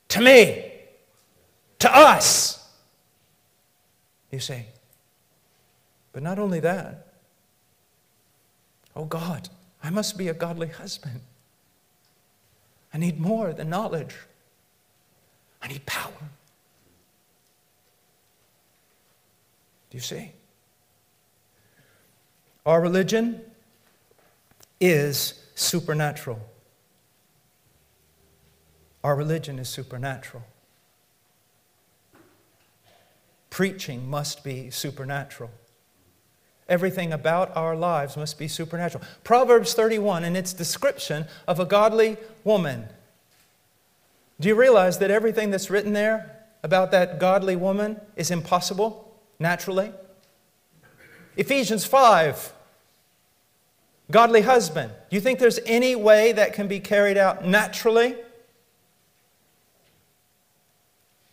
to 0.10 0.22
me, 0.22 0.73
to 1.84 1.94
us. 1.94 2.66
You 4.32 4.40
see. 4.40 4.66
But 6.14 6.24
not 6.24 6.40
only 6.40 6.62
that, 6.62 7.08
oh 8.96 9.04
God, 9.04 9.50
I 9.84 9.90
must 9.90 10.18
be 10.18 10.30
a 10.30 10.34
godly 10.34 10.70
husband. 10.70 11.20
I 12.94 13.00
need 13.00 13.20
more 13.20 13.52
than 13.52 13.70
knowledge, 13.70 14.16
I 15.62 15.68
need 15.68 15.86
power. 15.86 16.12
Do 19.90 19.98
you 19.98 20.00
see? 20.00 20.32
Our 22.66 22.80
religion 22.80 23.42
is 24.80 25.34
supernatural. 25.54 26.40
Our 29.04 29.18
religion 29.18 29.60
is 29.60 29.68
supernatural. 29.68 30.44
Preaching 33.54 34.10
must 34.10 34.44
be 34.44 34.72
supernatural. 34.72 35.52
Everything 36.68 37.14
about 37.14 37.56
our 37.56 37.76
lives 37.76 38.18
must 38.18 38.40
be 38.40 38.48
supernatural. 38.48 39.04
Proverbs 39.24 39.76
31, 39.76 40.24
in 40.24 40.36
its 40.36 40.54
description 40.54 41.28
of 41.48 41.60
a 41.60 41.66
godly 41.66 42.18
woman. 42.44 42.86
Do 44.40 44.48
you 44.48 44.56
realize 44.56 44.98
that 44.98 45.12
everything 45.12 45.52
that's 45.52 45.70
written 45.70 45.94
there 45.94 46.36
about 46.64 46.90
that 46.94 47.20
godly 47.20 47.56
woman 47.56 48.02
is 48.16 48.32
impossible 48.32 49.14
naturally? 49.38 49.92
Ephesians 51.38 51.86
5, 51.86 52.54
godly 54.10 54.42
husband. 54.42 54.92
Do 55.12 55.16
you 55.16 55.22
think 55.22 55.38
there's 55.38 55.60
any 55.68 55.96
way 55.96 56.32
that 56.32 56.54
can 56.54 56.68
be 56.68 56.80
carried 56.80 57.20
out 57.20 57.46
naturally? 57.46 58.16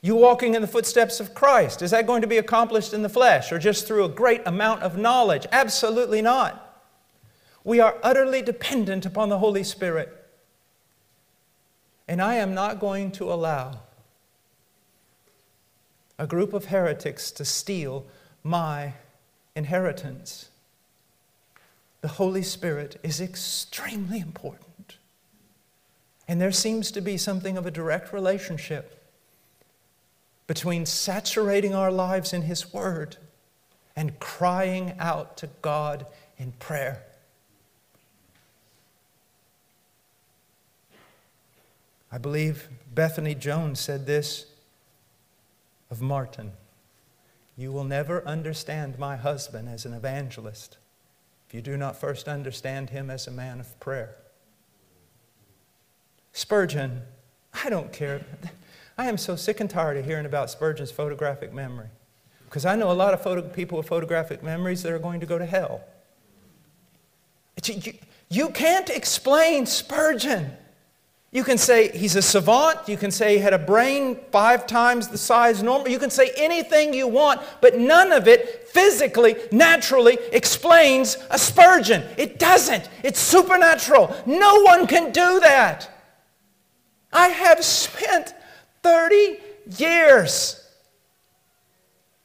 You 0.03 0.15
walking 0.15 0.55
in 0.55 0.63
the 0.63 0.69
footsteps 0.69 1.21
of 1.21 1.35
Christ, 1.35 1.83
is 1.83 1.91
that 1.91 2.07
going 2.07 2.23
to 2.23 2.27
be 2.27 2.39
accomplished 2.39 2.95
in 2.95 3.03
the 3.03 3.09
flesh 3.09 3.53
or 3.53 3.59
just 3.59 3.87
through 3.87 4.05
a 4.05 4.09
great 4.09 4.41
amount 4.47 4.83
of 4.83 4.97
knowledge? 4.97 5.47
Absolutely 5.53 6.23
not. 6.23 6.67
We 7.65 7.81
are 7.81 7.99
utterly 8.03 8.41
dependent 8.41 9.05
upon 9.05 9.29
the 9.29 9.39
Holy 9.39 9.63
Spirit. 9.63 10.17
And 12.09 12.23
I 12.23 12.37
am 12.37 12.55
not 12.55 12.81
going 12.81 13.13
to 13.13 13.31
allow 13.31 13.81
a 16.19 16.27
group 16.27 16.55
of 16.55 16.67
heretics 16.67 17.31
to 17.33 17.45
steal 17.45 18.07
my 18.43 18.95
inheritance. 19.55 20.49
The 22.01 22.09
Holy 22.09 22.43
Spirit 22.43 22.99
is 23.03 23.21
extremely 23.21 24.21
important. 24.21 24.97
And 26.27 26.41
there 26.41 26.53
seems 26.53 26.91
to 26.93 27.01
be 27.03 27.19
something 27.19 27.59
of 27.59 27.67
a 27.67 27.71
direct 27.71 28.13
relationship 28.13 29.00
between 30.51 30.85
saturating 30.85 31.77
our 31.77 31.93
lives 31.93 32.33
in 32.33 32.43
His 32.43 32.73
Word 32.73 33.17
and 33.95 34.19
crying 34.19 34.93
out 34.99 35.37
to 35.37 35.49
God 35.63 36.05
in 36.39 36.51
prayer. 36.51 37.05
I 42.11 42.19
believe 42.19 42.69
Bethan 42.93 43.39
Jones 43.39 43.79
said 43.79 44.07
this 44.07 44.47
of 45.89 46.03
Martyn. 46.03 46.51
You 47.57 47.71
will 47.71 47.85
never 47.85 48.27
understand 48.27 48.99
my 48.99 49.15
husband 49.15 49.69
as 49.69 49.87
an 49.87 49.95
evangelist 49.95 50.79
if 51.47 51.55
you 51.55 51.63
do 51.63 51.77
not 51.77 51.95
first 51.95 52.27
understand 52.27 52.91
him 52.91 53.09
as 53.09 53.29
a 53.29 53.31
man 53.31 53.61
of 53.61 53.79
prayer. 53.79 54.17
Spurgeon, 56.33 57.03
I 57.65 57.71
don't 57.71 57.93
care. 57.93 58.25
I 59.01 59.07
am 59.07 59.17
so 59.17 59.35
sick 59.35 59.61
and 59.61 59.71
tired 59.71 59.97
of 59.97 60.05
hearing 60.05 60.27
about 60.27 60.51
Spurgeon's 60.51 60.91
photographic 60.91 61.55
memory 61.55 61.87
because 62.45 62.67
I 62.67 62.77
know 62.77 62.91
a 62.91 62.93
lot 62.93 63.15
of 63.15 63.23
photo- 63.23 63.41
people 63.41 63.79
with 63.79 63.89
photographic 63.89 64.43
memories 64.43 64.83
that 64.83 64.93
are 64.93 64.99
going 64.99 65.21
to 65.21 65.27
go 65.27 65.39
to 65.39 65.47
hell. 65.47 65.81
You, 67.65 67.95
you 68.29 68.51
can't 68.51 68.91
explain 68.91 69.65
Spurgeon. 69.65 70.51
You 71.33 71.45
can 71.45 71.57
say 71.57 71.97
he's 71.97 72.15
a 72.15 72.21
savant. 72.21 72.91
You 72.91 72.99
can 72.99 73.11
say 73.11 73.37
he 73.37 73.39
had 73.39 73.55
a 73.55 73.59
brain 73.59 74.19
five 74.33 74.67
times 74.67 75.09
the 75.09 75.17
size 75.17 75.63
normal. 75.63 75.89
You 75.89 75.99
can 75.99 76.11
say 76.11 76.33
anything 76.37 76.93
you 76.93 77.09
want, 77.09 77.41
but 77.63 77.79
none 77.79 78.13
of 78.13 78.29
it 78.29 78.69
physically, 78.69 79.37
naturally 79.51 80.19
explains 80.31 81.17
a 81.31 81.39
Spurgeon. 81.39 82.05
It 82.19 82.39
doesn't. 82.39 82.87
It's 83.03 83.19
supernatural. 83.19 84.15
No 84.27 84.61
one 84.61 84.87
can 84.87 85.11
do 85.11 85.41
that. 85.41 85.89
I 87.15 87.29
have 87.29 87.65
spent 87.65 88.35
30 88.83 89.39
years 89.79 90.61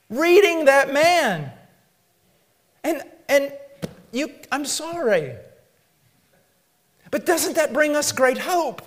reading 0.09 0.65
that 0.65 0.93
man. 0.93 1.51
And, 2.83 3.03
and 3.27 3.53
you, 4.11 4.31
I'm 4.51 4.65
sorry. 4.65 5.35
But 7.11 7.25
doesn't 7.25 7.55
that 7.55 7.73
bring 7.73 7.95
us 7.95 8.11
great 8.11 8.37
hope? 8.37 8.81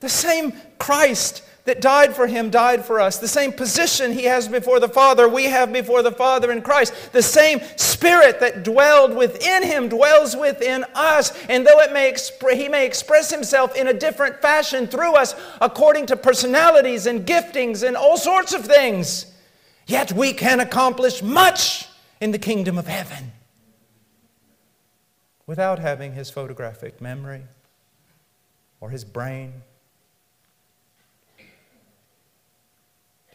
The 0.00 0.08
same 0.08 0.52
Christ 0.78 1.42
that 1.66 1.80
died 1.80 2.14
for 2.16 2.26
him 2.26 2.48
died 2.48 2.84
for 2.84 3.00
us. 3.00 3.18
The 3.18 3.28
same 3.28 3.52
position 3.52 4.12
he 4.12 4.24
has 4.24 4.48
before 4.48 4.80
the 4.80 4.88
Father, 4.88 5.28
we 5.28 5.44
have 5.44 5.72
before 5.72 6.02
the 6.02 6.12
Father 6.12 6.50
in 6.50 6.62
Christ. 6.62 7.12
The 7.12 7.22
same 7.22 7.60
Spirit 7.76 8.40
that 8.40 8.62
dwelled 8.62 9.14
within 9.14 9.64
him 9.64 9.88
dwells 9.88 10.36
within 10.36 10.84
us. 10.94 11.32
And 11.48 11.66
though 11.66 11.80
it 11.80 11.92
may 11.92 12.14
he 12.54 12.68
may 12.68 12.86
express 12.86 13.30
himself 13.30 13.76
in 13.76 13.88
a 13.88 13.92
different 13.92 14.40
fashion 14.40 14.86
through 14.86 15.14
us 15.14 15.34
according 15.60 16.06
to 16.06 16.16
personalities 16.16 17.06
and 17.06 17.26
giftings 17.26 17.86
and 17.86 17.96
all 17.96 18.16
sorts 18.16 18.54
of 18.54 18.64
things, 18.64 19.26
yet 19.86 20.12
we 20.12 20.32
can 20.32 20.60
accomplish 20.60 21.22
much 21.22 21.88
in 22.20 22.30
the 22.30 22.38
kingdom 22.38 22.78
of 22.78 22.86
heaven 22.86 23.32
without 25.46 25.78
having 25.78 26.12
his 26.14 26.30
photographic 26.30 27.00
memory 27.00 27.42
or 28.80 28.90
his 28.90 29.04
brain 29.04 29.62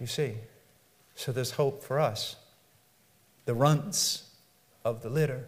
You 0.02 0.08
see? 0.08 0.34
So 1.14 1.32
there's 1.32 1.52
hope 1.52 1.84
for 1.84 2.00
us, 2.00 2.36
the 3.46 3.54
runts 3.54 4.32
of 4.84 5.04
the 5.04 5.12
litter. 5.12 5.48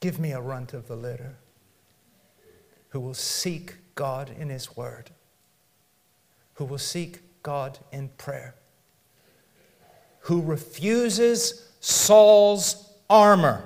Give 0.00 0.18
me 0.18 0.32
a 0.32 0.40
runt 0.40 0.74
of 0.74 0.88
the 0.88 0.96
litter 0.96 1.36
who 2.88 2.98
will 2.98 3.14
seek 3.14 3.76
God 3.94 4.32
in 4.36 4.48
His 4.48 4.76
Word, 4.76 5.10
who 6.54 6.64
will 6.64 6.78
seek 6.78 7.20
God 7.44 7.78
in 7.92 8.08
prayer, 8.18 8.56
who 10.22 10.42
refuses 10.42 11.70
Saul's 11.78 12.92
armor 13.08 13.62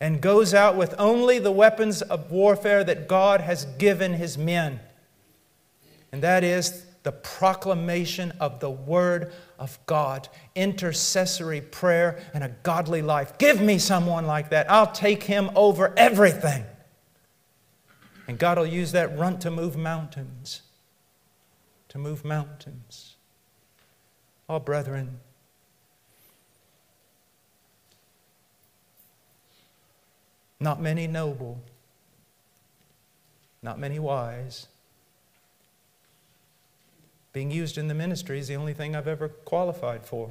and 0.00 0.20
goes 0.20 0.54
out 0.54 0.76
with 0.76 0.94
only 0.98 1.38
the 1.38 1.52
weapons 1.52 2.02
of 2.02 2.30
warfare 2.30 2.84
that 2.84 3.08
God 3.08 3.40
has 3.40 3.64
given 3.64 4.14
his 4.14 4.38
men. 4.38 4.80
And 6.12 6.22
that 6.22 6.44
is 6.44 6.86
the 7.02 7.12
proclamation 7.12 8.32
of 8.40 8.60
the 8.60 8.70
Word 8.70 9.32
of 9.58 9.78
God, 9.86 10.28
intercessory 10.54 11.60
prayer, 11.60 12.20
and 12.34 12.44
a 12.44 12.50
godly 12.62 13.02
life. 13.02 13.38
Give 13.38 13.60
me 13.60 13.78
someone 13.78 14.26
like 14.26 14.50
that. 14.50 14.70
I'll 14.70 14.92
take 14.92 15.24
him 15.24 15.50
over 15.54 15.92
everything. 15.96 16.64
And 18.26 18.38
God 18.38 18.58
will 18.58 18.66
use 18.66 18.92
that 18.92 19.18
runt 19.18 19.40
to 19.42 19.50
move 19.50 19.76
mountains. 19.76 20.62
To 21.88 21.98
move 21.98 22.24
mountains. 22.24 23.16
Oh, 24.48 24.58
brethren, 24.58 25.20
Not 30.60 30.80
many 30.80 31.06
noble, 31.06 31.60
not 33.62 33.78
many 33.78 33.98
wise, 33.98 34.66
Being 37.32 37.50
used 37.52 37.78
in 37.78 37.86
the 37.86 37.94
ministry 37.94 38.40
is 38.40 38.48
the 38.48 38.56
only 38.56 38.74
thing 38.74 38.96
I've 38.96 39.06
ever 39.06 39.28
qualified 39.28 40.04
for 40.04 40.30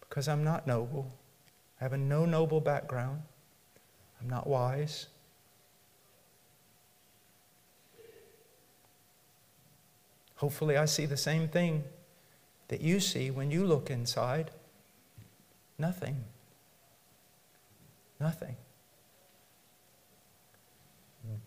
because 0.00 0.28
I'm 0.28 0.44
not 0.44 0.66
noble. 0.66 1.10
I 1.80 1.84
have 1.84 1.94
a 1.94 1.96
no 1.96 2.26
noble 2.26 2.60
background. 2.60 3.22
I'm 4.20 4.28
not 4.28 4.46
wise. 4.46 5.06
Hopefully, 10.36 10.76
I 10.76 10.84
see 10.84 11.06
the 11.06 11.16
same 11.16 11.48
thing 11.48 11.84
that 12.68 12.82
you 12.82 13.00
see 13.00 13.30
when 13.30 13.50
you 13.50 13.64
look 13.64 13.90
inside. 13.90 14.50
Nothing. 15.78 16.24
Nothing. 18.20 18.56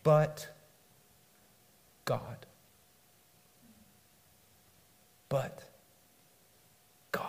But 0.04 0.47
God. 2.06 2.45
But 5.30 5.64
God. 7.12 7.26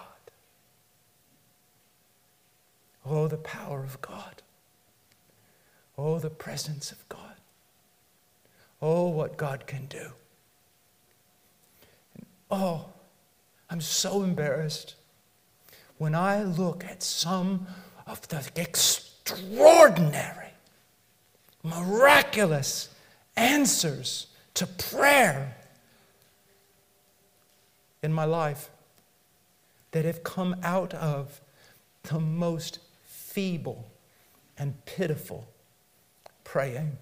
Oh, 3.04 3.28
the 3.28 3.36
power 3.36 3.84
of 3.84 4.00
God. 4.00 4.42
Oh, 5.96 6.18
the 6.18 6.30
presence 6.30 6.90
of 6.90 7.08
God. 7.08 7.36
Oh, 8.80 9.08
what 9.08 9.36
God 9.36 9.66
can 9.66 9.86
do. 9.86 10.12
Oh, 12.50 12.86
I'm 13.70 13.80
so 13.80 14.22
embarrassed 14.22 14.96
when 15.98 16.14
I 16.14 16.42
look 16.42 16.84
at 16.84 17.02
some 17.02 17.66
of 18.06 18.26
the 18.28 18.42
extraordinary, 18.56 20.41
miraculous 21.62 22.88
answers 23.36 24.26
to 24.54 24.66
prayer 24.66 25.56
in 28.02 28.12
my 28.12 28.24
life 28.24 28.70
that 29.92 30.04
have 30.04 30.22
come 30.22 30.56
out 30.62 30.92
of 30.94 31.40
the 32.04 32.18
most 32.18 32.78
feeble 33.04 33.90
and 34.58 34.84
pitiful 34.84 35.46
praying. 36.44 36.98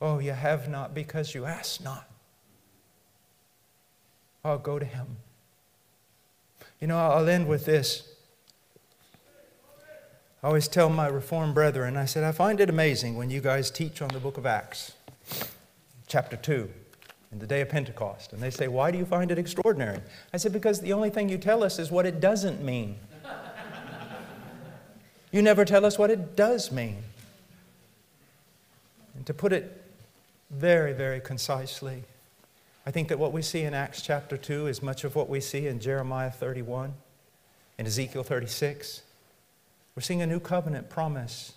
Oh, 0.00 0.18
you 0.18 0.32
have 0.32 0.68
not 0.68 0.94
because 0.94 1.34
you 1.34 1.44
ask 1.44 1.82
not. 1.82 2.08
I'll 4.44 4.58
go 4.58 4.78
to 4.78 4.84
him. 4.84 5.16
You 6.80 6.88
know, 6.88 6.98
I'll 6.98 7.28
end 7.28 7.46
with 7.46 7.64
this. 7.64 8.11
I 10.42 10.48
always 10.48 10.66
tell 10.66 10.90
my 10.90 11.06
Reformed 11.06 11.54
brethren, 11.54 11.96
I 11.96 12.04
said, 12.04 12.24
I 12.24 12.32
find 12.32 12.58
it 12.58 12.68
amazing 12.68 13.16
when 13.16 13.30
you 13.30 13.40
guys 13.40 13.70
teach 13.70 14.02
on 14.02 14.08
the 14.08 14.18
book 14.18 14.38
of 14.38 14.44
Acts, 14.44 14.94
chapter 16.08 16.36
2, 16.36 16.68
in 17.30 17.38
the 17.38 17.46
day 17.46 17.60
of 17.60 17.68
Pentecost. 17.68 18.32
And 18.32 18.42
they 18.42 18.50
say, 18.50 18.66
Why 18.66 18.90
do 18.90 18.98
you 18.98 19.04
find 19.04 19.30
it 19.30 19.38
extraordinary? 19.38 20.00
I 20.34 20.38
said, 20.38 20.52
Because 20.52 20.80
the 20.80 20.94
only 20.94 21.10
thing 21.10 21.28
you 21.28 21.38
tell 21.38 21.62
us 21.62 21.78
is 21.78 21.92
what 21.92 22.06
it 22.06 22.18
doesn't 22.18 22.60
mean. 22.60 22.96
you 25.30 25.42
never 25.42 25.64
tell 25.64 25.86
us 25.86 25.96
what 25.96 26.10
it 26.10 26.34
does 26.34 26.72
mean. 26.72 27.04
And 29.14 29.24
to 29.26 29.34
put 29.34 29.52
it 29.52 29.80
very, 30.50 30.92
very 30.92 31.20
concisely, 31.20 32.02
I 32.84 32.90
think 32.90 33.06
that 33.10 33.18
what 33.20 33.32
we 33.32 33.42
see 33.42 33.62
in 33.62 33.74
Acts 33.74 34.02
chapter 34.02 34.36
2 34.36 34.66
is 34.66 34.82
much 34.82 35.04
of 35.04 35.14
what 35.14 35.28
we 35.28 35.40
see 35.40 35.68
in 35.68 35.78
Jeremiah 35.78 36.32
31 36.32 36.94
and 37.78 37.86
Ezekiel 37.86 38.24
36. 38.24 39.02
We're 39.94 40.02
seeing 40.02 40.22
a 40.22 40.26
new 40.26 40.40
covenant 40.40 40.88
promise. 40.88 41.52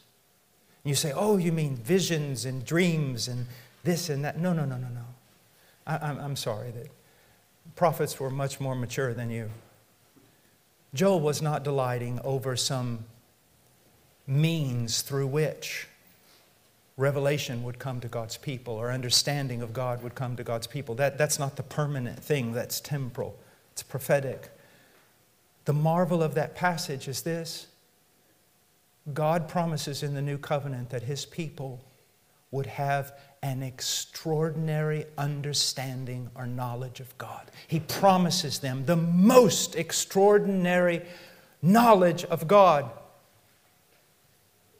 And 0.84 0.90
you 0.90 0.96
say, 0.96 1.12
oh, 1.16 1.38
you 1.38 1.52
mean 1.52 1.76
visions 1.76 2.46
and 2.46 2.66
dreams 2.66 3.28
and 3.28 3.48
this 3.84 4.10
and 4.10 4.24
that. 4.26 4.40
No, 4.40 4.54
no, 4.54 4.66
no, 4.66 4.78
no, 4.78 4.88
no. 4.88 5.06
I, 5.88 6.12
am 6.12 6.36
sorry 6.36 6.72
that 6.72 6.88
prophets 7.76 8.20
were 8.20 8.30
much 8.30 8.60
more 8.60 8.76
mature 8.76 9.14
than 9.14 9.30
you. 9.30 9.50
Joel 10.94 11.20
was 11.20 11.42
not 11.42 11.64
delighting 11.64 12.20
over 12.24 12.56
some 12.56 13.06
means 14.28 15.02
through 15.02 15.28
which 15.28 15.88
revelation 16.98 17.64
would 17.64 17.78
come 17.78 18.00
to 18.00 18.08
God's 18.08 18.38
people 18.38 18.76
or 18.76 18.92
understanding 18.92 19.62
of 19.62 19.74
God 19.74 20.02
would 20.02 20.16
come 20.16 20.36
to 20.38 20.44
God's 20.44 20.68
people. 20.68 20.96
That, 20.96 21.18
that's 21.18 21.38
not 21.38 21.58
the 21.58 21.64
permanent 21.64 22.20
thing, 22.20 22.54
that's 22.54 22.80
temporal, 22.80 23.38
it's 23.72 23.84
prophetic. 23.84 24.50
The 25.66 25.74
marvel 25.74 26.24
of 26.24 26.36
that 26.36 26.56
passage 26.56 27.08
is 27.08 27.24
this 27.24 27.68
God 29.14 29.48
promises 29.48 30.02
in 30.04 30.14
the 30.14 30.22
new 30.22 30.38
covenant 30.38 30.90
that 30.90 31.04
his 31.04 31.26
people 31.26 31.84
would 32.52 32.66
have 32.66 33.14
an 33.44 33.62
extraordinary 33.62 35.06
understanding 35.18 36.30
or 36.36 36.48
knowledge 36.48 37.00
of 37.00 37.16
God. 37.18 37.52
He 37.68 37.80
promises 37.80 38.60
them 38.60 38.86
the 38.86 38.96
most 38.96 39.76
extraordinary 39.76 41.04
knowledge 41.62 42.26
of 42.26 42.48
God. 42.48 42.90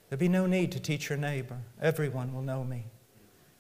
There'll 0.10 0.20
be 0.20 0.28
no 0.28 0.48
need 0.48 0.72
to 0.72 0.80
teach 0.80 1.10
your 1.10 1.18
neighbor. 1.18 1.58
Everyone 1.82 2.34
will 2.34 2.42
know 2.42 2.64
me, 2.64 2.86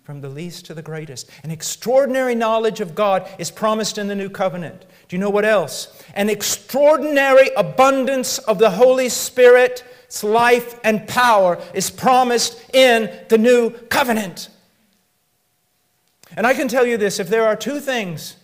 from 0.03 0.22
the 0.22 0.30
least 0.30 0.66
to 0.68 0.74
the 0.74 0.82
greatest. 0.82 1.30
An 1.43 1.51
extraordinary 1.51 2.34
knowledge 2.34 2.80
of 2.80 2.95
God 2.95 3.30
is 3.38 3.51
promised 3.51 3.97
in 3.97 4.07
the 4.07 4.16
new 4.16 4.30
covenant. 4.30 4.86
Do 5.07 5.16
you 5.16 5.20
know 5.20 5.30
what 5.30 5.45
else? 5.45 6.01
An 6.16 6.30
extraordinary 6.30 7.49
abundance 7.57 8.38
of 8.39 8.57
the 8.59 8.72
Holy 8.72 9.09
Spirit's 10.16 10.24
life 10.24 10.80
and 10.84 11.07
power 11.07 11.61
is 11.74 11.89
promised 11.89 12.74
in 12.74 13.09
the 13.28 13.38
new 13.38 13.72
covenant. 13.89 14.49
And 16.38 16.47
I 16.47 16.53
can 16.53 16.68
tell 16.68 16.86
you 16.86 16.97
this 16.97 17.20
if 17.20 17.28
there 17.28 17.45
are 17.45 17.55
two 17.55 17.80
things 17.80 18.38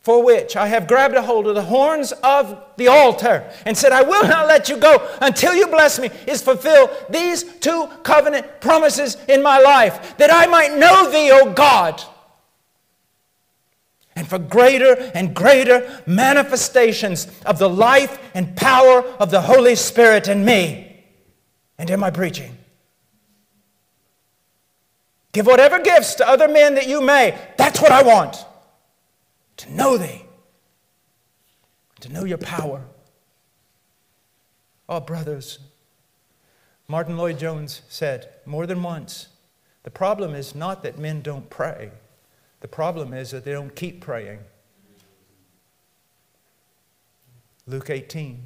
for 0.00 0.24
which 0.24 0.56
I 0.56 0.68
have 0.68 0.88
grabbed 0.88 1.14
a 1.14 1.22
hold 1.22 1.46
of 1.46 1.54
the 1.54 1.62
horns 1.62 2.12
of 2.24 2.64
the 2.78 2.88
altar 2.88 3.44
and 3.66 3.76
said, 3.76 3.92
I 3.92 4.00
will 4.00 4.26
not 4.26 4.48
let 4.48 4.70
you 4.70 4.78
go 4.78 5.06
until 5.20 5.54
you 5.54 5.66
bless 5.66 5.98
me, 5.98 6.08
is 6.26 6.40
fulfill 6.40 6.90
these 7.10 7.44
two 7.58 7.86
covenant 8.02 8.62
promises 8.62 9.18
in 9.28 9.42
my 9.42 9.58
life, 9.58 10.16
that 10.16 10.32
I 10.32 10.46
might 10.46 10.78
know 10.78 11.10
thee, 11.10 11.30
O 11.30 11.52
God, 11.52 12.02
and 14.16 14.26
for 14.28 14.38
greater 14.38 14.94
and 15.14 15.34
greater 15.34 16.02
manifestations 16.06 17.26
of 17.46 17.58
the 17.58 17.68
life 17.68 18.18
and 18.34 18.56
power 18.56 19.02
of 19.18 19.30
the 19.30 19.40
Holy 19.40 19.74
Spirit 19.74 20.28
in 20.28 20.44
me 20.44 21.04
and 21.78 21.88
in 21.90 22.00
my 22.00 22.10
preaching. 22.10 22.56
Give 25.32 25.46
whatever 25.46 25.78
gifts 25.78 26.14
to 26.16 26.28
other 26.28 26.48
men 26.48 26.74
that 26.74 26.88
you 26.88 27.00
may. 27.00 27.38
That's 27.56 27.80
what 27.80 27.92
I 27.92 28.02
want 28.02 28.44
to 29.58 29.72
know 29.72 29.96
thee, 29.96 30.24
to 32.00 32.12
know 32.12 32.24
your 32.24 32.38
power. 32.38 32.84
Oh, 34.88 34.98
brothers, 34.98 35.60
Martyn 36.88 37.16
Lloyd-Jones 37.16 37.82
said 37.88 38.28
more 38.44 38.66
than 38.66 38.82
once 38.82 39.28
the 39.84 39.90
problem 39.90 40.34
is 40.34 40.54
not 40.54 40.82
that 40.82 40.98
men 40.98 41.22
don't 41.22 41.48
pray, 41.48 41.92
the 42.60 42.68
problem 42.68 43.14
is 43.14 43.30
that 43.30 43.44
they 43.44 43.52
don't 43.52 43.74
keep 43.74 44.00
praying. 44.00 44.40
Luke 47.66 47.90
18. 47.90 48.40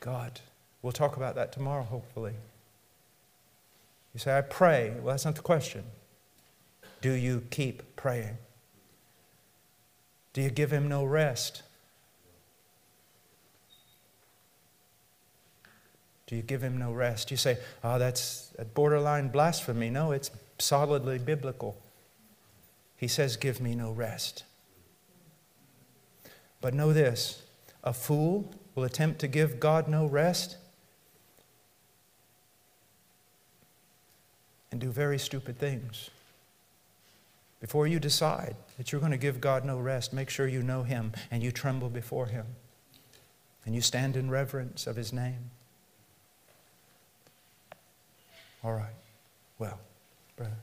God. 0.00 0.40
We'll 0.82 0.92
talk 0.92 1.16
about 1.16 1.34
that 1.36 1.52
tomorrow, 1.52 1.84
hopefully. 1.84 2.34
You 4.12 4.20
say, 4.20 4.36
I 4.36 4.40
pray. 4.42 4.94
Well, 4.96 5.12
that's 5.12 5.24
not 5.24 5.36
the 5.36 5.42
question. 5.42 5.84
Do 7.00 7.12
you 7.12 7.44
keep 7.50 7.96
praying? 7.96 8.36
Do 10.32 10.42
you 10.42 10.50
give 10.50 10.72
him 10.72 10.88
no 10.88 11.04
rest? 11.04 11.62
Do 16.26 16.36
you 16.36 16.42
give 16.42 16.62
him 16.62 16.78
no 16.78 16.92
rest? 16.92 17.30
You 17.30 17.36
say, 17.36 17.58
oh, 17.84 17.98
that's 17.98 18.52
borderline 18.74 19.28
blasphemy. 19.28 19.90
No, 19.90 20.12
it's 20.12 20.30
solidly 20.58 21.18
biblical. 21.18 21.76
He 23.02 23.08
says, 23.08 23.36
Give 23.36 23.60
me 23.60 23.74
no 23.74 23.90
rest. 23.90 24.44
But 26.60 26.72
know 26.72 26.92
this 26.92 27.42
a 27.82 27.92
fool 27.92 28.54
will 28.76 28.84
attempt 28.84 29.18
to 29.22 29.26
give 29.26 29.58
God 29.58 29.88
no 29.88 30.06
rest 30.06 30.56
and 34.70 34.80
do 34.80 34.92
very 34.92 35.18
stupid 35.18 35.58
things. 35.58 36.10
Before 37.60 37.88
you 37.88 37.98
decide 37.98 38.54
that 38.78 38.92
you're 38.92 39.00
going 39.00 39.10
to 39.10 39.18
give 39.18 39.40
God 39.40 39.64
no 39.64 39.80
rest, 39.80 40.12
make 40.12 40.30
sure 40.30 40.46
you 40.46 40.62
know 40.62 40.84
Him 40.84 41.10
and 41.32 41.42
you 41.42 41.50
tremble 41.50 41.88
before 41.88 42.26
Him 42.26 42.46
and 43.66 43.74
you 43.74 43.80
stand 43.80 44.16
in 44.16 44.30
reverence 44.30 44.86
of 44.86 44.94
His 44.94 45.12
name. 45.12 45.50
All 48.62 48.74
right. 48.74 48.94
Well, 49.58 49.80
brother. 50.36 50.54